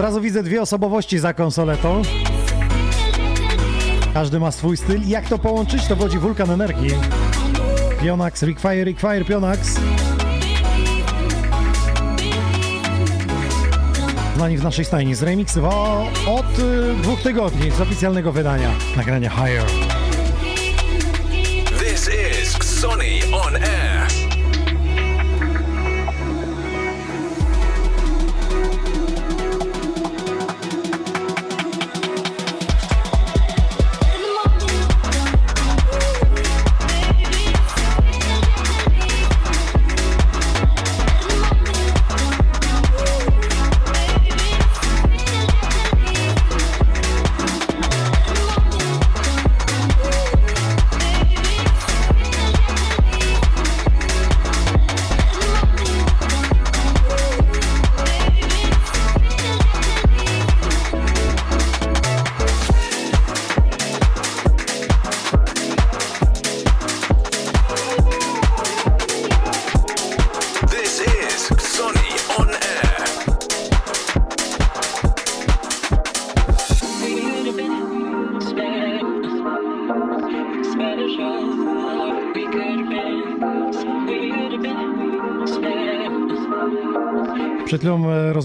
[0.00, 2.02] Od razu widzę dwie osobowości za konsoletą.
[4.14, 6.90] Każdy ma swój styl jak to połączyć, to wodzi wulkan energii.
[8.02, 8.60] Pionax, Rick
[9.00, 9.80] Fire, Pionax.
[14.36, 15.22] Znani w naszej stajni z
[16.26, 19.89] od y, dwóch tygodni z oficjalnego wydania nagrania Higher.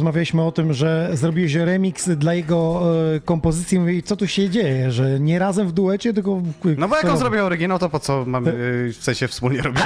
[0.06, 2.82] Rozmawialiśmy o tym, że zrobiłeś remix dla jego
[3.16, 3.80] e, kompozycji.
[3.80, 6.42] Mówię, co tu się dzieje, że nie razem w duecie, tylko...
[6.78, 9.84] No bo jak on zrobił oryginał, to po co mamy y, w sensie wspólnie robić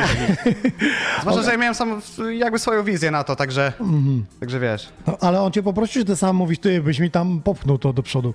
[1.21, 2.01] Zwłaszcza, że ja miałem sam
[2.31, 4.25] jakby swoją wizję na to, także, Mhm.
[4.39, 4.89] także wiesz.
[5.07, 7.93] No, ale on cię poprosił, czy ty sam mówisz, ty byś mi tam popchnął to
[7.93, 8.33] do przodu.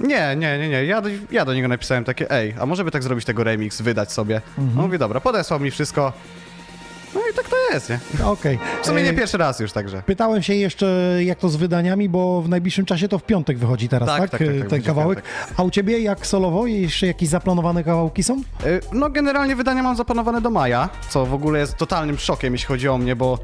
[0.00, 0.84] Nie, nie, nie, nie.
[0.84, 3.82] Ja do, ja do niego napisałem takie, ej, a może by tak zrobić tego remix,
[3.82, 4.40] wydać sobie.
[4.58, 4.78] Mhm.
[4.78, 6.12] On mówi, dobra, podesłał mi wszystko.
[7.14, 7.98] No i tak to jest, nie?
[8.24, 8.58] Okej.
[8.82, 10.02] W sumie nie E, pierwszy raz już, także.
[10.06, 13.88] Pytałem się jeszcze, jak to z wydaniami, bo w najbliższym czasie to w piątek wychodzi
[13.88, 14.20] teraz, tak?
[14.20, 15.22] Tak, tak, tak, tak, Ten będzie w kawałek.
[15.56, 16.66] A u ciebie jak solowo?
[16.66, 18.36] Jeszcze jakieś zaplanowane kawałki są?
[18.66, 22.66] Y, No generalnie wydania mam zaplanowane do maja, co w ogóle jest totalnym szokiem, jeśli
[22.68, 23.38] chodzi o mnie, bo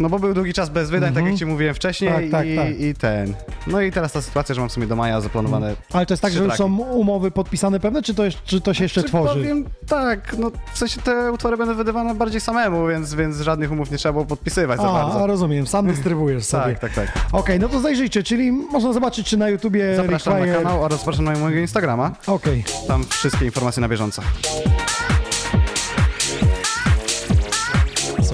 [0.00, 1.26] no bo był długi czas bez wydań, tak Mhm.
[1.26, 2.80] jak ci mówiłem wcześniej Tak, tak, i, tak.
[2.80, 3.34] i ten.
[3.66, 6.22] No i teraz ta sytuacja, że mam w sumie do maja zaplanowane Ale to jest
[6.22, 9.08] tak, że już są umowy podpisane pewne, czy to, jest, czy to się jeszcze Czy
[9.08, 9.34] tworzy?
[9.34, 13.90] Powiem tak, no w sensie te utwory będą wydawane bardziej samemu, więc, więc żadnych umów
[13.90, 15.26] nie trzeba było podpisywać za A, bardzo.
[15.26, 16.64] rozumiem, sam dystrybuujesz sobie.
[16.76, 17.24] Tak, tak, tak.
[17.32, 20.52] Okej, no to zajrzyjcie, czyli można zobaczyć, czy na YouTubie Zapraszam Require...
[20.52, 22.12] na kanał oraz zapraszam na mojego Instagrama.
[22.26, 22.64] Okej.
[22.88, 24.22] Tam wszystkie informacje na bieżąco.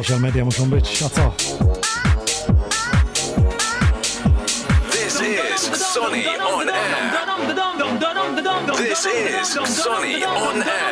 [0.01, 1.33] Social media muszą być, a co?
[4.93, 7.13] This is Sonny on air.
[8.79, 10.91] This is Sonny on air.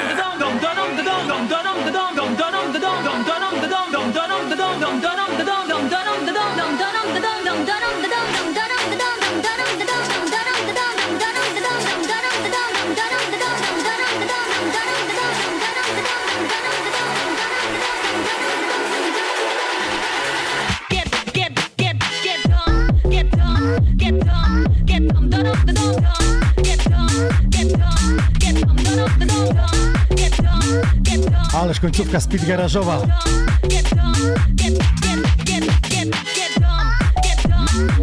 [31.53, 33.01] Ależ końcówka speed garażowa.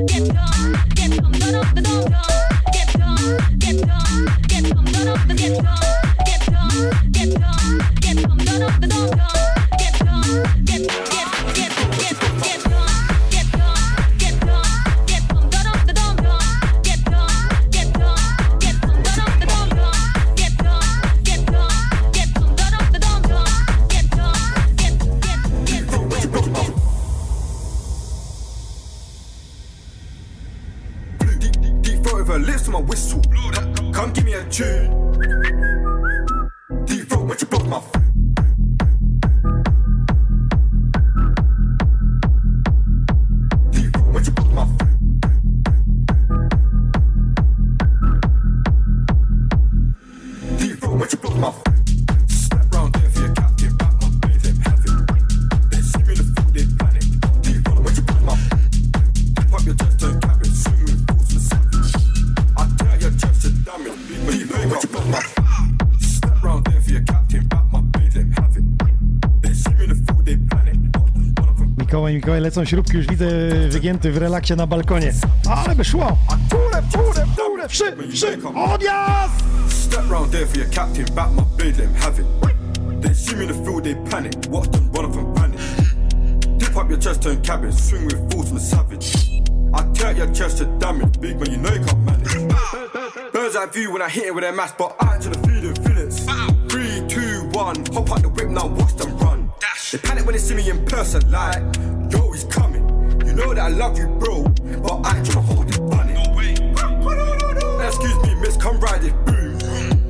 [0.07, 0.54] Deep
[72.25, 73.27] Mikołaj, lecą śrubki, już widzę
[73.69, 75.13] wygięty w relaksie na balkonie.
[75.49, 76.17] Ale by szło!
[78.55, 79.43] Odjazd!
[79.69, 81.05] Step round there for your captain,
[81.75, 81.93] them
[84.09, 84.33] panic.
[84.49, 85.61] Watch them off and vanish.
[86.57, 87.41] Dip up your chest, turn
[87.73, 89.13] swing with the savage.
[89.73, 92.53] I tear your chest to damage, big man, you know you can't manage.
[93.33, 95.75] Birds eye view when I hit it with their mask, but I to the feeling
[95.75, 96.25] feelings.
[96.69, 99.14] Three, two, one, hop out the whip now, watch them.
[99.91, 101.61] They panic when they see me in person, like,
[102.11, 102.83] yo, he's coming.
[103.23, 106.13] You know that I love you, bro, but I ain't tryna hold it bunny.
[107.85, 109.59] Excuse me, miss, come ride it, boom.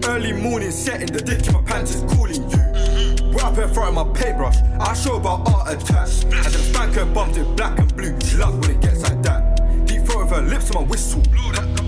[0.06, 2.57] Early morning setting, the dick in my pants is calling you.
[2.57, 3.34] Mm-hmm.
[3.34, 4.56] We're up in front of my paintbrush.
[4.80, 6.07] I show about art attack.
[6.23, 8.18] And then spanker bumped it black and blue.
[8.22, 9.85] She love when it gets like that.
[9.85, 11.22] Deep throat with her lips on my whistle.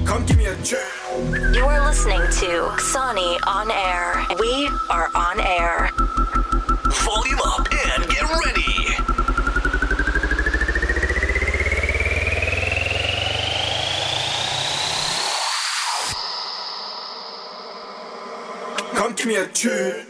[0.06, 0.84] Come give me a check.
[1.54, 4.26] You are listening to Sony on air.
[4.40, 5.90] We are on air.
[7.04, 7.67] Volume up
[19.28, 20.07] me a tune.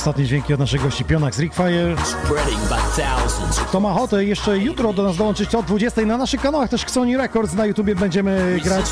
[0.00, 1.96] Ostatnie dźwięki od naszych gości Pionak z Rickfire.
[3.66, 7.16] Kto ma ochotę jeszcze jutro do nas dołączyć o 20 na naszych kanałach też Sony
[7.16, 8.84] Records na YouTubie będziemy grać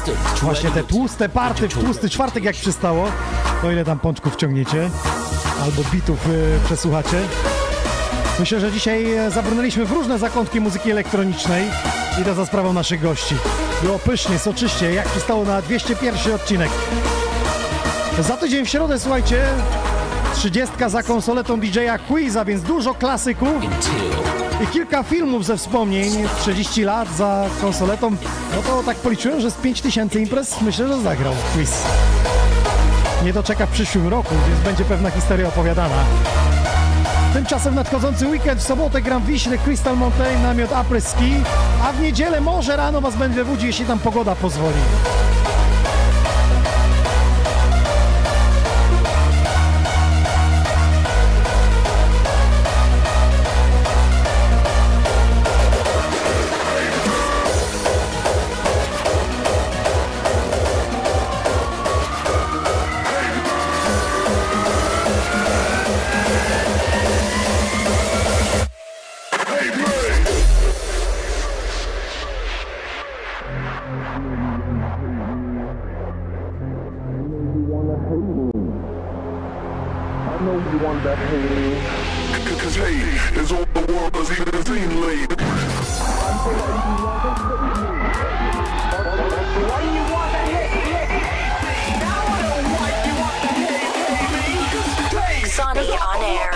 [0.42, 3.08] właśnie te tłuste party w tłusty czwartek jak przystało.
[3.62, 4.90] To ile tam pączków ciągniecie
[5.62, 7.20] albo bitów y, przesłuchacie.
[8.38, 11.64] Myślę, że dzisiaj e, zabrnęliśmy w różne zakątki muzyki elektronicznej
[12.20, 13.34] i to za sprawą naszych gości.
[13.82, 16.70] Było pysznie, soczyście, jak przystało na 201 odcinek.
[18.20, 19.44] Za tydzień w środę, słuchajcie,
[20.38, 23.64] 30 za konsoletą DJ-a Quiza, więc dużo klasyków
[24.64, 26.12] i kilka filmów ze wspomnień.
[26.40, 28.10] 30 lat za konsoletą,
[28.56, 31.82] no to tak policzyłem, że z 5000 imprez myślę, że zagrał Quiz.
[33.24, 36.04] Nie doczeka w przyszłym roku, więc będzie pewna historia opowiadana.
[37.32, 41.34] Tymczasem nadchodzący weekend w sobotę gram Wiśle Crystal Mountain namiot Après Ski,
[41.84, 44.78] a w niedzielę może rano was będę budzi, jeśli tam pogoda pozwoli.
[78.08, 78.10] I
[80.40, 82.58] know you want that hate.
[82.58, 85.36] Cause hate is all the world has even seen lately.
[95.52, 96.48] Sony on air.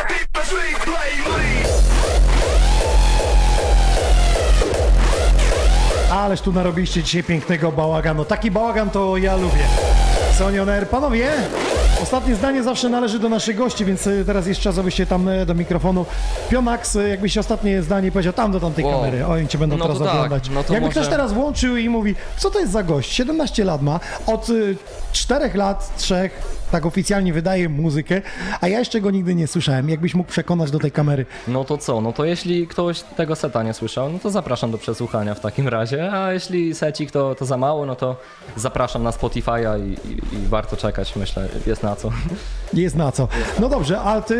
[6.11, 8.25] Ależ tu narobiliście dzisiaj pięknego bałaganu.
[8.25, 9.92] Taki bałagan to ja lubię.
[10.43, 10.87] Sony on.
[10.91, 11.31] Panowie,
[12.03, 15.47] Ostatnie zdanie zawsze należy do naszych gości, więc e, teraz jest czas, abyście tam e,
[15.47, 16.07] do mikrofonu.
[16.51, 18.95] Pionax, e, jakbyś ostatnie zdanie powiedział tam do tamtej Wow.
[19.01, 19.27] kamery.
[19.27, 20.49] Oni cię będą No teraz tak, oglądać.
[20.51, 23.13] no Jakby może- ktoś teraz włączył i mówi, co to jest za gość?
[23.13, 24.47] 17 lat ma, od
[25.13, 26.31] 4 lat, 3,
[26.73, 28.23] tak oficjalnie wydaje muzykę,
[28.61, 29.89] a ja jeszcze go nigdy nie słyszałem.
[29.89, 31.27] Jakbyś mógł przekonać do tej kamery.
[31.49, 32.01] No to co?
[32.01, 35.69] No to jeśli ktoś tego seta nie słyszał, no to zapraszam do przesłuchania w takim
[35.69, 38.17] razie, a jeśli secik to, to za mało, no to
[38.57, 42.11] zapraszam na Spotify'a i, i, i warto czekać, myślę, jest na co.
[42.75, 43.29] Jest na co.
[43.61, 44.37] No dobrze, a ty,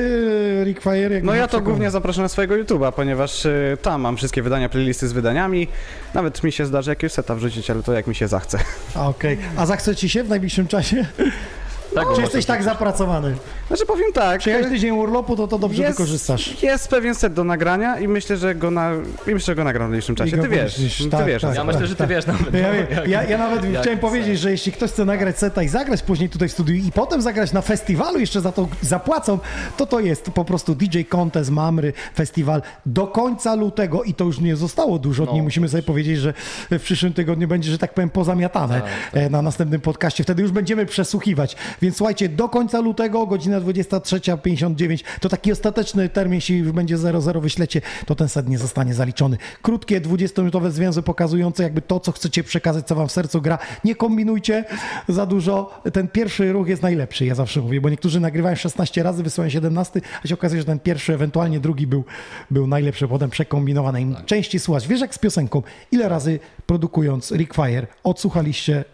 [0.65, 4.17] Rick Fire, jak No ja to głównie zapraszam na swojego YouTube'a, ponieważ y, tam mam
[4.17, 5.69] wszystkie wydania, playlisty z wydaniami.
[6.15, 8.59] Nawet mi się zdarzy jakiegoś seta wrzucić, ale to jak mi się zachce.
[8.95, 9.39] Okej.
[9.57, 11.07] A zachce ci się w najbliższym czasie?
[11.95, 13.37] Tak, Czy jesteś tak zapracowany?
[13.73, 14.41] Znaczy powiem tak.
[14.41, 16.63] Przyjechałeś tydzień urlopu, to to dobrze jest, wykorzystasz.
[16.63, 18.93] Jest pewien set do nagrania i myślę, że go, na,
[19.27, 20.39] i myślę, że go nagram w najbliższym czasie.
[20.39, 21.43] Ty wiesz, ty tak, wiesz.
[21.43, 22.55] tak, Ja myślę, że ty wiesz nawet.
[22.55, 22.87] Ja, no, wiem.
[22.91, 24.01] jak- ja, ja nawet jak chciałem set.
[24.01, 27.23] powiedzieć, że jeśli ktoś chce nagrać seta i zagrać później tutaj w studiu i potem
[27.23, 29.39] zagrać na festiwalu, jeszcze za to zapłacą,
[29.77, 34.41] to to jest po prostu DJ Contest Mamry Festiwal do końca lutego i to już
[34.41, 35.39] nie zostało dużo dni.
[35.39, 35.45] No.
[35.45, 36.35] Musimy sobie powiedzieć, że
[36.71, 40.25] w przyszłym tygodniu będzie, że tak powiem, pozamiatane Tak, e, na następnym podcaście.
[40.25, 41.57] Wtedy już będziemy przesłuchiwać.
[41.83, 47.41] Więc słuchajcie, do końca lutego, godzina 23.59, to taki ostateczny termin, jeśli już będzie 00
[47.41, 49.37] wyślecie, to ten set nie zostanie zaliczony.
[49.63, 53.59] Krótkie, 20-minutowe zwięzy pokazujące jakby to, co chcecie przekazać, co wam w sercu gra.
[53.85, 54.65] Nie kombinujcie
[55.09, 55.81] za dużo.
[55.93, 60.01] Ten pierwszy ruch jest najlepszy, ja zawsze mówię, bo niektórzy nagrywają 16 razy, wysyłają 17,
[60.25, 62.05] a się okazuje, że ten pierwszy, ewentualnie drugi był,
[62.51, 64.01] był najlepszy, potem przekombinowany.
[64.01, 64.89] Im częściej słuchać.
[64.89, 68.85] Wiesz jak z piosenką, ile razy produkując Rick Fire odsłuchaliście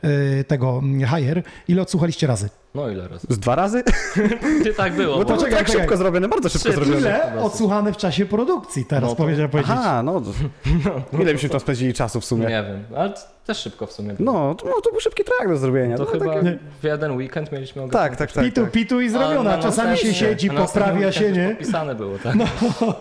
[0.41, 2.49] y, tego mm, Higher, ile odsłuchaliście razy?
[2.75, 3.27] No ile razy?
[3.31, 3.83] Z dwa razy?
[4.65, 5.17] Nie tak było.
[5.17, 6.99] Bo to bo- tak szybko zrobione, bardzo szybko Trzy- zrobione.
[7.01, 9.73] Ile odsłuchane w czasie produkcji teraz, No to- powiedział powiedzieć.
[9.79, 10.21] Aha, no.
[10.21, 10.31] to-
[11.23, 12.43] Ile byśmy tam spędzili czasu w sumie?
[12.47, 13.13] Nie wiem, ale
[13.49, 14.15] też szybko w sumie.
[14.15, 14.33] było.
[14.33, 15.97] No, to, no, to był szybki track do zrobienia.
[15.97, 18.17] To No, chyba takie- w jeden weekend mieliśmy Tak, ogarnięte.
[18.17, 18.45] tak, tak.
[18.45, 18.71] Pitu, tak.
[18.73, 19.57] pitu i zrobiona.
[19.57, 21.49] na Czasami się siedzi, poprawia się, nie?
[21.49, 22.35] Podpisane było, tak.
[22.35, 22.45] No.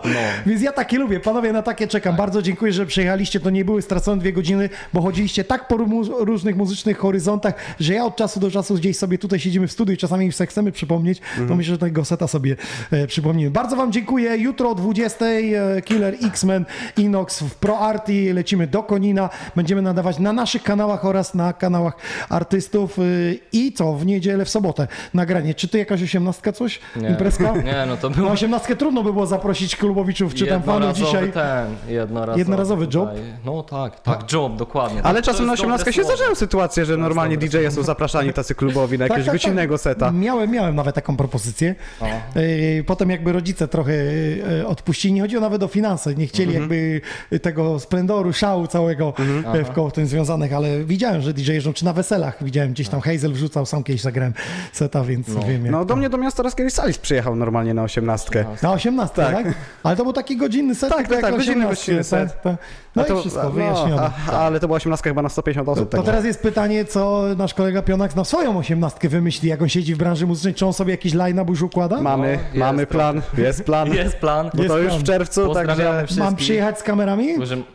[0.04, 0.20] No.
[0.46, 1.20] Więc ja takie lubię.
[1.20, 2.16] Panowie, na takie czekam.
[2.16, 3.40] Bardzo dziękuję, że przyjechaliście.
[3.40, 7.94] To nie były stracone dwie godziny, bo chodziliście tak po mu- różnych muzycznych horyzontach, że
[7.94, 10.46] ja od czasu do czasu gdzieś sobie tutaj siedzimy w studiu i czasami już se
[10.46, 12.56] chcemy przypomnieć, to myślę, że tego seta sobie
[12.90, 13.50] e, przypomnimy.
[13.50, 14.36] Bardzo wam dziękuję.
[14.36, 16.64] Jutro o 20 e, Killer X-Men
[16.96, 18.32] Inox w Pro Arti.
[18.32, 19.30] Lecimy do Konina.
[19.56, 21.96] Będziemy nadawać na naszych kanałach oraz na kanałach
[22.28, 22.98] artystów.
[22.98, 23.92] y, I co?
[23.92, 25.54] W niedzielę, w sobotę nagranie.
[25.54, 26.80] Czy ty jakaś osiemnastka coś?
[26.96, 27.08] Nie.
[27.08, 27.52] Imprezka?
[27.64, 31.32] Nie, no to był Na osiemnastkę trudno by było zaprosić klubowiczów czy tam fanów dzisiaj.
[31.32, 33.08] ten, jednorazowy, Jednorazowy job?
[33.10, 33.24] tutaj.
[33.44, 35.02] No tak, tak, job, dokładnie.
[35.02, 38.98] Ale To czasem na 18 się zdarzają sytuacje, że normalnie DJ-e są zapraszani tacy klubowi
[38.98, 39.82] na Tak, jakiegoś tak, godzinnego tak.
[39.82, 40.10] seta.
[40.12, 41.74] Miałem, miałem nawet taką propozycję.
[42.00, 42.06] O.
[42.40, 46.62] Yy, Potem jakby rodzice trochę yy, odpuścili, nie chodziło nawet o finanse, nie chcieli Mhm.
[46.62, 47.00] jakby
[47.40, 49.12] tego splendoru, szału całego
[49.54, 52.88] yy, w koło tym związanych, ale widziałem, że DJ jeżdżą, czy na weselach widziałem gdzieś
[52.88, 54.32] tam Hazel wrzucał, sam kiedyś zagrałem
[54.72, 55.84] seta, więc wiem jak No to.
[55.84, 58.44] do mnie do miasta raz kiedyś Salis przyjechał normalnie na 18.
[58.62, 59.34] Na 18, tak.
[59.44, 59.54] Tak.
[59.82, 60.88] Ale to był taki godzinny set.
[60.90, 62.32] Tak, jak tak, tak, godzinny 18, gościnny set.
[62.32, 62.56] tak, tak.
[62.96, 64.10] No A to- i wszystko no, wyjaśnione.
[64.28, 65.88] a- Ale to była 18 chyba na 150 osób.
[65.90, 66.06] To tak.
[66.06, 69.98] teraz jest pytanie, co nasz kolega Pionak na swoją osiemnastkę wymyśli, jak on siedzi w
[69.98, 72.00] branży muzycznej, czy on sobie jakiś line-up już układa?
[72.02, 73.88] Mamy, jest mamy plan, jest plan.
[73.98, 74.50] Jest plan.
[74.54, 75.00] Bo Jest to już plan.
[75.00, 75.92] w czerwcu, także...
[75.96, 76.18] wszystkich.
[76.24, 77.28] Mam przyjechać z kamerami?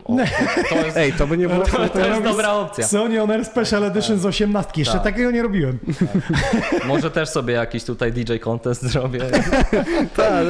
[0.04, 0.16] O,
[0.70, 1.64] to jest, Ej, to by nie było...
[1.64, 2.86] to, to jest dobra opcja.
[2.86, 4.72] Sony On Air Special Edition z 18.
[4.76, 5.02] Jeszcze Tak.
[5.02, 5.78] takiego nie robiłem.
[6.86, 9.20] Może też sobie jakiś tutaj DJ contest zrobię.
[10.16, 10.44] Tak,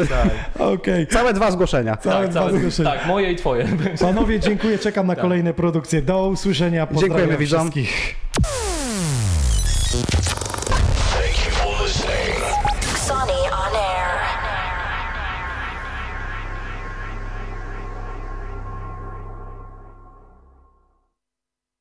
[0.58, 1.06] Okej.
[1.06, 1.96] Całe dwa zgłoszenia.
[1.96, 2.90] Całe dwa zgłoszenia.
[2.90, 3.68] tak, moje i twoje.
[4.00, 4.78] Panowie, dziękuję.
[4.78, 6.02] Czekam na kolejne produkcje.
[6.02, 6.86] Do usłyszenia.
[6.86, 7.60] Pozdrawiam Dziękujemy widzom.
[7.70, 8.14] wszystkich.